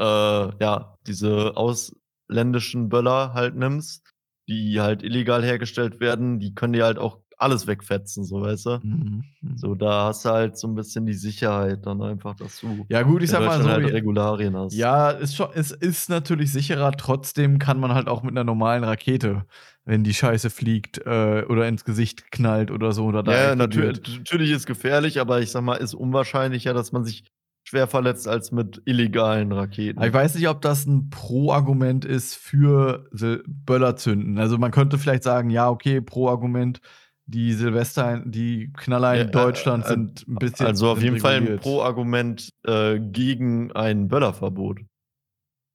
ja, 0.64 0.98
diese 1.08 1.56
ausländischen 1.58 2.90
Böller 2.90 3.34
halt 3.34 3.56
nimmst, 3.56 4.04
die 4.48 4.80
halt 4.82 5.04
illegal 5.04 5.44
hergestellt 5.44 6.00
werden, 6.00 6.40
die 6.40 6.56
können 6.56 6.74
dir 6.74 6.86
halt 6.86 6.98
auch 6.98 7.20
alles 7.40 7.68
wegfetzen, 7.68 8.26
so 8.26 8.42
weißt 8.42 8.66
du? 8.66 8.80
Mhm. 8.84 9.24
mhm. 9.42 9.58
So, 9.58 9.74
da 9.74 10.08
hast 10.08 10.26
du 10.26 10.30
halt 10.30 10.58
so 10.58 10.68
ein 10.68 10.76
bisschen 10.76 11.06
die 11.06 11.14
Sicherheit 11.14 11.86
dann 11.86 12.02
einfach, 12.02 12.36
dass 12.36 12.60
du 12.60 12.86
Ja, 12.90 13.02
gut, 13.02 13.24
ich 13.24 13.30
sag 13.30 13.46
mal 13.46 13.62
so. 13.62 13.70
halt 13.70 13.92
Regularien 13.92 14.56
hast. 14.56 14.76
Ja, 14.76 15.10
ist 15.10 15.36
schon, 15.36 15.48
es 15.56 15.72
ist 15.72 16.10
natürlich 16.10 16.52
sicherer. 16.52 16.92
Trotzdem 16.92 17.58
kann 17.58 17.80
man 17.80 17.94
halt 17.94 18.10
auch 18.10 18.24
mit 18.24 18.32
einer 18.32 18.44
normalen 18.44 18.84
Rakete, 18.84 19.46
wenn 19.86 20.04
die 20.04 20.14
Scheiße 20.14 20.50
fliegt 20.50 21.00
äh, 21.06 21.46
oder 21.48 21.68
ins 21.68 21.86
Gesicht 21.86 22.32
knallt 22.32 22.72
oder 22.72 22.92
so 22.92 23.06
oder 23.06 23.24
da 23.24 23.32
Ja, 23.32 23.56
natürlich, 23.56 24.18
natürlich 24.18 24.52
ist 24.52 24.66
gefährlich, 24.66 25.20
aber 25.22 25.40
ich 25.40 25.52
sag 25.52 25.64
mal, 25.64 25.76
ist 25.76 25.94
unwahrscheinlicher, 25.94 26.74
dass 26.74 26.92
man 26.92 27.06
sich 27.06 27.24
schwer 27.64 27.88
verletzt 27.88 28.28
als 28.28 28.52
mit 28.52 28.82
illegalen 28.86 29.52
Raketen. 29.52 30.02
Ich 30.02 30.14
weiß 30.14 30.36
nicht, 30.36 30.50
ob 30.50 30.62
das 30.62 30.86
ein 30.88 31.10
Pro-Argument 31.10 32.04
ist 32.04 32.36
für 32.36 33.08
Böller 33.48 33.96
zünden. 33.96 34.40
Also 34.40 34.58
man 34.58 34.72
könnte 34.72 34.98
vielleicht 34.98 35.24
sagen, 35.24 35.52
ja, 35.52 35.70
okay, 35.70 36.02
Pro-Argument, 36.02 36.82
die 37.30 37.54
Silvester, 37.54 38.22
die 38.26 38.72
Knaller 38.74 39.14
in 39.14 39.20
Ja, 39.20 39.26
äh, 39.28 39.32
Deutschland 39.32 39.86
äh, 39.86 39.90
sind 39.90 40.28
ein 40.28 40.36
bisschen. 40.36 40.66
also 40.66 40.90
auf 40.90 41.02
jeden 41.02 41.20
Fall 41.20 41.36
ein 41.36 41.44
reguliert. 41.44 41.62
Pro-Argument 41.62 42.50
äh, 42.66 43.00
gegen 43.00 43.72
ein 43.74 44.08
Böllerverbot. 44.08 44.80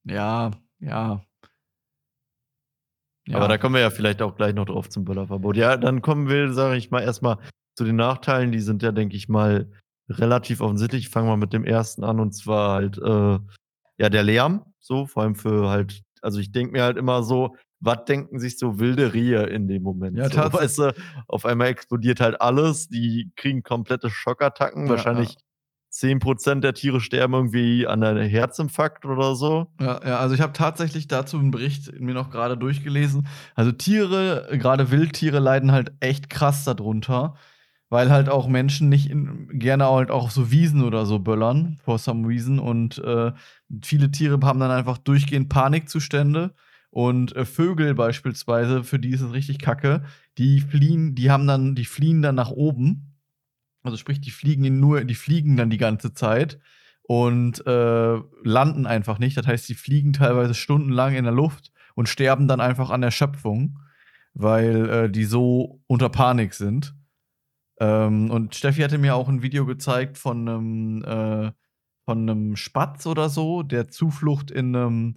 Ja, 0.05 0.51
ja. 0.81 1.25
ja. 3.27 3.37
Aber 3.37 3.49
da 3.49 3.57
kommen 3.57 3.77
wir 3.77 3.83
ja 3.83 3.91
vielleicht 3.91 4.21
auch 4.21 4.35
gleich 4.35 4.55
noch 4.55 4.67
drauf 4.67 4.89
zum 4.89 5.05
Böllerverbot. 5.05 5.57
Ja, 5.57 5.77
dann 5.77 6.03
kommen 6.03 6.29
wir, 6.29 6.53
sage 6.53 6.77
ich 6.77 6.91
mal, 6.91 7.03
erstmal 7.03 7.39
zu 7.77 7.85
den 7.85 7.97
Nachteilen. 7.97 8.51
Die 8.51 8.61
sind 8.61 8.83
ja, 8.83 8.91
denke 8.91 9.17
ich 9.17 9.29
mal, 9.29 9.71
relativ 10.09 10.61
offensichtlich. 10.61 11.05
Ich 11.05 11.11
fange 11.11 11.29
mal 11.29 11.37
mit 11.37 11.53
dem 11.53 11.65
ersten 11.65 12.03
an 12.03 12.19
und 12.19 12.33
zwar 12.33 12.75
halt, 12.75 12.99
äh, 12.99 13.39
ja, 13.99 14.11
der 14.11 14.23
Lärm. 14.25 14.65
So, 14.81 15.07
vor 15.07 15.23
allem 15.23 15.37
für 15.37 15.71
halt, 15.71 16.03
also 16.21 16.41
ich 16.41 16.51
denke 16.53 16.73
mir 16.73 16.83
halt 16.83 16.97
immer 16.97 17.23
so, 17.23 17.57
was 17.85 18.05
denken 18.07 18.39
sich 18.39 18.59
so 18.59 18.79
wilde 18.79 19.13
Rehe 19.13 19.45
in 19.45 19.69
dem 19.69 19.83
Moment? 19.83 20.17
Ja, 20.17 20.31
so, 20.31 20.53
weißt 20.53 20.79
du, 20.79 20.95
auf 21.29 21.45
einmal 21.45 21.69
explodiert 21.69 22.21
halt 22.21 22.41
alles, 22.41 22.89
die 22.89 23.31
kriegen 23.37 23.63
komplette 23.63 24.11
Schockattacken. 24.11 24.85
Ja, 24.85 24.91
Wahrscheinlich 24.91 25.37
10% 25.95 26.61
der 26.61 26.75
Tiere 26.75 27.01
sterben 27.01 27.35
irgendwie 27.35 27.87
an 27.87 28.03
einem 28.03 28.29
Herzinfarkt 28.29 29.05
oder 29.05 29.37
so. 29.37 29.69
Ja, 29.81 30.01
ja, 30.05 30.19
also 30.19 30.35
ich 30.35 30.41
habe 30.41 30.53
tatsächlich 30.53 31.07
dazu 31.07 31.39
einen 31.39 31.53
Bericht 31.53 32.01
mir 32.01 32.15
noch 32.15 32.31
gerade 32.31 32.57
durchgelesen. 32.57 33.29
Also 33.55 33.71
Tiere, 33.71 34.49
gerade 34.53 34.91
Wildtiere, 34.91 35.39
leiden 35.39 35.71
halt 35.71 35.93
echt 36.01 36.31
krass 36.31 36.65
darunter, 36.65 37.35
weil 37.91 38.11
halt 38.11 38.29
auch 38.29 38.49
Menschen 38.49 38.89
nicht 38.89 39.09
in, 39.09 39.49
gerne 39.53 39.89
halt 39.89 40.11
auch 40.11 40.31
so 40.31 40.51
Wiesen 40.51 40.83
oder 40.83 41.07
so 41.07 41.21
böllern, 41.21 41.79
for 41.85 41.99
some 41.99 42.27
reason. 42.27 42.59
Und 42.59 42.99
äh, 42.99 43.31
viele 43.85 44.11
Tiere 44.11 44.41
haben 44.43 44.59
dann 44.59 44.73
einfach 44.73 44.99
durchgehend 44.99 45.49
Panikzustände. 45.49 46.55
Und 46.95 47.35
äh, 47.35 47.45
Vögel 47.45 47.93
beispielsweise, 47.93 48.85
für 48.85 49.01
die 49.01 49.11
ist 49.11 49.21
es 49.21 49.33
richtig 49.33 49.59
kacke. 49.59 50.05
Die 50.39 50.61
fliehen, 50.61 51.17
die 51.17 51.29
haben 51.29 51.45
dann, 51.49 51.75
die 51.75 51.87
fliehen 51.87 52.23
dann 52.23 52.37
nach 52.37 52.53
oben. 52.53 53.17
Also 53.83 53.97
sprich, 53.97 54.21
die 54.21 54.31
fliegen 54.31 54.79
nur, 54.79 55.03
die 55.03 55.17
fliegen 55.17 55.57
dann 55.57 55.71
die 55.71 55.77
ganze 55.77 56.15
Zeit 56.15 56.61
und 57.03 57.67
äh, 57.67 58.19
landen 58.45 58.87
einfach 58.87 59.19
nicht. 59.19 59.37
Das 59.37 59.45
heißt, 59.45 59.67
sie 59.67 59.75
fliegen 59.75 60.13
teilweise 60.13 60.55
stundenlang 60.55 61.17
in 61.17 61.25
der 61.25 61.33
Luft 61.33 61.73
und 61.97 62.09
sterben 62.09 62.47
dann 62.47 62.61
einfach 62.61 62.91
an 62.91 63.01
der 63.01 63.11
Schöpfung, 63.11 63.81
weil 64.33 64.89
äh, 64.89 65.11
die 65.11 65.25
so 65.25 65.83
unter 65.89 66.11
Panik 66.11 66.55
sind. 66.55 66.95
Ähm, 67.81 68.31
und 68.31 68.55
Steffi 68.55 68.83
hatte 68.83 68.99
mir 68.99 69.17
auch 69.17 69.29
ein 69.29 69.43
Video 69.43 69.67
gezeigt 69.67 70.17
von 70.17 70.49
einem, 70.49 71.03
äh, 71.03 71.51
von 72.05 72.31
einem 72.31 72.55
Spatz 72.55 73.05
oder 73.09 73.29
so, 73.29 73.65
der 73.65 73.89
Zuflucht 73.89 74.53
in 74.53 74.77
einem, 74.77 75.17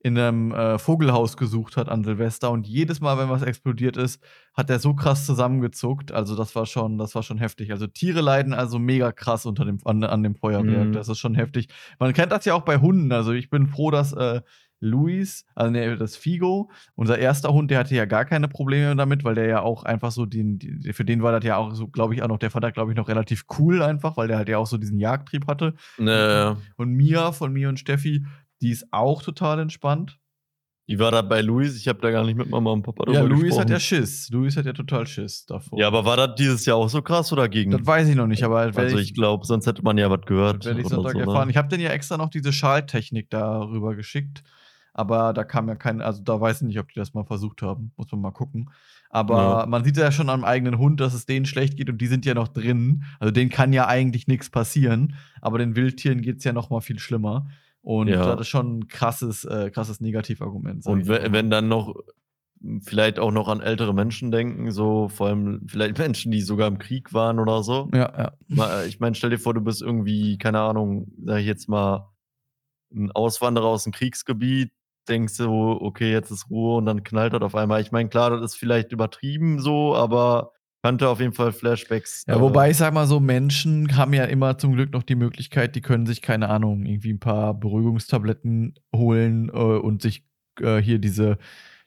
in 0.00 0.16
einem 0.16 0.52
äh, 0.52 0.78
Vogelhaus 0.78 1.36
gesucht 1.36 1.76
hat 1.76 1.88
an 1.88 2.04
Silvester. 2.04 2.50
Und 2.50 2.66
jedes 2.66 3.00
Mal, 3.00 3.18
wenn 3.18 3.28
was 3.28 3.42
explodiert 3.42 3.96
ist, 3.96 4.22
hat 4.54 4.70
er 4.70 4.78
so 4.78 4.94
krass 4.94 5.26
zusammengezuckt. 5.26 6.12
Also 6.12 6.36
das 6.36 6.54
war 6.54 6.66
schon, 6.66 6.98
das 6.98 7.14
war 7.14 7.22
schon 7.22 7.38
heftig. 7.38 7.72
Also 7.72 7.86
Tiere 7.86 8.20
leiden 8.20 8.54
also 8.54 8.78
mega 8.78 9.10
krass 9.10 9.44
unter 9.44 9.64
dem, 9.64 9.78
an, 9.84 10.04
an 10.04 10.22
dem 10.22 10.36
Feuerwerk. 10.36 10.88
Mhm. 10.88 10.92
Das 10.92 11.08
ist 11.08 11.18
schon 11.18 11.34
heftig. 11.34 11.68
Man 11.98 12.12
kennt 12.12 12.30
das 12.30 12.44
ja 12.44 12.54
auch 12.54 12.62
bei 12.62 12.78
Hunden. 12.78 13.10
Also 13.10 13.32
ich 13.32 13.50
bin 13.50 13.66
froh, 13.66 13.90
dass 13.90 14.12
äh, 14.12 14.40
Luis, 14.80 15.44
also 15.56 15.72
nee, 15.72 15.96
das 15.96 16.16
Figo, 16.16 16.70
unser 16.94 17.18
erster 17.18 17.52
Hund, 17.52 17.70
der 17.70 17.80
hatte 17.80 17.96
ja 17.96 18.04
gar 18.04 18.24
keine 18.24 18.46
Probleme 18.46 18.94
damit, 18.94 19.24
weil 19.24 19.34
der 19.34 19.46
ja 19.46 19.60
auch 19.60 19.82
einfach 19.82 20.12
so 20.12 20.24
den, 20.24 20.60
für 20.92 21.04
den 21.04 21.22
war 21.22 21.32
das 21.32 21.44
ja 21.44 21.56
auch 21.56 21.74
so, 21.74 21.88
glaube 21.88 22.14
ich, 22.14 22.22
auch 22.22 22.28
noch, 22.28 22.38
der 22.38 22.52
fand 22.52 22.64
das, 22.64 22.74
glaube 22.74 22.92
ich, 22.92 22.96
noch 22.96 23.08
relativ 23.08 23.44
cool 23.58 23.82
einfach, 23.82 24.16
weil 24.16 24.28
der 24.28 24.36
halt 24.36 24.48
ja 24.48 24.58
auch 24.58 24.66
so 24.66 24.76
diesen 24.76 25.00
Jagdtrieb 25.00 25.48
hatte. 25.48 25.74
Äh, 25.98 26.54
Und 26.76 26.90
Mia 26.90 27.32
von 27.32 27.52
mir 27.52 27.68
und 27.68 27.80
Steffi, 27.80 28.24
die 28.60 28.70
ist 28.70 28.86
auch 28.92 29.22
total 29.22 29.60
entspannt. 29.60 30.18
wie 30.86 30.98
war 30.98 31.10
das 31.10 31.28
bei 31.28 31.42
Luis? 31.42 31.76
Ich 31.76 31.86
habe 31.86 32.00
da 32.00 32.10
gar 32.10 32.24
nicht 32.24 32.36
mit 32.36 32.48
Mama 32.48 32.70
und 32.72 32.82
Papa 32.82 33.04
Ja, 33.12 33.20
drüber 33.20 33.34
Luis 33.34 33.42
gesprochen. 33.50 33.60
hat 33.60 33.70
ja 33.70 33.80
Schiss. 33.80 34.30
Luis 34.30 34.56
hat 34.56 34.64
ja 34.66 34.72
total 34.72 35.06
Schiss 35.06 35.44
davor. 35.46 35.78
Ja, 35.78 35.86
aber 35.88 36.04
war 36.04 36.16
das 36.16 36.34
dieses 36.36 36.64
Jahr 36.64 36.76
auch 36.78 36.88
so 36.88 37.02
krass 37.02 37.30
oder 37.32 37.48
gegen? 37.48 37.70
das 37.70 37.84
weiß 37.86 38.08
ich 38.08 38.16
noch 38.16 38.26
nicht, 38.26 38.42
aber 38.42 38.58
also 38.60 38.96
ich, 38.96 39.08
ich 39.10 39.14
glaube, 39.14 39.44
sonst 39.44 39.66
hätte 39.66 39.82
man 39.82 39.98
ja 39.98 40.10
was 40.10 40.22
gehört. 40.26 40.64
werde 40.64 40.80
ich 40.80 40.86
oder 40.86 40.96
Sonntag 40.96 41.12
so, 41.12 41.18
ne? 41.18 41.24
erfahren. 41.26 41.50
Ich 41.50 41.56
habe 41.58 41.68
den 41.68 41.80
ja 41.80 41.90
extra 41.90 42.16
noch 42.16 42.30
diese 42.30 42.52
Schaltechnik 42.52 43.28
darüber 43.30 43.94
geschickt. 43.94 44.42
Aber 44.94 45.32
da 45.32 45.44
kam 45.44 45.68
ja 45.68 45.76
kein, 45.76 46.00
also 46.00 46.22
da 46.24 46.40
weiß 46.40 46.62
ich 46.62 46.66
nicht, 46.66 46.78
ob 46.80 46.88
die 46.88 46.98
das 46.98 47.14
mal 47.14 47.22
versucht 47.24 47.62
haben. 47.62 47.92
Muss 47.96 48.10
man 48.10 48.20
mal 48.20 48.32
gucken. 48.32 48.70
Aber 49.10 49.60
Ja. 49.60 49.66
man 49.66 49.84
sieht 49.84 49.96
ja 49.96 50.10
schon 50.10 50.28
am 50.28 50.42
eigenen 50.42 50.76
Hund, 50.78 50.98
dass 51.00 51.14
es 51.14 51.24
denen 51.24 51.46
schlecht 51.46 51.76
geht 51.76 51.88
und 51.88 51.98
die 52.00 52.08
sind 52.08 52.26
ja 52.26 52.34
noch 52.34 52.48
drin. 52.48 53.04
Also 53.20 53.30
denen 53.30 53.48
kann 53.50 53.72
ja 53.72 53.86
eigentlich 53.86 54.26
nichts 54.26 54.50
passieren. 54.50 55.14
Aber 55.40 55.58
den 55.58 55.76
Wildtieren 55.76 56.20
geht 56.20 56.38
es 56.38 56.44
ja 56.44 56.52
noch 56.52 56.70
mal 56.70 56.80
viel 56.80 56.98
schlimmer. 56.98 57.46
Und 57.82 58.08
Ja. 58.08 58.24
das 58.26 58.40
ist 58.42 58.48
schon 58.48 58.78
ein 58.80 58.88
krasses, 58.88 59.44
äh, 59.44 59.70
krasses 59.70 60.00
Negativargument. 60.00 60.84
Und 60.86 61.06
wenn 61.08 61.50
dann 61.50 61.68
noch 61.68 61.94
vielleicht 62.82 63.18
auch 63.20 63.30
noch 63.30 63.48
an 63.48 63.60
ältere 63.60 63.94
Menschen 63.94 64.30
denken, 64.32 64.72
so 64.72 65.08
vor 65.08 65.28
allem 65.28 65.62
vielleicht 65.68 65.98
Menschen, 65.98 66.32
die 66.32 66.40
sogar 66.42 66.66
im 66.68 66.78
Krieg 66.78 67.12
waren 67.14 67.38
oder 67.38 67.62
so. 67.62 67.88
Ja, 67.94 68.12
ja. 68.18 68.32
Mal, 68.48 68.86
Ich 68.86 68.98
meine, 69.00 69.14
stell 69.14 69.30
dir 69.30 69.38
vor, 69.38 69.54
du 69.54 69.60
bist 69.60 69.80
irgendwie, 69.80 70.38
keine 70.38 70.60
Ahnung, 70.60 71.12
sag 71.24 71.38
ich 71.38 71.46
jetzt 71.46 71.68
mal, 71.68 72.10
ein 72.92 73.12
Auswanderer 73.12 73.66
aus 73.66 73.84
dem 73.84 73.92
Kriegsgebiet, 73.92 74.72
denkst 75.08 75.36
du, 75.36 75.46
okay, 75.80 76.10
jetzt 76.10 76.30
ist 76.30 76.50
Ruhe 76.50 76.78
und 76.78 76.86
dann 76.86 77.04
knallt 77.04 77.32
das 77.32 77.42
auf 77.42 77.54
einmal. 77.54 77.80
Ich 77.80 77.92
meine, 77.92 78.08
klar, 78.08 78.30
das 78.30 78.42
ist 78.42 78.56
vielleicht 78.56 78.92
übertrieben 78.92 79.60
so, 79.60 79.94
aber 79.94 80.52
könnte 80.82 81.08
auf 81.08 81.20
jeden 81.20 81.32
Fall 81.32 81.52
Flashbacks. 81.52 82.24
Ja, 82.26 82.36
äh, 82.36 82.40
wobei 82.40 82.70
ich 82.70 82.76
sag 82.76 82.94
mal 82.94 83.06
so, 83.06 83.20
Menschen 83.20 83.96
haben 83.96 84.12
ja 84.12 84.24
immer 84.24 84.58
zum 84.58 84.72
Glück 84.72 84.92
noch 84.92 85.02
die 85.02 85.16
Möglichkeit, 85.16 85.74
die 85.74 85.80
können 85.80 86.06
sich, 86.06 86.22
keine 86.22 86.48
Ahnung, 86.48 86.86
irgendwie 86.86 87.12
ein 87.12 87.20
paar 87.20 87.54
Beruhigungstabletten 87.54 88.74
holen 88.94 89.48
äh, 89.48 89.52
und 89.52 90.02
sich 90.02 90.24
äh, 90.60 90.78
hier 90.78 90.98
diese, 90.98 91.38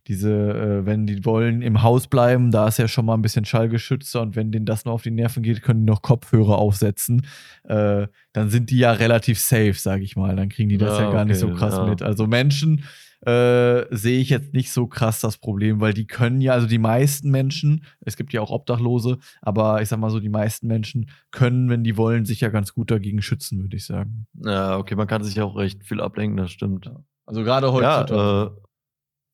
diese, 0.07 0.31
äh, 0.31 0.85
wenn 0.85 1.05
die 1.05 1.23
wollen, 1.25 1.61
im 1.61 1.83
Haus 1.83 2.07
bleiben, 2.07 2.51
da 2.51 2.67
ist 2.67 2.79
ja 2.79 2.87
schon 2.87 3.05
mal 3.05 3.13
ein 3.13 3.21
bisschen 3.21 3.45
schallgeschützter 3.45 4.21
und 4.21 4.35
wenn 4.35 4.51
denen 4.51 4.65
das 4.65 4.85
noch 4.85 4.93
auf 4.93 5.03
die 5.03 5.11
Nerven 5.11 5.43
geht, 5.43 5.61
können 5.61 5.85
die 5.85 5.91
noch 5.91 6.01
Kopfhörer 6.01 6.57
aufsetzen. 6.57 7.25
Äh, 7.63 8.07
dann 8.33 8.49
sind 8.49 8.71
die 8.71 8.79
ja 8.79 8.91
relativ 8.91 9.39
safe, 9.39 9.75
sag 9.75 10.01
ich 10.01 10.15
mal. 10.15 10.35
Dann 10.35 10.49
kriegen 10.49 10.69
die 10.69 10.77
das 10.77 10.97
ja, 10.97 11.05
Ja, 11.05 11.11
gar 11.11 11.25
nicht 11.25 11.37
so 11.37 11.47
okay, 11.47 11.57
krass 11.57 11.75
ja. 11.75 11.85
mit. 11.85 12.01
Also 12.01 12.27
Menschen 12.27 12.83
äh, 13.25 13.85
sehe 13.95 14.19
ich 14.19 14.29
jetzt 14.29 14.53
nicht 14.53 14.71
so 14.71 14.87
krass 14.87 15.19
das 15.21 15.37
Problem, 15.37 15.79
weil 15.79 15.93
die 15.93 16.07
können 16.07 16.41
ja, 16.41 16.53
also 16.53 16.67
die 16.67 16.79
meisten 16.79 17.29
Menschen, 17.29 17.85
es 17.99 18.17
gibt 18.17 18.33
ja 18.33 18.41
auch 18.41 18.49
Obdachlose, 18.49 19.19
aber 19.41 19.81
ich 19.81 19.89
sag 19.89 19.99
mal 19.99 20.09
so, 20.09 20.19
die 20.19 20.29
meisten 20.29 20.67
Menschen 20.67 21.09
können, 21.29 21.69
wenn 21.69 21.83
die 21.83 21.97
wollen, 21.97 22.25
sich 22.25 22.41
ja 22.41 22.49
ganz 22.49 22.73
gut 22.73 22.89
dagegen 22.89 23.21
schützen, 23.21 23.61
würde 23.61 23.77
ich 23.77 23.85
sagen. 23.85 24.27
Ja, 24.43 24.77
okay, 24.77 24.95
man 24.95 25.07
kann 25.07 25.23
sich 25.23 25.35
ja 25.35 25.43
auch 25.43 25.55
recht 25.55 25.83
viel 25.83 26.01
ablenken, 26.01 26.37
das 26.37 26.51
stimmt. 26.51 26.91
Also 27.25 27.43
gerade 27.43 27.71
heutzutage. 27.71 28.15
Ja, 28.15 28.45
äh, 28.47 28.51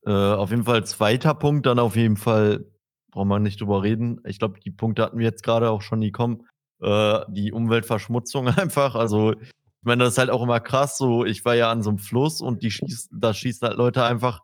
äh, 0.07 0.35
auf 0.35 0.51
jeden 0.51 0.63
Fall 0.63 0.85
zweiter 0.85 1.33
Punkt, 1.33 1.65
dann 1.65 1.79
auf 1.79 1.95
jeden 1.95 2.17
Fall, 2.17 2.65
braucht 3.11 3.27
man 3.27 3.43
nicht 3.43 3.59
drüber 3.59 3.83
reden. 3.83 4.21
Ich 4.25 4.39
glaube, 4.39 4.59
die 4.59 4.71
Punkte 4.71 5.03
hatten 5.03 5.17
wir 5.17 5.25
jetzt 5.25 5.43
gerade 5.43 5.69
auch 5.69 5.81
schon, 5.81 6.01
die 6.01 6.11
kommen. 6.11 6.45
Äh, 6.81 7.19
die 7.29 7.51
Umweltverschmutzung 7.51 8.47
einfach. 8.57 8.95
Also, 8.95 9.33
meine, 9.87 10.03
das 10.03 10.13
ist 10.13 10.17
halt 10.19 10.29
auch 10.29 10.43
immer 10.43 10.59
krass. 10.59 10.97
So, 10.97 11.25
ich 11.25 11.43
war 11.45 11.55
ja 11.55 11.71
an 11.71 11.81
so 11.81 11.89
einem 11.89 11.99
Fluss 11.99 12.41
und 12.41 12.61
die 12.61 12.71
schießen, 12.71 13.19
da 13.19 13.33
schießen 13.33 13.67
halt 13.67 13.77
Leute 13.77 14.03
einfach 14.03 14.41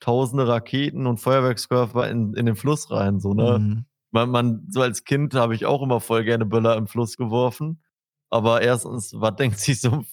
tausende 0.00 0.48
Raketen 0.48 1.06
und 1.06 1.18
Feuerwerkskörper 1.18 2.08
in, 2.08 2.34
in 2.34 2.46
den 2.46 2.56
Fluss 2.56 2.90
rein. 2.90 3.20
So, 3.20 3.34
ne? 3.34 3.58
Mhm. 3.58 3.84
Man, 4.10 4.30
man, 4.30 4.66
so 4.70 4.82
als 4.82 5.04
Kind 5.04 5.34
habe 5.34 5.54
ich 5.54 5.66
auch 5.66 5.82
immer 5.82 6.00
voll 6.00 6.24
gerne 6.24 6.46
Böller 6.46 6.76
im 6.76 6.86
Fluss 6.86 7.16
geworfen. 7.16 7.82
Aber 8.28 8.60
erstens, 8.60 9.12
was 9.14 9.36
denkt 9.36 9.58
sich 9.58 9.80
so, 9.80 10.04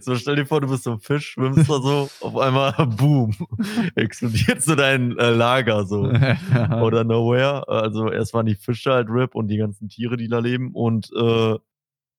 so 0.00 0.14
stell 0.16 0.36
dir 0.36 0.46
vor, 0.46 0.60
du 0.60 0.68
bist 0.68 0.84
so 0.84 0.92
ein 0.92 1.00
Fisch, 1.00 1.30
schwimmst 1.30 1.68
da 1.68 1.80
so, 1.80 2.08
auf 2.20 2.36
einmal, 2.36 2.72
boom, 2.96 3.34
explodiert 3.94 4.62
so 4.62 4.74
dein 4.74 5.18
äh, 5.18 5.30
Lager 5.30 5.84
so. 5.84 6.04
Oder 6.04 7.04
nowhere. 7.04 7.68
Also 7.68 8.10
erst 8.10 8.34
waren 8.34 8.46
die 8.46 8.54
Fische 8.54 8.92
halt 8.92 9.08
RIP 9.10 9.34
und 9.34 9.48
die 9.48 9.58
ganzen 9.58 9.88
Tiere, 9.88 10.16
die 10.16 10.28
da 10.28 10.38
leben. 10.38 10.72
Und 10.72 11.10
äh, 11.16 11.58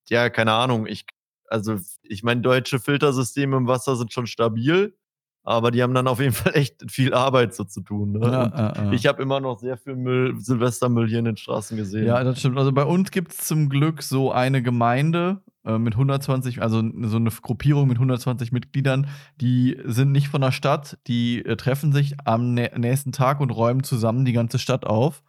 ja, 0.09 0.30
keine 0.30 0.53
Ahnung, 0.53 0.86
ich, 0.86 1.05
also 1.48 1.78
ich 2.04 2.24
meine, 2.24 2.41
deutsche 2.41 2.80
Filtersysteme 2.80 3.58
im 3.58 3.68
Wasser 3.68 3.95
sind 3.95 4.14
schon 4.14 4.28
stabil. 4.28 4.95
Aber 5.43 5.72
die 5.72 5.82
haben 5.82 5.93
dann 5.93 6.10
auf 6.10 6.20
jeden 6.20 6.34
Fall 6.34 6.56
echt 6.56 6.91
viel 6.91 7.14
Arbeit 7.14 7.56
so 7.56 7.64
zu 7.64 7.80
tun. 7.80 8.12
Ne? 8.12 8.20
Ja, 8.20 8.48
ja, 8.48 8.74
ja. 8.76 8.91
Ich 8.91 9.08
habe 9.08 9.24
immer 9.24 9.39
noch 9.39 9.60
sehr 9.60 9.78
viel 9.78 9.95
Müll, 9.95 10.36
Silvestermüll 10.38 11.08
hier 11.08 11.20
in 11.20 11.26
den 11.26 11.38
Straßen 11.38 11.78
gesehen. 11.78 12.06
Ja, 12.06 12.22
das 12.22 12.39
stimmt. 12.39 12.58
Also 12.58 12.74
bei 12.74 12.84
uns 12.84 13.12
gibt 13.12 13.32
es 13.32 13.38
zum 13.48 13.70
Glück 13.70 14.04
so 14.04 14.30
eine 14.34 14.62
Gemeinde 14.62 15.41
äh, 15.68 15.78
mit 15.78 15.93
120, 15.93 16.62
also 16.62 16.82
so 17.04 17.16
eine 17.16 17.30
Gruppierung 17.30 17.88
mit 17.88 17.98
120 17.98 18.52
Mitgliedern, 18.52 19.08
die 19.39 19.78
sind 19.86 20.12
nicht 20.12 20.30
von 20.30 20.41
der 20.41 20.52
Stadt, 20.52 20.98
die 21.08 21.45
äh, 21.45 21.56
treffen 21.56 21.91
sich 21.91 22.16
am 22.26 22.54
nä 22.54 22.70
nächsten 22.78 23.12
Tag 23.12 23.39
und 23.39 23.52
räumen 23.52 23.84
zusammen 23.84 24.24
die 24.24 24.34
ganze 24.34 24.60
Stadt 24.60 24.86
auf. 24.86 25.24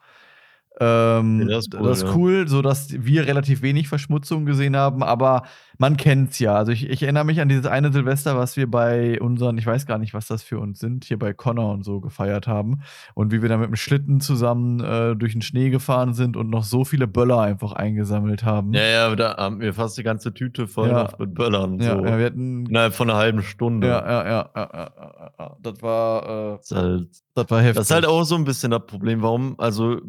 Ähm, 0.80 1.46
das 1.48 1.66
ist 1.66 1.74
cool, 1.74 1.88
das 1.88 2.02
ist 2.02 2.14
cool, 2.14 2.48
so 2.48 2.62
dass 2.62 2.88
wir 2.92 3.26
relativ 3.26 3.62
wenig 3.62 3.88
Verschmutzung 3.88 4.46
gesehen 4.46 4.76
haben, 4.76 5.02
aber 5.02 5.42
man 5.78 5.96
kennt's 5.96 6.38
ja. 6.40 6.54
Also 6.54 6.72
ich, 6.72 6.88
ich 6.90 7.02
erinnere 7.02 7.24
mich 7.24 7.40
an 7.40 7.48
dieses 7.48 7.66
eine 7.66 7.92
Silvester, 7.92 8.36
was 8.36 8.56
wir 8.56 8.68
bei 8.70 9.20
unseren, 9.20 9.56
ich 9.58 9.66
weiß 9.66 9.86
gar 9.86 9.98
nicht, 9.98 10.12
was 10.12 10.26
das 10.26 10.42
für 10.42 10.58
uns 10.58 10.80
sind, 10.80 11.04
hier 11.04 11.18
bei 11.18 11.32
Connor 11.32 11.72
und 11.72 11.84
so 11.84 12.00
gefeiert 12.00 12.46
haben. 12.48 12.80
Und 13.14 13.30
wie 13.32 13.40
wir 13.42 13.48
da 13.48 13.56
mit 13.56 13.68
dem 13.68 13.76
Schlitten 13.76 14.20
zusammen 14.20 14.80
äh, 14.80 15.14
durch 15.16 15.32
den 15.32 15.42
Schnee 15.42 15.70
gefahren 15.70 16.14
sind 16.14 16.36
und 16.36 16.50
noch 16.50 16.64
so 16.64 16.84
viele 16.84 17.06
Böller 17.06 17.40
einfach 17.40 17.72
eingesammelt 17.72 18.42
haben. 18.44 18.72
Ja, 18.74 18.82
ja, 18.82 19.16
da 19.16 19.36
haben 19.36 19.60
wir 19.60 19.72
fast 19.72 19.96
die 19.96 20.02
ganze 20.02 20.34
Tüte 20.34 20.66
voll 20.66 20.88
Ja. 20.90 21.08
mit 21.18 21.34
Böllern. 21.34 21.80
ja, 21.80 21.96
so. 21.96 22.04
ja, 22.04 22.18
wir 22.18 22.26
hatten. 22.26 22.66
Innerhalb 22.66 22.94
von 22.94 23.08
einer 23.08 23.18
halben 23.18 23.42
Stunde. 23.42 23.86
Ja, 23.86 24.04
ja, 24.04 24.26
ja, 24.26 24.50
ja, 24.54 24.70
ja, 24.74 24.90
ja. 25.38 25.56
Das 25.62 25.80
war, 25.82 26.54
äh, 26.54 26.56
Das, 26.58 26.70
halt, 26.72 27.08
das 27.34 27.50
war 27.50 27.60
heftig. 27.60 27.76
das 27.76 27.86
ist 27.86 27.94
halt 27.94 28.06
auch 28.06 28.24
so 28.24 28.34
ein 28.34 28.44
bisschen 28.44 28.72
das 28.72 28.84
Problem. 28.86 29.22
Warum, 29.22 29.54
also, 29.58 30.00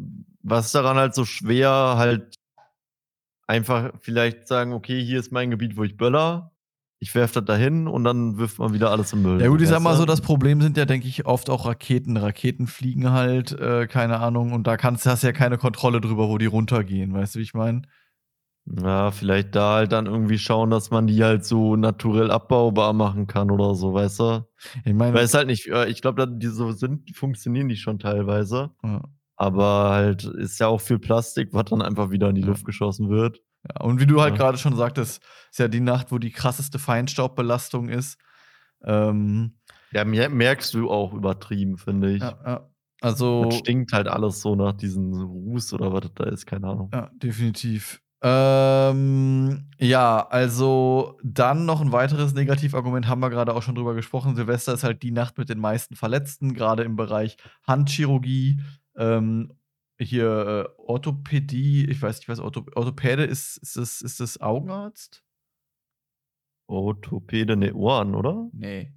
was 0.42 0.72
daran 0.72 0.96
halt 0.96 1.14
so 1.14 1.24
schwer, 1.24 1.94
halt 1.96 2.34
einfach 3.50 3.90
vielleicht 4.00 4.46
sagen, 4.46 4.72
okay, 4.72 5.02
hier 5.02 5.18
ist 5.18 5.32
mein 5.32 5.50
Gebiet, 5.50 5.76
wo 5.76 5.82
ich 5.82 5.96
böller. 5.96 6.52
Ich 7.02 7.14
werfe 7.14 7.40
das 7.40 7.44
dahin 7.46 7.88
und 7.88 8.04
dann 8.04 8.36
wirft 8.36 8.58
man 8.58 8.74
wieder 8.74 8.90
alles 8.90 9.12
im 9.12 9.22
Müll. 9.22 9.40
Ja 9.40 9.48
gut, 9.48 9.62
ich 9.62 9.68
sag 9.68 9.80
mal 9.80 9.96
so, 9.96 10.04
das 10.04 10.20
Problem 10.20 10.60
sind 10.60 10.76
ja, 10.76 10.84
denke 10.84 11.08
ich, 11.08 11.24
oft 11.24 11.48
auch 11.48 11.66
Raketen. 11.66 12.16
Raketen 12.18 12.66
fliegen 12.66 13.10
halt, 13.10 13.52
äh, 13.58 13.86
keine 13.86 14.20
Ahnung, 14.20 14.52
und 14.52 14.66
da 14.66 14.76
kannst, 14.76 15.06
hast 15.06 15.22
du 15.22 15.28
ja 15.28 15.32
keine 15.32 15.56
Kontrolle 15.56 16.02
drüber, 16.02 16.28
wo 16.28 16.36
die 16.36 16.46
runtergehen, 16.46 17.14
weißt 17.14 17.34
du, 17.34 17.38
wie 17.38 17.42
ich 17.42 17.54
meine? 17.54 17.82
Ja, 18.66 19.10
vielleicht 19.10 19.54
da 19.56 19.76
halt 19.76 19.92
dann 19.92 20.04
irgendwie 20.06 20.38
schauen, 20.38 20.68
dass 20.68 20.90
man 20.90 21.06
die 21.06 21.24
halt 21.24 21.44
so 21.44 21.74
naturell 21.74 22.30
abbaubar 22.30 22.92
machen 22.92 23.26
kann 23.26 23.50
oder 23.50 23.74
so, 23.74 23.94
weißt 23.94 24.20
du? 24.20 24.46
Ich 24.84 24.92
meine, 24.92 25.14
Weil 25.14 25.24
es 25.24 25.34
halt 25.34 25.46
nicht, 25.46 25.68
äh, 25.68 25.88
ich 25.88 26.02
glaube, 26.02 26.28
die 26.28 26.46
so 26.48 26.70
sind, 26.72 27.16
funktionieren 27.16 27.68
die 27.68 27.76
schon 27.76 27.98
teilweise. 27.98 28.70
ja. 28.84 29.02
Aber 29.40 29.88
halt 29.90 30.24
ist 30.24 30.60
ja 30.60 30.66
auch 30.66 30.82
viel 30.82 30.98
Plastik, 30.98 31.48
was 31.52 31.64
dann 31.64 31.80
einfach 31.80 32.10
wieder 32.10 32.28
in 32.28 32.34
die. 32.34 32.42
Luft 32.42 32.66
geschossen 32.66 33.08
wird. 33.08 33.40
Ja, 33.66 33.82
und 33.84 33.98
wie 33.98 34.06
du 34.06 34.20
halt 34.20 34.34
Ja. 34.34 34.38
gerade 34.38 34.58
schon 34.58 34.76
sagtest, 34.76 35.22
ist 35.50 35.58
ja 35.58 35.66
die 35.68 35.80
Nacht, 35.80 36.12
wo 36.12 36.18
die 36.18 36.30
krasseste 36.30 36.78
Feinstaubbelastung 36.78 37.88
ist. 37.88 38.18
Ähm, 38.84 39.54
Ja, 39.92 40.04
mer- 40.04 40.28
merkst 40.28 40.74
du 40.74 40.90
auch 40.90 41.14
übertrieben, 41.14 41.78
finde 41.78 42.12
ich. 42.12 42.22
ja, 42.22 42.38
ja. 42.44 42.66
Also, 43.00 43.44
Das 43.46 43.54
stinkt 43.56 43.92
halt 43.94 44.08
alles 44.08 44.42
so 44.42 44.54
nach 44.56 44.72
diesem 44.74 45.14
Ruß 45.14 45.72
oder 45.72 45.90
was 45.90 46.10
da 46.14 46.24
ist, 46.24 46.44
keine 46.44 46.66
Ahnung. 46.68 46.90
ja, 46.92 47.10
definitiv. 47.14 48.02
Ähm, 48.22 49.70
ja, 49.78 50.26
also 50.28 51.18
dann 51.24 51.64
noch 51.64 51.80
ein 51.80 51.92
weiteres 51.92 52.34
Negativargument, 52.34 53.08
haben 53.08 53.20
wir 53.22 53.30
gerade 53.30 53.54
auch 53.54 53.62
schon 53.62 53.74
drüber 53.74 53.94
gesprochen. 53.94 54.36
Silvester 54.36 54.74
ist 54.74 54.84
halt 54.84 55.02
die 55.02 55.12
Nacht 55.12 55.38
mit 55.38 55.48
den 55.48 55.58
meisten 55.58 55.96
Verletzten, 55.96 56.52
gerade 56.52 56.82
im 56.82 56.96
Bereich 56.96 57.38
Handchirurgie, 57.66 58.60
ähm, 59.00 59.52
hier 59.98 60.66
äh, 60.78 60.82
Orthopädie, 60.82 61.86
ich 61.90 62.00
weiß 62.00 62.18
nicht, 62.18 62.28
was 62.28 62.40
Ortho 62.40 62.64
Orthopäde 62.74 63.24
ist, 63.24 63.56
ist 63.58 63.76
das, 63.76 64.02
ist 64.02 64.20
das 64.20 64.40
Augenarzt? 64.40 65.24
Orthopäde, 66.68 67.56
ne, 67.56 67.74
Ohren, 67.74 68.14
oder? 68.14 68.48
Nee. 68.52 68.92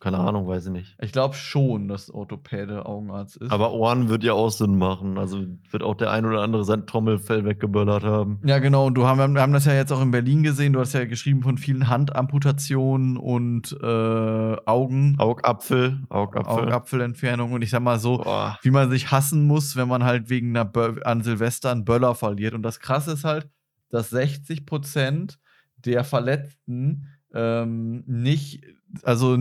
Keine 0.00 0.18
Ahnung, 0.18 0.46
weiß 0.46 0.66
ich 0.66 0.72
nicht. 0.72 0.96
Ich 1.00 1.12
glaube 1.12 1.34
schon, 1.34 1.88
dass 1.88 2.10
Orthopäde 2.10 2.86
Augenarzt 2.86 3.36
ist. 3.36 3.50
Aber 3.50 3.72
Ohren 3.72 4.08
wird 4.08 4.24
ja 4.24 4.34
auch 4.34 4.50
Sinn 4.50 4.76
machen. 4.76 5.18
Also 5.18 5.44
wird 5.70 5.82
auch 5.82 5.94
der 5.94 6.10
ein 6.10 6.26
oder 6.26 6.42
andere 6.42 6.64
sein 6.64 6.86
Trommelfell 6.86 7.44
weggeböllert 7.44 8.04
haben. 8.04 8.40
Ja, 8.44 8.58
genau. 8.58 8.86
Und 8.86 8.94
du 8.94 9.06
haben, 9.06 9.34
wir 9.34 9.40
haben 9.40 9.52
das 9.52 9.64
ja 9.64 9.72
jetzt 9.72 9.92
auch 9.92 10.02
in 10.02 10.10
Berlin 10.10 10.42
gesehen. 10.42 10.72
Du 10.72 10.80
hast 10.80 10.92
ja 10.92 11.04
geschrieben 11.04 11.42
von 11.42 11.58
vielen 11.58 11.88
Handamputationen 11.88 13.16
und 13.16 13.76
äh, 13.82 13.86
Augen, 13.86 15.16
Augapfel, 15.18 16.00
Augapfel. 16.08 16.64
Augapfelentfernung. 16.64 17.52
Und 17.52 17.62
ich 17.62 17.70
sag 17.70 17.80
mal 17.80 17.98
so, 17.98 18.18
Boah. 18.18 18.58
wie 18.62 18.70
man 18.70 18.90
sich 18.90 19.10
hassen 19.10 19.46
muss, 19.46 19.76
wenn 19.76 19.88
man 19.88 20.04
halt 20.04 20.28
wegen 20.28 20.50
einer 20.50 20.64
Bö 20.64 21.00
an 21.04 21.22
Silvester 21.22 21.70
einen 21.70 21.84
Böller 21.84 22.14
verliert. 22.14 22.54
Und 22.54 22.62
das 22.62 22.80
Krasse 22.80 23.12
ist 23.12 23.24
halt, 23.24 23.48
dass 23.90 24.10
60 24.10 24.66
Prozent 24.66 25.38
der 25.84 26.04
Verletzten 26.04 27.06
ähm, 27.34 28.02
nicht, 28.06 28.64
also 29.02 29.36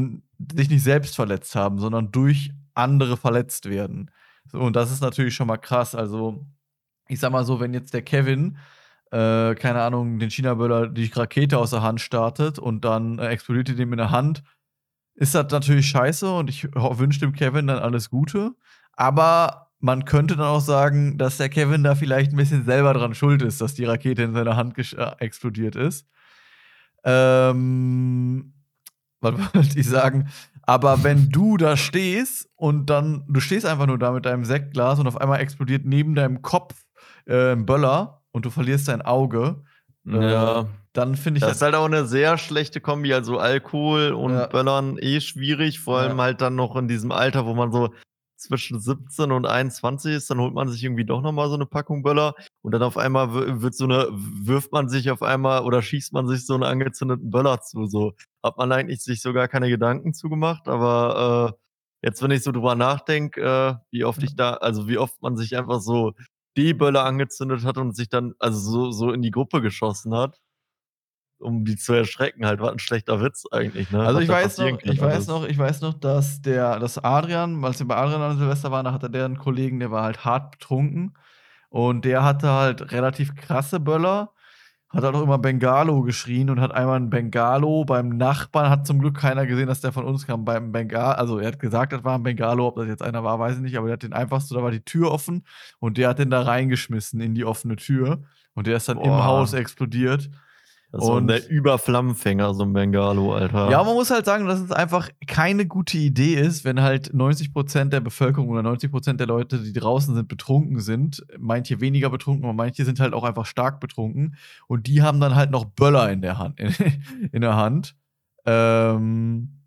sich 0.55 0.69
nicht 0.69 0.83
selbst 0.83 1.15
verletzt 1.15 1.55
haben, 1.55 1.79
sondern 1.79 2.11
durch 2.11 2.51
andere 2.73 3.17
verletzt 3.17 3.69
werden. 3.69 4.11
So, 4.51 4.59
und 4.59 4.75
das 4.75 4.91
ist 4.91 5.01
natürlich 5.01 5.35
schon 5.35 5.47
mal 5.47 5.57
krass. 5.57 5.95
Also, 5.95 6.45
ich 7.07 7.19
sag 7.19 7.31
mal 7.31 7.45
so, 7.45 7.59
wenn 7.59 7.73
jetzt 7.73 7.93
der 7.93 8.01
Kevin, 8.01 8.57
äh, 9.11 9.55
keine 9.55 9.81
Ahnung, 9.81 10.19
den 10.19 10.29
China-Böller 10.31 10.87
die 10.87 11.07
Rakete 11.07 11.57
aus 11.57 11.71
der 11.71 11.81
Hand 11.81 12.01
startet 12.01 12.59
und 12.59 12.85
dann 12.85 13.19
äh, 13.19 13.27
explodiert 13.27 13.69
die 13.69 13.75
dem 13.75 13.91
in 13.93 13.97
der 13.97 14.11
Hand, 14.11 14.43
ist 15.15 15.35
das 15.35 15.51
natürlich 15.51 15.87
scheiße 15.87 16.31
und 16.31 16.49
ich 16.49 16.63
wünsche 16.63 17.19
dem 17.19 17.33
Kevin 17.33 17.67
dann 17.67 17.79
alles 17.79 18.09
Gute. 18.09 18.55
Aber 18.93 19.71
man 19.79 20.05
könnte 20.05 20.35
dann 20.35 20.45
auch 20.45 20.61
sagen, 20.61 21.17
dass 21.17 21.37
der 21.37 21.49
Kevin 21.49 21.83
da 21.83 21.95
vielleicht 21.95 22.31
ein 22.31 22.37
bisschen 22.37 22.65
selber 22.65 22.93
dran 22.93 23.15
schuld 23.15 23.41
ist, 23.41 23.61
dass 23.61 23.73
die 23.73 23.85
Rakete 23.85 24.23
in 24.23 24.33
seiner 24.33 24.55
Hand 24.55 24.77
äh, 24.77 25.11
explodiert 25.19 25.75
ist. 25.75 26.07
Ähm, 27.03 28.53
was 29.21 29.33
wollte 29.53 29.79
ich 29.79 29.87
sagen? 29.87 30.29
Aber 30.63 31.03
wenn 31.03 31.29
du 31.29 31.57
da 31.57 31.75
stehst 31.77 32.47
und 32.55 32.87
dann, 32.89 33.23
du 33.27 33.39
stehst 33.39 33.65
einfach 33.65 33.87
nur 33.87 33.97
da 33.97 34.11
mit 34.11 34.25
deinem 34.25 34.45
Sektglas 34.45 34.99
und 34.99 35.07
auf 35.07 35.19
einmal 35.19 35.39
explodiert 35.39 35.83
neben 35.85 36.13
deinem 36.15 36.41
Kopf 36.41 36.75
äh, 37.25 37.53
ein 37.53 37.65
Böller 37.65 38.21
und 38.31 38.45
du 38.45 38.49
verlierst 38.51 38.87
dein 38.87 39.01
Auge, 39.01 39.63
Ja. 40.05 40.61
äh, 40.61 40.65
dann 40.93 41.15
finde 41.15 41.39
ich 41.39 41.43
Das 41.43 41.57
ist 41.57 41.61
halt 41.61 41.75
auch 41.75 41.85
eine 41.85 42.05
sehr 42.05 42.37
schlechte 42.37 42.81
Kombi. 42.81 43.13
Also 43.13 43.37
Alkohol 43.39 44.11
und 44.11 44.33
Ja. 44.33 44.47
Böllern 44.47 44.97
eh 44.99 45.21
schwierig. 45.21 45.79
Vor 45.79 45.99
allem 45.99 46.17
Ja. 46.17 46.23
halt 46.23 46.41
dann 46.41 46.55
noch 46.55 46.75
in 46.75 46.87
diesem 46.87 47.11
Alter, 47.11 47.45
wo 47.45 47.53
man 47.53 47.71
so 47.71 47.93
zwischen 48.39 48.79
17 48.79 49.31
und 49.31 49.45
21 49.45 50.13
ist, 50.13 50.29
dann 50.29 50.39
holt 50.39 50.53
man 50.53 50.69
sich 50.69 50.83
irgendwie 50.83 51.05
doch 51.05 51.21
nochmal 51.21 51.49
so 51.49 51.55
eine 51.55 51.65
Packung 51.65 52.03
Böller 52.03 52.35
und 52.61 52.71
dann 52.71 52.83
auf 52.83 52.97
einmal 52.97 53.61
wird 53.61 53.75
so 53.75 53.85
eine, 53.85 54.07
wirft 54.11 54.71
man 54.71 54.89
sich 54.89 55.11
auf 55.11 55.21
einmal 55.21 55.63
oder 55.63 55.81
schießt 55.81 56.13
man 56.13 56.27
sich 56.27 56.45
so 56.45 56.53
einen 56.53 56.63
angezündeten 56.63 57.29
Böller 57.29 57.61
zu. 57.61 57.85
So 57.87 58.13
hat 58.43 58.57
man 58.57 58.71
eigentlich 58.71 59.01
sich 59.03 59.21
so 59.21 59.33
gar 59.33 59.47
keine 59.47 59.69
Gedanken 59.69 60.13
zugemacht, 60.13 60.67
aber 60.67 61.55
äh, 62.03 62.07
jetzt, 62.07 62.21
wenn 62.23 62.31
ich 62.31 62.43
so 62.43 62.51
drüber 62.51 62.75
nachdenke, 62.75 63.41
äh, 63.41 63.75
wie 63.91 64.05
oft 64.05 64.23
ich 64.23 64.35
da, 64.35 64.53
also 64.55 64.87
wie 64.87 64.97
oft 64.97 65.21
man 65.21 65.37
sich 65.37 65.57
einfach 65.57 65.81
so 65.81 66.13
die 66.57 66.73
Böller 66.73 67.05
angezündet 67.05 67.63
hat 67.65 67.77
und 67.77 67.95
sich 67.95 68.09
dann 68.09 68.33
also 68.39 68.59
so, 68.59 68.91
so 68.91 69.11
in 69.11 69.21
die 69.21 69.31
Gruppe 69.31 69.61
geschossen 69.61 70.15
hat 70.15 70.39
um 71.39 71.65
die 71.65 71.75
zu 71.75 71.93
erschrecken, 71.93 72.45
halt, 72.45 72.59
was 72.59 72.71
ein 72.71 72.79
schlechter 72.79 73.21
Witz 73.21 73.45
eigentlich, 73.51 73.91
ne? 73.91 73.99
Also 73.99 74.17
Was 74.17 74.23
ich 74.23 74.29
weiß 74.29 74.57
noch, 74.59 74.79
ich 74.81 75.01
weiß 75.01 75.27
noch, 75.27 75.47
ich 75.47 75.57
weiß 75.57 75.81
noch, 75.81 75.93
dass 75.93 76.41
der, 76.41 76.79
dass 76.79 76.97
Adrian, 76.97 77.63
als 77.63 77.79
wir 77.79 77.87
bei 77.87 77.95
Adrian 77.95 78.21
an 78.21 78.37
Silvester 78.37 78.71
waren, 78.71 78.85
da 78.85 78.91
hatte 78.91 79.09
der 79.09 79.25
einen 79.25 79.37
Kollegen, 79.37 79.79
der 79.79 79.91
war 79.91 80.03
halt 80.03 80.25
hart 80.25 80.51
betrunken 80.51 81.17
und 81.69 82.05
der 82.05 82.23
hatte 82.23 82.51
halt 82.51 82.91
relativ 82.91 83.35
krasse 83.35 83.79
Böller, 83.79 84.31
hat 84.89 85.03
halt 85.03 85.15
auch 85.15 85.21
immer 85.21 85.37
Bengalo 85.37 86.01
geschrien 86.01 86.49
und 86.49 86.59
hat 86.59 86.71
einmal 86.71 86.99
ein 86.99 87.11
Bengalo 87.11 87.85
beim 87.85 88.09
Nachbarn, 88.09 88.69
hat 88.69 88.87
zum 88.87 88.99
Glück 88.99 89.17
keiner 89.17 89.45
gesehen, 89.45 89.67
dass 89.67 89.81
der 89.81 89.91
von 89.91 90.05
uns 90.05 90.25
kam, 90.25 90.45
beim 90.45 90.71
Bengalo, 90.71 91.11
also 91.11 91.39
er 91.39 91.49
hat 91.49 91.59
gesagt, 91.59 91.93
das 91.93 92.03
war 92.03 92.15
ein 92.17 92.23
Bengalo, 92.23 92.67
ob 92.67 92.75
das 92.75 92.87
jetzt 92.87 93.03
einer 93.03 93.23
war, 93.23 93.39
weiß 93.39 93.57
ich 93.57 93.61
nicht, 93.61 93.77
aber 93.77 93.87
der 93.87 93.93
hat 93.93 94.03
den 94.03 94.13
einfach 94.13 94.41
so, 94.41 94.55
da 94.55 94.63
war 94.63 94.71
die 94.71 94.83
Tür 94.83 95.11
offen 95.11 95.45
und 95.79 95.97
der 95.97 96.09
hat 96.09 96.19
den 96.19 96.31
da 96.31 96.41
reingeschmissen 96.41 97.21
in 97.21 97.35
die 97.35 97.45
offene 97.45 97.75
Tür 97.75 98.23
und 98.55 98.67
der 98.67 98.77
ist 98.77 98.89
dann 98.89 98.97
im 98.97 99.03
Boah. 99.03 99.25
Haus 99.25 99.53
explodiert. 99.53 100.29
Das 100.91 101.03
war 101.03 101.17
und- 101.17 101.27
der 101.27 101.47
Überflammenfänger, 101.47 102.55
so 102.55 102.63
ein 102.63 102.73
Bengalo, 102.73 103.33
Alter. 103.35 103.69
Ja, 103.69 103.83
man 103.83 103.93
muss 103.93 104.09
halt 104.09 104.25
sagen, 104.25 104.47
dass 104.47 104.59
es 104.59 104.71
einfach 104.71 105.09
keine 105.27 105.67
gute 105.67 105.97
Idee 105.99 106.33
ist, 106.33 106.65
wenn 106.65 106.81
halt 106.81 107.13
90% 107.13 107.93
der 107.93 107.99
Bevölkerung 107.99 108.49
oder 108.49 108.63
90% 108.63 109.19
der 109.19 109.27
Leute, 109.27 109.59
die 109.59 109.71
draußen 109.73 110.15
sind, 110.15 110.27
betrunken 110.27 110.79
sind. 110.79 111.23
Manche 111.37 111.79
weniger 111.79 112.09
betrunken, 112.09 112.43
aber 112.45 112.53
manche 112.53 112.85
sind 112.85 112.99
halt 112.99 113.13
auch 113.13 113.23
einfach 113.23 113.45
stark 113.45 113.79
betrunken. 113.79 114.35
Und 114.67 114.87
die 114.87 115.03
haben 115.03 115.19
dann 115.19 115.35
halt 115.35 115.51
noch 115.51 115.65
Böller 115.65 116.11
in 116.11 116.21
der 116.23 116.39
Hand. 116.39 116.59
In, 117.31 117.41
der 117.41 117.55
Hand. 117.55 117.95
Ähm, 118.47 119.59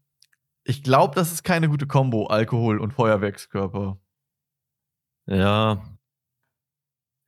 ich 0.64 0.82
glaube, 0.82 1.14
das 1.14 1.30
ist 1.32 1.44
keine 1.44 1.68
gute 1.68 1.86
Kombo, 1.86 2.26
Alkohol 2.26 2.78
und 2.80 2.94
Feuerwerkskörper. 2.94 3.96
Ja. 5.26 5.82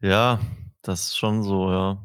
Ja, 0.01 0.40
das 0.82 1.03
ist 1.09 1.16
schon 1.16 1.45
so, 1.45 1.70
ja. 1.70 1.99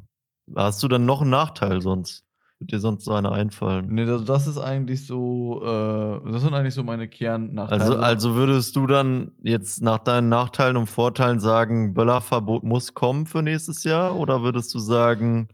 Hast 0.55 0.81
du 0.83 0.87
dann 0.87 1.05
noch 1.05 1.21
'n 1.21 1.29
Nachteil 1.29 1.81
sonst? 1.81 2.23
Würde 2.59 2.75
dir 2.75 2.79
sonst 2.79 3.05
so 3.05 3.13
einer 3.13 3.31
einfallen? 3.31 3.87
Ne, 3.87 4.01
also 4.01 4.23
das 4.25 4.47
ist 4.47 4.57
eigentlich 4.57 5.05
so 5.05 5.61
äh, 5.63 6.31
das 6.31 6.41
sind 6.41 6.53
eigentlich 6.53 6.73
so 6.73 6.83
meine 6.83 7.07
Kernnachteile. 7.07 7.83
Also 7.83 7.95
also 7.97 8.35
würdest 8.35 8.75
du 8.75 8.87
dann 8.87 9.31
jetzt 9.43 9.81
nach 9.81 9.99
deinen 9.99 10.29
Nachteilen 10.29 10.77
und 10.77 10.87
Vorteilen 10.87 11.39
sagen, 11.39 11.93
Böllerverbot 11.93 12.63
muss 12.63 12.93
kommen 12.93 13.25
für 13.25 13.41
nächstes 13.41 13.83
Jahr? 13.83 14.15
Oder 14.17 14.41
würdest 14.43 14.73
du 14.73 14.79
sagen, 14.79 15.47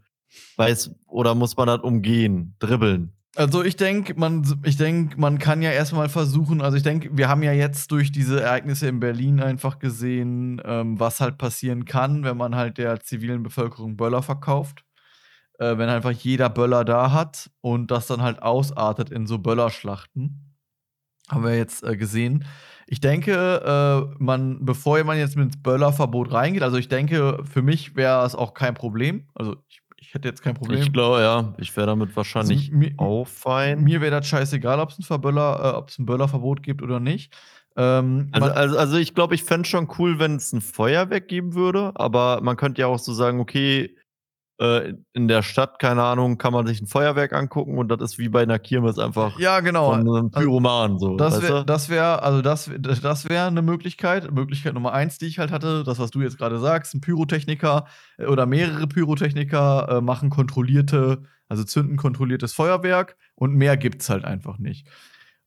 weiß 0.56 0.90
oder 1.06 1.34
muss 1.34 1.56
man 1.56 1.68
das 1.68 1.80
umgehen, 1.80 2.54
dribbeln? 2.58 3.15
Also, 3.36 3.62
ich 3.62 3.76
denke, 3.76 4.14
man 4.18 4.42
denke, 4.64 5.20
man 5.20 5.38
kann 5.38 5.60
ja 5.60 5.70
erst 5.70 5.92
mal 5.92 6.08
versuchen 6.08 6.62
also, 6.62 6.76
ich 6.76 6.82
denke, 6.82 7.10
wir 7.12 7.28
haben 7.28 7.42
ja 7.42 7.52
jetzt 7.52 7.90
durch 7.92 8.10
diese 8.10 8.40
Ereignisse 8.40 8.88
in 8.88 8.98
Berlin 8.98 9.40
einfach 9.40 9.78
gesehen, 9.78 10.60
ähm, 10.64 10.98
was 10.98 11.20
halt 11.20 11.36
passieren 11.36 11.84
kann, 11.84 12.24
wenn 12.24 12.38
man 12.38 12.56
halt 12.56 12.78
der 12.78 13.00
zivilen 13.00 13.42
Bevölkerung 13.42 13.96
Böller 13.98 14.22
verkauft. 14.22 14.84
Äh, 15.58 15.78
wenn 15.78 15.88
einfach 15.88 16.12
jeder 16.12 16.48
Böller 16.50 16.84
da 16.84 17.12
hat 17.12 17.50
und 17.60 17.90
das 17.90 18.06
dann 18.06 18.22
halt 18.22 18.42
ausartet 18.42 19.10
in 19.10 19.26
so 19.26 19.38
Böllerschlachten. 19.38 20.54
Haben 21.28 21.44
wir 21.44 21.56
jetzt, 21.56 21.82
äh, 21.84 21.96
gesehen. 21.96 22.44
Ich 22.86 23.00
denke, 23.00 23.34
äh, 23.34 24.14
man 24.18 24.64
bevor 24.64 25.02
man 25.04 25.18
jetzt 25.18 25.36
mit 25.36 25.62
Böllerverbot 25.62 26.32
reingeht 26.32 26.62
also, 26.62 26.76
ich 26.78 26.88
denke, 26.88 27.42
für 27.44 27.62
mich 27.62 27.96
wäre 27.96 28.24
es 28.24 28.34
auch 28.34 28.54
kein 28.54 28.74
Problem. 28.74 29.28
Also, 29.34 29.56
ich 29.68 29.82
ich 30.06 30.14
hätte 30.14 30.28
jetzt 30.28 30.42
kein 30.42 30.54
Problem. 30.54 30.88
Ich 30.88 30.92
glaube, 30.92 31.20
ja, 31.22 31.54
ich 31.58 31.76
wäre 31.76 31.86
damit 31.86 32.16
wahrscheinlich 32.16 32.70
Also, 32.70 32.72
mi 32.72 32.94
auch 32.96 33.26
fein. 33.28 33.84
mir 33.84 34.00
wäre 34.00 34.10
das 34.12 34.26
scheißegal, 34.28 34.80
ob's 34.80 34.98
'n 34.98 35.02
Verböller 35.04 35.74
äh, 35.74 35.76
ob's 35.78 35.98
'n 35.98 36.06
Böllerverbot 36.06 36.62
gibt 36.62 36.82
oder 36.82 37.00
nicht. 37.00 37.34
Ähm, 37.76 38.30
Also 38.32 38.50
also 38.50 38.76
also, 38.78 38.96
ich 38.96 39.14
glaube, 39.14 39.34
ich 39.34 39.44
fände 39.44 39.62
es 39.62 39.68
schon 39.68 39.88
cool, 39.98 40.18
wenn's 40.18 40.52
'n 40.52 40.60
Feuerwerk 40.60 41.28
geben 41.28 41.54
würde, 41.54 41.92
aber 41.94 42.40
man 42.42 42.56
könnte 42.56 42.80
ja 42.82 42.86
auch 42.88 42.98
so 42.98 43.12
sagen, 43.14 43.40
okay, 43.40 43.96
äh, 44.60 44.94
in 45.12 45.28
der 45.28 45.42
Stadt, 45.42 45.78
keine 45.78 46.02
Ahnung, 46.04 46.38
kann 46.38 46.52
man 46.52 46.66
sich 46.66 46.80
'n 46.82 46.86
Feuerwerk 46.86 47.32
angucken 47.32 47.78
und 47.78 47.88
das 47.88 48.00
ist 48.02 48.18
wie 48.18 48.28
bei 48.28 48.44
'ner 48.46 48.58
Kirmes 48.58 48.98
einfach 48.98 49.38
Ja, 49.38 49.60
genau. 49.60 49.84
von 49.84 50.02
'nem 50.04 50.30
Al 50.32 50.46
Pyromanen 50.46 50.98
so, 50.98 51.18
das 51.18 51.40
wär 51.42 51.52
du? 51.52 51.66
das 51.66 51.88
wäre 51.90 52.22
also, 52.22 52.42
das 52.42 52.70
das 52.80 53.28
wäre 53.28 53.52
'ne 53.52 53.62
Möglichkeit. 53.62 54.32
Möglichkeit 54.32 54.74
Nummer 54.74 54.92
1, 54.94 55.18
die 55.18 55.26
ich 55.26 55.38
halt 55.38 55.52
hatte, 55.52 55.84
das, 55.84 55.98
was 55.98 56.10
du 56.12 56.22
jetzt 56.22 56.38
grade 56.38 56.58
sagst, 56.60 56.94
'n 56.94 57.00
Pyrotechniker, 57.02 57.86
äh, 58.18 58.26
oder 58.26 58.46
mehrere 58.46 58.86
Pyrotechniker, 58.88 59.98
äh, 59.98 60.02
machen 60.02 60.30
kontrollierte 60.30 61.24
also, 61.48 61.64
zünden 61.64 61.96
kontrolliertes 61.98 62.54
Feuerwerk 62.54 63.16
und 63.36 63.54
mehr 63.54 63.76
gibt's 63.76 64.10
halt 64.10 64.24
einfach 64.24 64.58
nicht. 64.58 64.88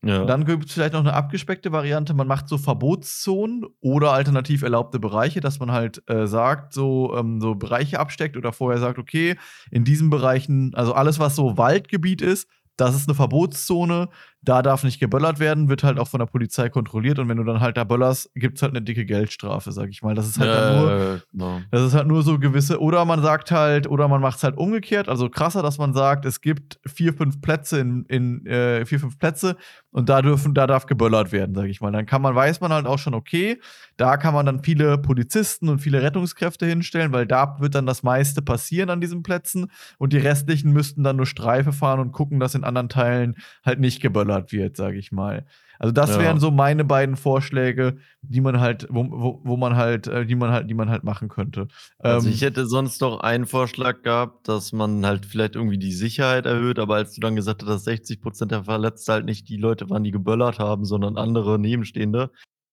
Ja. 0.03 0.23
Dann 0.23 0.45
gibt's 0.45 0.73
vielleicht 0.73 0.93
noch 0.93 1.03
'ne 1.03 1.13
abgespeckte 1.13 1.73
Variante, 1.73 2.13
man 2.13 2.27
macht 2.27 2.47
so 2.47 2.57
Verbotszonen 2.57 3.65
oder 3.81 4.13
alternativ 4.13 4.61
erlaubte 4.61 4.97
Bereiche, 4.99 5.41
dass 5.41 5.59
man 5.59 5.71
halt, 5.73 6.01
äh, 6.09 6.25
sagt, 6.25 6.73
so 6.73 7.13
ähm, 7.17 7.41
so 7.41 7.55
Bereiche 7.55 7.99
absteckt 7.99 8.37
oder 8.37 8.53
vorher 8.53 8.79
sagt: 8.79 8.97
„Okay, 8.97 9.35
in 9.71 9.83
diesen 9.83 10.09
Bereichen 10.09 10.73
also, 10.73 10.93
alles, 10.93 11.19
was 11.19 11.35
so 11.35 11.57
Waldgebiet 11.57 12.21
ist, 12.21 12.47
das 12.77 12.95
ist 12.95 13.09
'ne 13.09 13.13
Verbotszone, 13.15 14.07
da 14.41 14.61
darf 14.61 14.83
nicht 14.83 14.99
geböllert 14.99 15.39
werden“, 15.39 15.69
wird 15.69 15.83
halt 15.83 15.99
auch 15.99 16.07
von 16.07 16.19
der 16.19 16.27
Polizei 16.27 16.69
kontrolliert 16.69 17.19
und 17.19 17.27
wenn 17.29 17.37
du 17.37 17.43
dann 17.43 17.59
halt 17.59 17.77
da 17.77 17.83
böllerst, 17.83 18.31
gibt's 18.35 18.61
halt 18.61 18.73
'ne 18.73 18.81
dicke 18.81 19.05
Geldstrafe, 19.05 19.71
sage 19.71 19.89
ich 19.91 20.01
mal. 20.01 20.15
Das 20.15 20.27
ist 20.27 20.39
halt 20.39 20.51
nur 20.65 20.91
Ja, 20.91 20.97
ja, 21.15 21.19
genau. 21.31 21.67
das 21.71 21.83
ist 21.83 21.93
halt 21.95 22.07
nur 22.07 22.23
so 22.23 22.39
gewisse 22.39 22.79
oder 22.81 23.05
man 23.05 23.21
sagt 23.21 23.51
halt 23.51 23.87
oder 23.87 24.07
man 24.07 24.21
macht's 24.21 24.43
halt 24.43 24.57
umgekehrt, 24.57 25.09
also, 25.09 25.29
krasser, 25.29 25.61
dass 25.63 25.77
man 25.77 25.93
sagt, 25.93 26.25
es 26.25 26.41
gibt 26.41 26.79
4, 26.87 27.13
5 27.13 27.41
Plätze 27.41 27.79
in 27.79 28.05
in 28.05 28.45
äh, 28.45 28.85
4, 28.85 28.99
5 29.01 29.19
Plätze 29.19 29.57
und 29.91 30.09
da 30.09 30.21
dürfen 30.21 30.53
da 30.53 30.67
darf 30.67 30.85
geböllert 30.85 31.31
werden, 31.31 31.55
sage 31.55 31.69
ich 31.69 31.81
mal. 31.81 31.91
Dann 31.91 32.05
kann 32.05 32.21
man 32.21 32.35
weiß 32.35 32.61
man 32.61 32.71
halt 32.73 32.85
auch 32.87 32.99
schon, 32.99 33.13
okay, 33.15 33.59
da 33.97 34.17
kann 34.17 34.33
man 34.33 34.45
dann 34.45 34.63
viele 34.63 34.97
Polizisten 34.97 35.67
und 35.69 35.79
viele 35.79 36.01
Rettungskräfte 36.01 36.65
hinstellen, 36.65 37.11
weil 37.11 37.25
da 37.27 37.57
wird 37.59 37.75
dann 37.75 37.85
das 37.85 38.03
meiste 38.03 38.41
passieren 38.41 38.89
an 38.89 39.01
diesen 39.01 39.23
Plätzen 39.23 39.71
und 39.97 40.13
die 40.13 40.17
restlichen 40.17 40.71
müssten 40.71 41.03
dann 41.03 41.17
nur 41.17 41.25
Streife 41.25 41.73
fahren 41.73 41.99
und 41.99 42.11
gucken, 42.13 42.39
dass 42.39 42.55
in 42.55 42.63
anderen 42.63 42.89
Teilen 42.89 43.35
halt 43.65 43.79
nicht 43.79 44.01
geböllert 44.01 44.28
wird, 44.51 44.77
sage 44.77 44.97
ich 44.97 45.11
mal. 45.11 45.45
Also, 45.79 45.91
das 45.93 46.11
Ja. 46.11 46.19
wären 46.19 46.39
so 46.39 46.51
meine 46.51 46.83
beiden 46.85 47.15
Vorschläge, 47.17 47.97
die 48.21 48.41
man 48.41 48.59
halt 48.59 48.87
wo 48.89 49.05
wo 49.09 49.41
wo 49.43 49.57
man 49.57 49.75
halt 49.77 50.07
äh, 50.07 50.25
die 50.25 50.35
man 50.35 50.51
halt 50.51 50.69
die 50.69 50.73
man 50.73 50.89
halt 50.89 51.03
machen 51.03 51.29
könnte. 51.29 51.67
Also, 52.07 52.27
Ähm 52.27 52.29
ich 52.29 52.41
hätte 52.41 52.65
sonst 52.65 53.01
noch 53.01 53.19
einen 53.19 53.45
Vorschlag 53.45 54.01
gehabt, 54.03 54.47
dass 54.47 54.71
man 54.71 55.05
halt 55.05 55.25
vielleicht 55.25 55.55
irgendwie 55.55 55.77
die 55.77 55.91
Sicherheit 55.91 56.45
erhöht, 56.45 56.79
aber 56.79 56.95
als 56.95 57.13
du 57.13 57.21
dann 57.21 57.35
gesagt 57.35 57.61
hast, 57.61 57.69
dass 57.69 57.83
60 57.83 58.21
% 58.21 58.51
der 58.51 58.63
Verletzten 58.63 59.11
halt 59.11 59.25
nicht 59.25 59.47
die 59.49 59.57
Leute 59.57 59.89
waren, 59.89 60.03
die 60.03 60.11
geböllert 60.11 60.59
haben, 60.59 60.85
sondern 60.85 61.17
andere 61.17 61.59
Nebenstehende, 61.59 62.31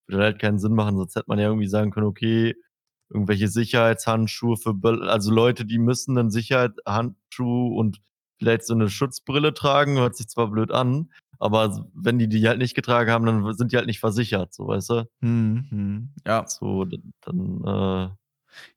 würde 0.09 0.25
halt 0.25 0.39
keinen 0.41 0.59
Sinn 0.59 0.75
machen. 0.75 0.97
Sonst 0.97 1.17
hätte 1.17 1.27
man 1.29 1.39
ja 1.39 1.47
irgendwie 1.49 1.67
sagen 1.69 1.91
können: 1.91 2.07
„Okay, 2.07 2.55
irgendwelche 3.11 3.49
Sicherheitshandschuhe 3.49 4.57
für 4.57 4.75
Böll 4.75 5.09
also, 5.09 5.33
Leute, 5.35 5.65
die 5.67 5.79
müssen 5.79 6.15
'nen 6.15 6.31
Sicherheit 6.31 6.73
Handschuh 6.87 7.77
und 7.77 8.01
vielleicht 8.39 8.65
so 8.67 8.75
'ne 8.75 8.89
Schutzbrille 8.89 9.55
tragen.“ 9.55 9.99
Hört 9.99 10.17
sich 10.17 10.29
zwar 10.29 10.49
blöd 10.51 10.71
an, 10.73 11.11
aber 11.41 11.89
wenn 11.95 12.19
die 12.19 12.29
die 12.29 12.47
halt 12.49 12.59
nicht 12.59 12.75
getragen 12.77 13.11
haben, 13.11 13.27
dann 13.27 13.55
sind 13.55 13.73
die 13.73 13.77
halt 13.77 13.87
nicht 13.87 14.01
versichert, 14.01 14.55
so, 14.55 14.69
weißt 14.69 14.91
du? 14.91 15.05
Mhm, 15.21 15.67
mhm. 15.71 16.11
Ja. 16.27 16.47
So, 16.49 16.85
d 16.87 16.99
dann, 17.23 17.63
äh 17.65 18.11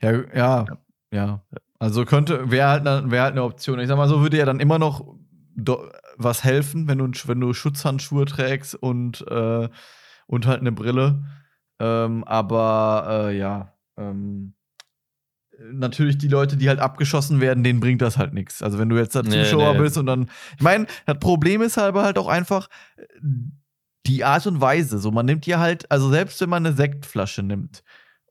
Ja, 0.06 0.12
ja, 0.36 0.66
Ja. 1.14 1.44
Also, 1.80 2.06
könnte 2.06 2.52
wäre 2.52 2.70
halt 2.70 2.84
'ne 2.86 3.04
wäre 3.12 3.24
halt 3.26 3.36
'ne 3.36 3.44
Option. 3.44 3.80
Ich 3.80 3.88
sage 3.90 3.98
mal 4.00 4.10
so, 4.10 4.22
würde 4.22 4.38
ja 4.38 4.46
dann 4.46 4.60
immer 4.62 4.80
noch 4.80 5.06
was 6.18 6.44
helfen, 6.46 6.88
wenn 6.90 7.00
du 7.00 7.08
wenn 7.28 7.40
du 7.42 7.54
Schutzhandschuhe 7.54 8.26
trägst 8.26 8.76
und 8.76 9.26
äh, 9.30 9.70
und 10.28 10.48
halt 10.48 10.64
'ne 10.64 10.72
Brille. 10.74 11.24
Ähm, 11.82 12.24
aber, 12.26 13.30
äh, 13.32 13.38
ja, 13.40 13.74
ähm, 13.98 14.54
äh, 14.56 14.59
natürlich 15.72 16.18
die 16.18 16.28
Leute, 16.28 16.58
die 16.58 16.70
halt 16.70 16.80
abgeschossen 16.80 17.42
werden, 17.42 17.64
denen 17.64 17.80
bringt 17.80 18.02
das 18.02 18.18
halt 18.18 18.34
nix. 18.34 18.62
Also, 18.62 18.80
wenn 18.80 18.90
du 18.90 18.98
jetzt 18.98 19.16
da 19.16 19.24
Zuschauer 19.24 19.74
ne. 19.74 19.80
bist 19.80 19.98
und 19.98 20.06
dann 20.06 20.30
ich 20.58 20.64
meine, 20.64 20.88
das 21.06 21.20
Problem 21.20 21.62
ist 21.62 21.78
aber 21.78 22.04
halt 22.04 22.18
auch 22.18 22.28
einfach, 22.28 22.70
äh, 22.98 23.04
die 24.06 24.24
Art 24.24 24.48
und 24.48 24.62
Weise. 24.62 24.98
So, 25.00 25.12
man 25.12 25.26
nimmt 25.26 25.46
ja 25.46 25.60
halt 25.60 25.92
also, 25.92 26.10
selbst 26.10 26.40
wenn 26.42 26.50
man 26.50 26.64
'ne 26.64 26.74
Sektflasche 26.74 27.44
nimmt 27.44 27.84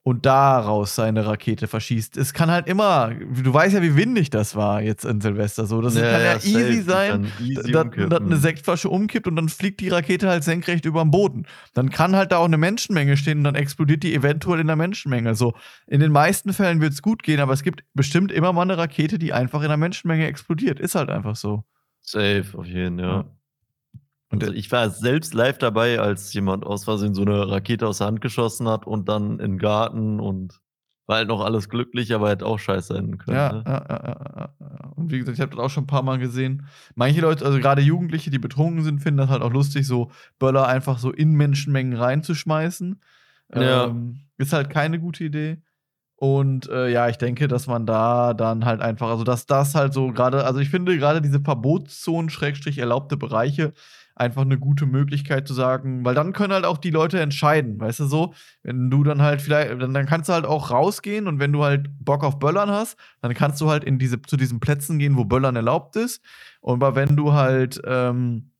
und 0.08 0.26
daraus 0.26 0.94
seine 0.94 1.26
Rakete 1.26 1.68
verschießt, 1.68 2.16
es 2.16 2.32
kann 2.32 2.50
halt 2.50 2.66
immer 2.68 3.10
du 3.14 3.52
weißt 3.54 3.74
ja, 3.74 3.82
wie 3.82 3.96
windig 3.96 4.30
das 4.30 4.56
war 4.56 4.82
jetzt 4.82 5.04
in 5.04 5.20
Silvester 5.20 5.66
so. 5.66 5.80
Das 5.82 5.94
Ja, 5.94 6.02
kann 6.06 6.22
ja 6.22 6.34
ja, 6.34 6.42
easy 6.42 6.82
sein, 6.82 7.32
easy 7.38 7.72
da 7.72 7.84
umkippen. 7.84 8.08
dass 8.08 8.20
'ne 8.24 8.36
Sektflasche 8.36 8.88
umkippt 8.90 9.26
und 9.28 9.36
dann 9.36 9.48
fliegt 9.48 9.80
die 9.80 9.88
Rakete 9.88 10.28
halt 10.28 10.44
senkrecht 10.44 10.84
übern 10.84 11.10
Boden. 11.10 11.46
Dann 11.74 11.90
kann 11.90 12.16
halt 12.16 12.32
da 12.32 12.38
auch 12.38 12.48
'ne 12.48 12.58
Menschenmenge 12.58 13.16
stehen 13.16 13.38
und 13.38 13.44
dann 13.44 13.54
explodiert 13.54 14.02
die 14.02 14.14
eventuell 14.14 14.60
in 14.60 14.66
der 14.66 14.76
Menschenmenge. 14.76 15.34
So, 15.34 15.54
in 15.86 16.00
den 16.00 16.12
meisten 16.12 16.52
Fällen 16.52 16.80
wird's 16.80 17.02
gut 17.02 17.22
gehen, 17.22 17.40
aber 17.40 17.52
es 17.52 17.62
gibt 17.62 17.82
bestimmt 17.94 18.32
immer 18.32 18.52
mal 18.52 18.64
'ne 18.64 18.78
Rakete, 18.78 19.18
die 19.18 19.32
einfach 19.32 19.62
in 19.62 19.68
der 19.68 19.76
Menschenmenge 19.76 20.26
explodiert. 20.26 20.80
Ist 20.80 20.94
halt 20.94 21.10
einfach 21.10 21.36
so. 21.36 21.64
Safe, 22.04 22.56
auf 22.56 22.66
jeden, 22.66 22.98
ja. 22.98 23.22
Ja. 23.22 23.37
Und 24.32 24.42
Also, 24.42 24.52
ich 24.52 24.70
war 24.70 24.90
selbst 24.90 25.32
live 25.34 25.56
dabei, 25.58 25.98
als 26.00 26.32
jemand 26.34 26.64
aus 26.66 26.84
Versehen 26.84 27.14
so 27.14 27.24
'ne 27.24 27.48
Rakete 27.50 27.86
aus 27.86 27.98
der 27.98 28.08
Hand 28.08 28.20
geschossen 28.20 28.68
hat 28.68 28.86
und 28.86 29.08
dann 29.08 29.38
in 29.40 29.52
'n 29.54 29.58
Garten 29.58 30.20
und 30.20 30.60
war 31.06 31.16
halt 31.16 31.28
noch 31.28 31.40
alles 31.40 31.68
glücklich, 31.70 32.12
aber 32.14 32.28
hätte 32.28 32.44
auch 32.44 32.58
scheiße 32.58 32.94
enden 32.96 33.16
können, 33.18 33.46
Ja, 33.46 33.48
ne? 33.48 33.66
ja, 33.66 33.84
ja, 33.88 34.54
ja. 34.60 34.92
Und 34.96 35.10
wie 35.12 35.18
gesagt, 35.18 35.36
ich 35.36 35.42
habe 35.42 35.54
das 35.54 35.60
auch 35.64 35.68
schon 35.70 35.84
'n 35.84 35.86
paar 35.86 36.02
Mal 36.02 36.18
gesehen. 36.18 36.66
Manche 36.94 37.20
Leute, 37.20 37.44
also, 37.44 37.58
grade 37.60 37.82
Jugendliche, 37.82 38.30
die 38.30 38.38
betrunken 38.38 38.82
sind, 38.82 39.00
finden 39.02 39.18
das 39.18 39.28
halt 39.28 39.42
auch 39.42 39.52
lustig, 39.52 39.86
so 39.86 40.10
Böller 40.38 40.66
einfach 40.66 40.98
so 40.98 41.12
in 41.12 41.32
Menschenmengen 41.34 41.94
reinzuschmeißen. 41.98 43.02
Ja. 43.54 43.90
Ähm, 43.90 44.20
ist 44.38 44.52
halt 44.54 44.70
keine 44.70 44.98
gute 45.00 45.24
Idee. 45.24 45.62
Und, 46.16 46.68
äh, 46.70 46.90
ja, 46.90 47.08
ich 47.08 47.18
denke, 47.18 47.48
dass 47.48 47.66
man 47.68 47.86
da 47.86 48.34
dann 48.34 48.64
halt 48.66 48.80
einfach 48.82 49.08
also, 49.10 49.24
dass 49.24 49.46
das 49.46 49.74
halt 49.74 49.94
so 49.94 50.12
grade 50.12 50.44
also, 50.44 50.60
ich 50.60 50.70
finde 50.70 50.98
grade 50.98 51.22
diese 51.22 51.40
Verbotszonen 51.40 52.30
Schrägstrich 52.30 52.78
erlaubte 52.78 53.16
Bereiche 53.18 53.74
einfach 54.20 54.44
'ne 54.44 54.58
gute 54.58 54.86
Möglichkeit 54.86 55.46
zu 55.48 55.54
sagen 55.54 56.04
weil 56.04 56.14
dann 56.14 56.32
können 56.32 56.52
halt 56.54 56.64
auch 56.64 56.78
die 56.78 56.90
Leute 56.90 57.20
entscheiden, 57.20 57.80
weißt 57.80 58.00
du 58.00 58.06
so? 58.06 58.34
Wenn 58.62 58.90
du 58.90 59.04
dann 59.04 59.22
halt 59.22 59.42
viellei 59.42 59.74
dann 59.74 59.94
dann 59.94 60.06
kannst 60.06 60.28
du 60.28 60.32
halt 60.34 60.46
auch 60.46 60.70
rausgehen 60.70 61.26
und 61.28 61.40
wenn 61.40 61.52
du 61.52 61.64
halt 61.64 61.88
Bock 62.04 62.24
auf 62.24 62.38
Böllern 62.38 62.70
hast, 62.70 62.96
dann 63.22 63.34
kannst 63.34 63.60
du 63.60 63.70
halt 63.70 63.84
in 63.84 63.98
diese 63.98 64.20
zu 64.22 64.36
diesen 64.36 64.60
Plätzen 64.60 64.98
gehen, 64.98 65.16
wo 65.16 65.24
Böllern 65.24 65.56
erlaubt 65.56 65.96
ist. 65.96 66.22
Und 66.60 66.80
wenn 66.82 67.16
du 67.16 67.32
halt, 67.34 67.80
ähm, 67.86 68.52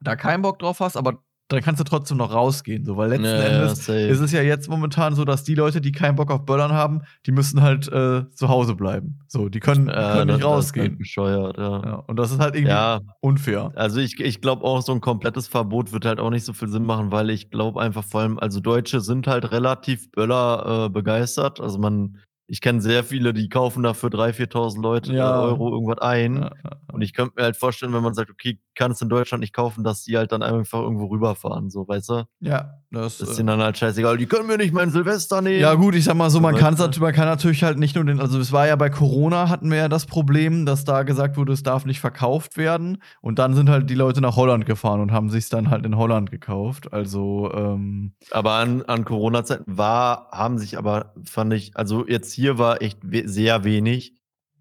da 0.00 0.16
keinen 0.16 0.42
Bock 0.42 0.58
drauf 0.60 0.80
hast, 0.80 0.96
aber 0.96 1.22
dann 1.48 1.62
kannst 1.62 1.80
du 1.80 1.84
trotzdem 1.84 2.16
noch 2.18 2.32
rausgehen, 2.32 2.84
so, 2.84 2.96
weil 2.96 3.08
letzten 3.10 3.40
Ja, 3.40 3.48
ja, 3.48 3.74
Endes 3.74 3.84
safe. 3.84 4.16
ist 4.16 4.20
es 4.20 4.32
ja 4.32 4.42
jetzt 4.42 4.68
momentan 4.68 5.14
so, 5.14 5.24
dass 5.24 5.44
die 5.44 5.54
Leute, 5.54 5.80
die 5.80 5.92
keinen 5.92 6.16
Bock 6.16 6.30
auf 6.30 6.44
Böllern 6.44 6.72
haben, 6.72 7.02
die 7.26 7.32
müssen 7.32 7.62
halt, 7.62 7.88
äh, 7.88 8.28
zu 8.30 8.48
Hause 8.48 8.74
bleiben. 8.74 9.20
So, 9.28 9.48
die 9.48 9.60
können 9.60 9.92
die 9.98 10.06
Ja, 10.06 10.06
können 10.06 10.26
das 10.26 10.38
nicht 10.38 10.44
das 10.48 10.66
ist 10.66 10.76
halt 10.76 10.96
rausgehen. 10.96 10.98
bescheuert, 10.98 11.56
ja. 11.58 11.82
Ja, 11.84 11.94
und 11.96 12.16
das 12.16 12.30
ist 12.32 12.40
halt 12.40 12.56
irgendwie 12.56 12.86
Ja. 12.86 13.00
unfair. 13.20 13.72
Also, 13.76 14.00
ich 14.00 14.20
ich 14.20 14.40
glaube 14.40 14.64
auch, 14.64 14.82
so 14.82 14.92
'n 14.92 15.00
komplettes 15.00 15.48
Verbot 15.48 15.92
wird 15.92 16.04
halt 16.06 16.20
auch 16.20 16.30
nicht 16.30 16.44
so 16.44 16.52
viel 16.54 16.68
Sinn 16.68 16.84
machen, 16.84 17.12
weil 17.12 17.30
ich 17.30 17.50
glaube 17.50 17.80
einfach 17.80 18.04
vor 18.04 18.22
allem 18.22 18.38
also, 18.38 18.60
Deutsche 18.60 19.00
sind 19.00 19.26
halt 19.26 19.50
relativ 19.52 20.10
Böller, 20.12 20.86
äh, 20.86 20.90
begeistert. 20.90 21.60
Also, 21.60 21.78
man 21.78 22.18
ich 22.48 22.60
kenne 22.60 22.80
sehr 22.80 23.02
viele, 23.04 23.32
die 23.34 23.48
kaufen 23.48 23.82
dafür 23.82 24.08
3.000, 24.10 24.34
4.000 24.50 24.82
Leute 24.82 25.12
äh, 25.12 25.16
Ja. 25.16 25.40
Euro 25.40 25.72
irgendwas 25.72 25.98
ein. 25.98 26.36
Ja, 26.42 26.50
Und 26.92 27.02
ich 27.02 27.12
könnte 27.12 27.34
mir 27.36 27.42
halt 27.44 27.56
vorstellen, 27.56 27.92
wenn 27.92 28.02
man 28.02 28.14
sagt, 28.14 28.30
okay, 28.30 28.60
kann 28.74 28.92
es 28.92 29.00
in 29.00 29.08
Deutschland 29.08 29.40
nicht 29.40 29.54
kaufen, 29.54 29.82
dass 29.84 30.02
die 30.04 30.16
halt 30.16 30.32
dann 30.32 30.42
einfach 30.42 30.80
irgendwo 30.80 31.06
rüberfahren, 31.06 31.70
so, 31.70 31.88
weißt 31.88 32.08
du? 32.10 32.24
ja, 32.40 32.74
das, 32.90 33.18
Das 33.18 33.28
ist 33.28 33.34
äh, 33.34 33.36
denen 33.38 33.46
dann 33.48 33.60
halt 33.62 33.76
scheißegal. 33.78 34.16
Die 34.16 34.26
können 34.26 34.46
mir 34.46 34.56
nicht 34.58 34.72
mein 34.72 34.90
Silvester 34.90 35.40
nehmen. 35.42 35.60
Ja, 35.60 35.74
gut, 35.74 35.94
ich 35.94 36.04
sag 36.04 36.14
mal 36.14 36.30
so, 36.30 36.40
man, 36.40 36.54
nat- 36.54 36.98
man 37.00 37.12
kann 37.12 37.26
natürlich 37.26 37.62
halt 37.64 37.78
nicht 37.78 37.94
nur 37.96 38.04
den, 38.04 38.20
also 38.20 38.38
es 38.38 38.52
war 38.52 38.66
ja 38.66 38.76
bei 38.76 38.90
Corona 38.90 39.48
hatten 39.48 39.70
wir 39.70 39.78
ja 39.78 39.88
das 39.88 40.06
Problem, 40.06 40.66
dass 40.66 40.84
da 40.84 41.02
gesagt 41.02 41.36
wurde, 41.36 41.52
es 41.52 41.62
darf 41.62 41.84
nicht 41.84 42.00
verkauft 42.00 42.56
werden. 42.56 43.02
Und 43.20 43.38
dann 43.38 43.54
sind 43.54 43.68
halt 43.70 43.90
die 43.90 43.94
Leute 43.94 44.20
nach 44.20 44.36
Holland 44.36 44.66
gefahren 44.66 45.00
und 45.00 45.10
haben 45.10 45.30
sich 45.30 45.48
dann 45.48 45.70
halt 45.70 45.84
in 45.84 45.96
Holland 45.96 46.30
gekauft. 46.30 46.92
Also, 46.92 47.50
ähm, 47.54 48.12
Aber 48.30 48.52
an, 48.52 48.82
an 48.82 49.04
Corona-Zeiten 49.04 49.64
war, 49.76 50.28
haben 50.32 50.58
sich 50.58 50.78
aber, 50.78 51.14
fand 51.24 51.52
ich, 51.54 51.76
also 51.76 52.06
jetzt 52.06 52.35
hier 52.36 52.58
war 52.58 52.82
echt 52.82 52.98
we 53.02 53.28
sehr 53.28 53.64
wenig. 53.64 54.14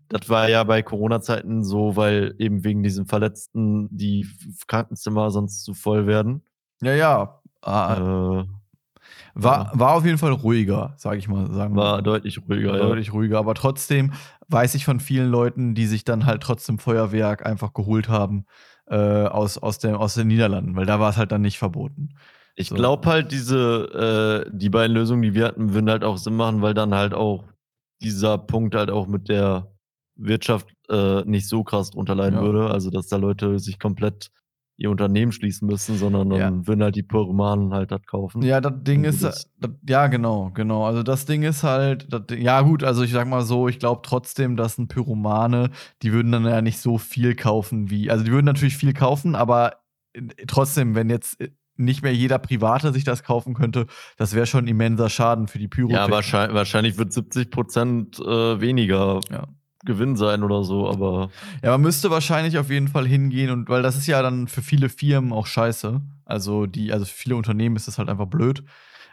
Das 0.09 0.29
war 0.29 0.49
ja 0.49 0.63
bei 0.63 0.81
Corona-Zeiten 0.83 1.63
so, 1.63 1.95
weil 1.95 2.35
eben 2.39 2.63
wegen 2.63 2.83
diesen 2.83 3.05
Verletzten 3.07 3.87
die 3.95 4.27
Krankenzimmer 4.67 5.31
sonst 5.31 5.63
zu 5.63 5.73
voll 5.73 6.07
werden. 6.07 6.43
ja, 6.81 6.93
ja. 6.93 7.41
ah, 7.61 8.41
Äh, 8.43 8.45
war, 9.33 9.71
war 9.77 9.95
auf 9.95 10.05
jeden 10.05 10.17
Fall 10.17 10.31
ruhiger, 10.31 10.93
sag 10.97 11.17
ich 11.17 11.27
mal. 11.27 11.51
Sagen 11.51 11.75
war 11.75 11.97
mal. 11.97 12.01
deutlich 12.01 12.39
ruhiger. 12.47 12.71
War 12.71 12.77
Ja. 12.79 12.85
deutlich 12.87 13.13
ruhiger. 13.13 13.37
Aber 13.39 13.53
trotzdem 13.53 14.13
weiß 14.47 14.75
ich 14.75 14.85
von 14.85 14.99
vielen 14.99 15.29
Leuten, 15.29 15.75
die 15.75 15.87
sich 15.87 16.05
dann 16.05 16.25
halt 16.25 16.41
trotzdem 16.41 16.79
Feuerwerk 16.79 17.45
einfach 17.45 17.73
geholt 17.73 18.07
haben 18.09 18.45
äh, 18.87 18.95
aus, 19.25 19.57
aus, 19.57 19.79
dem, 19.79 19.95
aus 19.95 20.13
den 20.13 20.27
Niederlanden, 20.27 20.75
weil 20.75 20.85
da 20.85 20.99
war 20.99 21.09
es 21.09 21.17
halt 21.17 21.31
dann 21.31 21.41
nicht 21.41 21.57
verboten. 21.57 22.15
Ich 22.55 22.69
So. 22.69 22.75
glaube 22.75 23.09
halt, 23.09 23.31
diese, 23.31 24.45
äh, 24.47 24.49
die 24.53 24.69
beiden 24.69 24.95
Lösungen, 24.95 25.21
die 25.23 25.33
wir 25.33 25.45
hatten, 25.47 25.73
würden 25.73 25.89
halt 25.89 26.03
auch 26.03 26.17
Sinn 26.17 26.35
machen, 26.35 26.61
weil 26.61 26.73
dann 26.73 26.93
halt 26.93 27.13
auch 27.13 27.43
dieser 28.01 28.37
Punkt 28.37 28.75
halt 28.75 28.89
auch 28.91 29.07
mit 29.07 29.29
der 29.29 29.71
Wirtschaft 30.17 30.67
äh, 30.89 31.23
nicht 31.25 31.47
so 31.49 31.63
krass 31.63 31.91
drunter 31.91 32.15
leiden 32.15 32.35
Ja. 32.39 32.41
würde. 32.41 32.69
Also, 32.69 32.89
dass 32.89 33.07
da 33.07 33.17
Leute 33.17 33.59
sich 33.59 33.79
komplett 33.79 34.29
ihr 34.77 34.89
Unternehmen 34.91 35.31
schließen 35.31 35.65
müssen, 35.67 35.97
sondern 35.97 36.29
dann 36.29 36.39
Ja. 36.39 36.67
würden 36.67 36.83
halt 36.83 36.95
die 36.97 37.03
Pyromanen 37.03 37.73
halt 37.73 37.91
das 37.91 38.01
kaufen. 38.05 38.41
Ja, 38.41 38.59
das 38.59 38.73
Ding 38.83 39.05
ist, 39.05 39.23
das- 39.23 39.49
das, 39.57 39.71
ja, 39.87 40.07
genau, 40.07 40.51
genau. 40.53 40.83
Also 40.85 41.01
das 41.01 41.25
Ding 41.25 41.43
ist 41.43 41.63
halt, 41.63 42.11
das, 42.11 42.23
ja 42.37 42.59
gut, 42.61 42.83
also 42.83 43.01
ich 43.03 43.11
sag 43.13 43.25
mal 43.27 43.41
so, 43.43 43.69
ich 43.69 43.79
glaube 43.79 44.01
trotzdem, 44.03 44.57
dass 44.57 44.77
ein 44.77 44.89
Pyromane, 44.89 45.69
die 46.01 46.11
würden 46.11 46.33
dann 46.33 46.43
ja 46.45 46.61
nicht 46.61 46.79
so 46.79 46.97
viel 46.97 47.35
kaufen 47.35 47.89
wie, 47.89 48.11
also 48.11 48.25
die 48.25 48.31
würden 48.31 48.45
natürlich 48.45 48.75
viel 48.75 48.91
kaufen, 48.93 49.33
aber 49.35 49.77
äh, 50.13 50.21
trotzdem, 50.45 50.93
wenn 50.93 51.09
jetzt 51.09 51.39
äh, 51.39 51.51
nicht 51.77 52.03
mehr 52.03 52.13
jeder 52.13 52.39
Private 52.39 52.93
sich 52.93 53.03
das 53.03 53.23
kaufen 53.23 53.53
könnte, 53.53 53.87
das 54.17 54.33
wäre 54.33 54.45
schon 54.45 54.67
immenser 54.67 55.09
Schaden 55.09 55.47
für 55.47 55.59
die 55.59 55.67
Pyrotechnik. 55.67 56.07
Ja, 56.07 56.11
wahrscheinlich, 56.11 56.55
wahrscheinlich 56.55 56.97
wird 56.97 57.13
70 57.13 57.51
Prozent 57.51 58.19
äh, 58.19 58.59
weniger 58.61 59.19
Ja. 59.31 59.47
Gewinn 59.85 60.15
sein 60.15 60.41
oder 60.43 60.63
so, 60.63 60.89
aber 60.89 61.29
Ja, 61.61 61.71
man 61.71 61.81
müsste 61.81 62.09
wahrscheinlich 62.09 62.57
auf 62.57 62.71
jeden 62.71 62.87
Fall 62.87 63.05
hingehen 63.05 63.51
und 63.51 63.69
weil 63.69 63.83
das 63.83 63.95
ist 63.95 64.07
ja 64.07 64.21
dann 64.23 64.47
für 64.47 64.63
viele 64.63 64.89
Firmen 64.89 65.31
auch 65.31 65.45
scheiße. 65.45 66.01
Also 66.25 66.65
die, 66.65 66.91
also 66.91 67.05
für 67.05 67.13
viele 67.13 67.35
Unternehmen 67.35 67.75
ist 67.75 67.87
das 67.87 67.99
halt 67.99 68.09
einfach 68.09 68.25
blöd. 68.25 68.63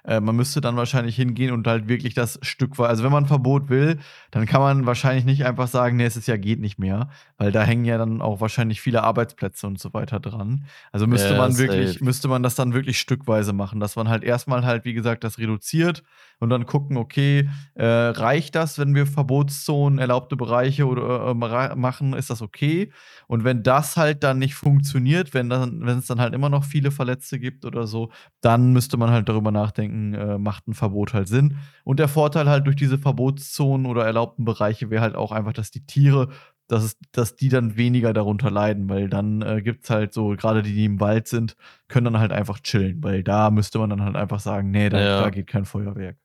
Äh, 0.04 0.20
man 0.20 0.34
müsste 0.34 0.60
dann 0.60 0.76
wahrscheinlich 0.76 1.14
hingehen 1.16 1.52
und 1.52 1.66
halt 1.66 1.88
wirklich 1.88 2.14
das 2.14 2.38
Stück 2.42 2.78
weit. 2.78 2.88
Also 2.90 3.04
wenn 3.04 3.12
man 3.12 3.24
ein 3.24 3.28
Verbot 3.28 3.68
will, 3.68 3.98
dann 4.32 4.46
kann 4.46 4.60
man 4.60 4.84
wahrscheinlich 4.86 5.24
nicht 5.24 5.44
einfach 5.46 5.68
sagen, 5.68 5.96
nee, 5.96 6.04
es 6.04 6.16
ist 6.16 6.26
ja 6.26 6.36
geht 6.36 6.60
nicht 6.60 6.78
mehr, 6.78 7.08
weil 7.38 7.52
da 7.52 7.62
hängen 7.62 7.84
ja 7.84 7.98
dann 7.98 8.20
auch 8.20 8.40
wahrscheinlich 8.40 8.80
viele 8.80 9.02
Arbeitsplätze 9.02 9.66
und 9.66 9.78
so 9.78 9.94
weiter 9.94 10.18
dran. 10.20 10.66
Also 10.90 11.06
müsste 11.06 11.34
Ja, 11.34 11.36
man 11.36 11.56
wirklich, 11.56 12.00
safe. 12.00 12.04
müsste 12.04 12.28
man 12.28 12.42
das 12.42 12.54
dann 12.56 12.74
wirklich 12.74 12.98
stückweise 12.98 13.52
machen, 13.52 13.78
dass 13.80 13.94
man 13.96 14.08
halt 14.08 14.24
erstmal 14.24 14.64
halt, 14.64 14.84
wie 14.84 14.94
gesagt, 14.94 15.22
das 15.24 15.38
reduziert 15.38 16.02
und 16.42 16.50
dann 16.50 16.66
gucken, 16.66 16.96
okay, 16.96 17.48
äh, 17.74 17.84
reicht 17.86 18.56
das, 18.56 18.76
wenn 18.76 18.96
wir 18.96 19.06
Verbotszonen, 19.06 20.00
erlaubte 20.00 20.34
Bereiche 20.34 20.86
oder 20.88 21.28
äh, 21.28 21.34
ma- 21.34 21.76
machen, 21.76 22.14
ist 22.14 22.30
das 22.30 22.42
okay? 22.42 22.90
Und 23.28 23.44
wenn 23.44 23.62
das 23.62 23.96
halt 23.96 24.24
dann 24.24 24.40
nicht 24.40 24.54
funktioniert, 24.56 25.34
wenn 25.34 25.48
dann, 25.48 25.86
wenn 25.86 25.98
es 25.98 26.06
dann 26.06 26.20
halt 26.20 26.34
immer 26.34 26.48
noch 26.48 26.64
viele 26.64 26.90
Verletzte 26.90 27.38
gibt 27.38 27.64
oder 27.64 27.86
so, 27.86 28.10
dann 28.40 28.72
müsste 28.72 28.96
man 28.96 29.10
halt 29.10 29.28
darüber 29.28 29.52
nachdenken, 29.52 30.14
äh, 30.14 30.36
macht 30.36 30.66
ein 30.66 30.74
Verbot 30.74 31.14
halt 31.14 31.28
Sinn. 31.28 31.58
Und 31.84 32.00
der 32.00 32.08
Vorteil 32.08 32.48
halt 32.48 32.66
durch 32.66 32.74
diese 32.76 32.98
Verbotszonen 32.98 33.86
oder 33.86 34.04
erlaubten 34.04 34.44
Bereiche 34.44 34.90
wäre 34.90 35.02
halt 35.02 35.14
auch 35.14 35.30
einfach, 35.30 35.52
dass 35.52 35.70
die 35.70 35.86
Tiere, 35.86 36.28
dass, 36.68 36.84
es, 36.84 36.96
dass 37.12 37.36
die 37.36 37.50
dann 37.50 37.76
weniger 37.76 38.12
darunter 38.12 38.50
leiden, 38.50 38.88
weil 38.88 39.08
dann 39.08 39.42
äh, 39.42 39.60
gibt 39.62 39.84
es 39.84 39.90
halt 39.90 40.12
so, 40.14 40.28
gerade 40.30 40.62
die, 40.62 40.72
die 40.74 40.86
im 40.86 41.00
Wald 41.00 41.28
sind, 41.28 41.54
können 41.88 42.06
dann 42.06 42.18
halt 42.18 42.32
einfach 42.32 42.60
chillen, 42.60 43.02
weil 43.02 43.22
da 43.22 43.50
müsste 43.50 43.78
man 43.78 43.90
dann 43.90 44.02
halt 44.02 44.16
einfach 44.16 44.40
sagen, 44.40 44.70
nee, 44.70 44.88
da, 44.88 44.98
Ja. 45.00 45.20
da 45.20 45.30
geht 45.30 45.46
kein 45.48 45.66
Feuerwerk. 45.66 46.16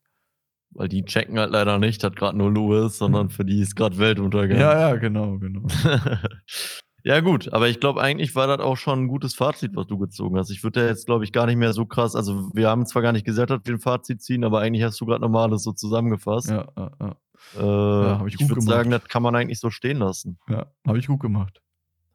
Weil 0.72 0.88
die 0.88 1.04
checken 1.06 1.40
halt 1.40 1.52
leider 1.52 1.80
nicht, 1.80 2.04
dass 2.04 2.14
gerade 2.14 2.38
nur 2.38 2.52
Louis, 2.52 2.98
sondern 2.98 3.30
für 3.30 3.46
die 3.46 3.62
ist 3.62 3.76
gerade 3.76 3.98
Weltuntergang. 3.98 4.60
Ja, 4.60 4.90
ja, 4.90 4.96
genau, 4.96 5.38
genau. 5.38 5.68
ja, 7.04 7.20
gut, 7.22 7.52
aber 7.54 7.68
ich 7.70 7.80
glaube, 7.80 8.02
eigentlich 8.02 8.36
war 8.36 8.48
das 8.48 8.60
auch 8.60 8.78
schon 8.78 9.04
ein 9.04 9.08
gutes 9.08 9.34
Fazit, 9.34 9.76
was 9.76 9.88
du 9.88 9.98
gezogen 9.98 10.38
hast. 10.38 10.50
Ich 10.52 10.64
würde 10.64 10.82
da 10.82 10.88
jetzt, 10.88 11.06
glaube 11.06 11.24
ich, 11.24 11.32
gar 11.32 11.46
nicht 11.46 11.58
mehr 11.58 11.74
so 11.74 11.86
krass. 11.86 12.16
Also, 12.16 12.50
wir 12.54 12.70
haben 12.70 12.86
zwar 12.86 13.02
gar 13.02 13.12
nicht 13.12 13.26
gesagt, 13.26 13.50
dass 13.50 13.62
wir 13.64 13.76
ein 13.76 13.80
Fazit 13.80 14.22
ziehen, 14.22 14.44
aber 14.44 14.60
eigentlich 14.60 14.84
hast 14.84 15.00
du 15.02 15.06
gerade 15.06 15.22
nochmal 15.22 15.48
alles 15.48 15.64
so 15.64 15.72
zusammengefasst. 15.72 16.50
Ja, 16.50 16.68
ja, 16.78 16.92
ja. 17.00 17.16
Äh, 17.56 18.18
hab 18.18 18.28
ich 18.28 18.34
ich 18.34 18.40
gut 18.40 18.50
würde 18.50 18.62
gemacht. 18.62 18.76
sagen, 18.76 18.92
das 18.92 19.04
kann 19.06 19.24
man 19.24 19.36
eigentlich 19.36 19.60
so 19.60 19.70
stehen 19.70 19.98
lassen. 19.98 20.40
ja 20.50 20.68
habe 20.86 21.00
ich 21.00 21.08
gut 21.08 21.20
gemacht. 21.20 21.62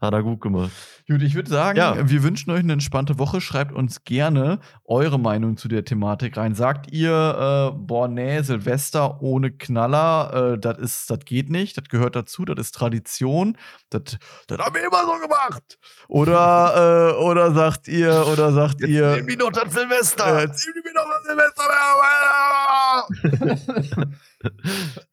Hat 0.03 0.13
er 0.15 0.23
gut 0.25 0.41
gemacht. 0.41 0.73
Gut, 1.09 1.23
ich 1.23 1.35
würde 1.37 1.49
sagen, 1.49 1.79
Ja. 1.79 2.09
wir 2.11 2.23
wünschen 2.25 2.51
euch 2.51 2.59
eine 2.59 2.73
entspannte 2.73 3.21
Woche. 3.21 3.41
Schreibt 3.41 3.73
uns 3.73 4.03
gerne 4.05 4.59
eure 4.85 5.17
Meinung 5.19 5.57
zu 5.57 5.69
der 5.69 5.85
Thematik 5.85 6.37
rein. 6.37 6.57
Sagt 6.57 6.91
ihr, 6.93 7.73
äh, 7.73 7.77
boah, 7.79 8.09
nee, 8.09 8.43
Silvester 8.43 9.23
ohne 9.23 9.53
Knaller, 9.53 10.55
äh, 10.55 10.59
das 10.59 10.79
ist, 10.79 11.09
das 11.11 11.21
geht 11.25 11.51
nicht, 11.51 11.77
das 11.79 11.85
gehört 11.89 12.17
dazu, 12.17 12.45
das 12.45 12.59
ist 12.67 12.75
Tradition, 12.75 13.57
das, 13.91 14.19
das 14.49 14.59
haben 14.59 14.75
wir 14.75 14.83
immer 14.85 15.05
so 15.05 15.21
gemacht. 15.23 15.79
Oder, 16.09 17.13
äh, 17.17 17.23
oder 17.23 17.53
sagt 17.53 17.87
ihr, 17.87 18.27
oder 18.33 18.51
sagt 18.53 18.81
ihr, 18.81 19.15
Nimm 19.17 19.27
mich 19.27 19.39
doch 19.39 19.53
das 19.53 19.73
Silvester! 19.73 20.43
äh, 20.43 20.53
zieh 20.53 20.71
mir 20.83 20.93
doch 20.95 21.07
das 21.09 21.23
Silvester 21.29 21.63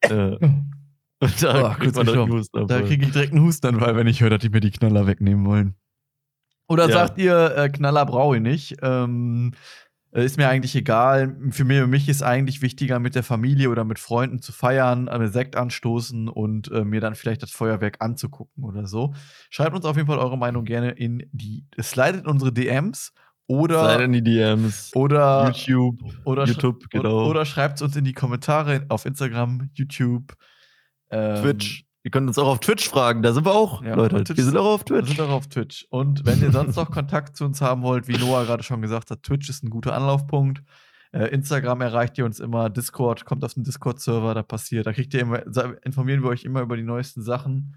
äh, 0.00 0.36
da 1.40 1.70
Ah, 1.70 1.74
kriegt 1.74 1.94
man 1.96 2.06
das 2.06 2.14
gestorben. 2.14 2.32
Husten 2.32 2.66
Da 2.66 2.80
kriege 2.82 3.04
ich 3.06 3.12
direkt 3.12 3.32
einen 3.32 3.44
Hustenanfall, 3.44 3.96
wenn 3.96 4.06
ich 4.06 4.20
höre, 4.22 4.30
dass 4.30 4.40
die 4.40 4.48
mir 4.48 4.60
die 4.60 4.70
Knaller 4.70 5.06
wegnehmen 5.06 5.44
wollen. 5.46 5.74
Oder 6.68 6.88
Ja. 6.88 6.92
sagt 6.92 7.18
ihr, 7.18 7.56
äh, 7.56 7.68
Knaller 7.68 8.06
brauche 8.06 8.36
ich 8.36 8.42
nicht? 8.42 8.76
Ähm, 8.82 9.52
äh, 10.12 10.24
ist 10.24 10.36
mir 10.38 10.48
eigentlich 10.48 10.74
egal. 10.76 11.36
Für 11.50 11.64
mich, 11.64 11.78
für 11.78 11.86
mich 11.86 12.08
ist 12.08 12.22
eigentlich 12.22 12.62
wichtiger, 12.62 12.98
mit 13.00 13.14
der 13.14 13.22
Familie 13.22 13.70
oder 13.70 13.84
mit 13.84 13.98
Freunden 13.98 14.40
zu 14.40 14.52
feiern, 14.52 15.08
äh, 15.08 15.28
Sekt 15.28 15.56
anstoßen 15.56 16.28
und 16.28 16.70
äh, 16.72 16.84
mir 16.84 17.00
dann 17.00 17.14
vielleicht 17.14 17.42
das 17.42 17.50
Feuerwerk 17.50 17.96
anzugucken 18.00 18.64
oder 18.64 18.86
so. 18.86 19.14
Schreibt 19.50 19.74
uns 19.76 19.84
auf 19.84 19.96
jeden 19.96 20.08
Fall 20.08 20.18
eure 20.18 20.38
Meinung 20.38 20.64
gerne 20.64 20.90
in 20.92 21.28
die. 21.32 21.66
Slidet 21.80 22.22
in 22.22 22.26
unsere 22.26 22.52
DMs 22.52 23.12
oder. 23.46 23.82
Leider 23.82 24.04
in 24.04 24.12
die 24.12 24.22
DMs. 24.22 24.90
oder 24.94 25.46
YouTube, 25.46 26.00
oder, 26.24 26.44
YouTube, 26.44 26.88
genau. 26.90 27.18
oder, 27.22 27.26
oder 27.30 27.44
schreibt 27.44 27.76
es 27.76 27.82
uns 27.82 27.94
in 27.96 28.04
die 28.04 28.12
Kommentare 28.14 28.86
auf 28.88 29.06
Instagram, 29.06 29.70
YouTube, 29.74 30.34
ähm, 31.10 31.42
Twitch. 31.42 31.84
Ihr 32.02 32.10
könnt 32.10 32.26
uns 32.28 32.38
auch 32.38 32.46
auf 32.48 32.60
Twitch 32.60 32.88
fragen, 32.88 33.22
da 33.22 33.32
sind 33.34 33.44
wir 33.44 33.52
auch, 33.54 33.82
Ja, 33.82 33.94
Leute. 33.94 34.16
auf 34.16 34.22
Twitch 34.24 34.38
Wir 34.38 34.44
sind 34.44 34.56
auch 34.56 34.64
auf 34.74 34.80
Wir 34.88 34.96
Twitch. 35.00 35.08
sind 35.16 35.20
auch 35.20 35.30
auf 35.30 35.48
Twitch. 35.48 35.86
Und 35.90 36.24
wenn 36.24 36.40
ihr 36.42 36.50
sonst 36.50 36.76
noch 36.76 36.90
Kontakt 36.90 37.36
zu 37.36 37.44
uns 37.44 37.60
haben 37.60 37.82
wollt, 37.82 38.08
wie 38.08 38.16
Noah 38.16 38.44
gerade 38.44 38.62
schon 38.62 38.80
gesagt 38.80 39.10
hat, 39.10 39.22
Twitch 39.22 39.50
ist 39.50 39.62
ein 39.62 39.68
guter 39.70 39.94
Anlaufpunkt. 39.94 40.62
Äh, 41.12 41.26
Instagram 41.26 41.80
erreicht 41.82 42.16
ihr 42.16 42.24
uns 42.24 42.40
immer, 42.40 42.70
Discord 42.70 43.24
kommt 43.26 43.44
auf 43.44 43.52
den 43.52 43.64
Discord-Server, 43.64 44.32
da 44.32 44.42
passiert, 44.42 44.86
da 44.86 44.92
kriegt 44.92 45.12
ihr 45.12 45.20
immer, 45.20 45.42
informieren 45.84 46.22
wir 46.22 46.30
euch 46.30 46.44
immer 46.44 46.62
über 46.62 46.76
die 46.76 46.84
neuesten 46.84 47.22
Sachen. 47.22 47.76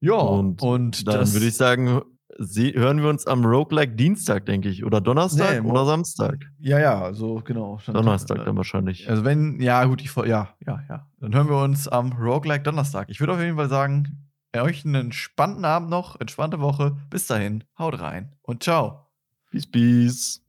Ja, 0.00 0.14
und, 0.14 0.60
Und 0.60 1.06
Dann 1.08 1.32
würde 1.32 1.46
ich 1.46 1.56
sagen, 1.56 2.02
sie, 2.38 2.72
hören 2.74 3.02
wir 3.02 3.08
uns 3.08 3.26
am 3.26 3.44
Roguelike 3.44 3.94
Dienstag, 3.94 4.46
denke 4.46 4.68
ich. 4.68 4.84
Oder 4.84 5.00
Donnerstag 5.00 5.62
Nee, 5.62 5.68
oder 5.70 5.84
Samstag. 5.84 6.36
ja, 6.58 6.78
ja, 6.78 7.00
also 7.02 7.42
genau. 7.44 7.78
Dann- 7.86 7.94
Donnerstag 7.94 8.44
dann 8.44 8.56
wahrscheinlich. 8.56 9.08
Also 9.08 9.24
wenn, 9.24 9.60
ja 9.60 9.84
gut, 9.84 10.00
ich, 10.02 10.14
ja, 10.14 10.24
ja, 10.66 10.82
ja. 10.88 11.06
Dann 11.20 11.34
hören 11.34 11.48
wir 11.48 11.62
uns 11.62 11.88
am 11.88 12.12
Roguelike 12.12 12.62
Donnerstag. 12.62 13.08
Ich 13.10 13.20
würde 13.20 13.34
auf 13.34 13.40
jeden 13.40 13.56
Fall 13.56 13.68
sagen, 13.68 14.28
euch 14.56 14.84
einen 14.84 14.94
entspannten 14.96 15.64
Abend 15.64 15.90
noch, 15.90 16.18
entspannte 16.20 16.60
Woche. 16.60 16.96
Bis 17.10 17.26
dahin, 17.26 17.64
haut 17.78 18.00
rein 18.00 18.32
und 18.42 18.62
ciao. 18.62 19.06
Peace, 19.50 19.66
peace. 19.66 20.42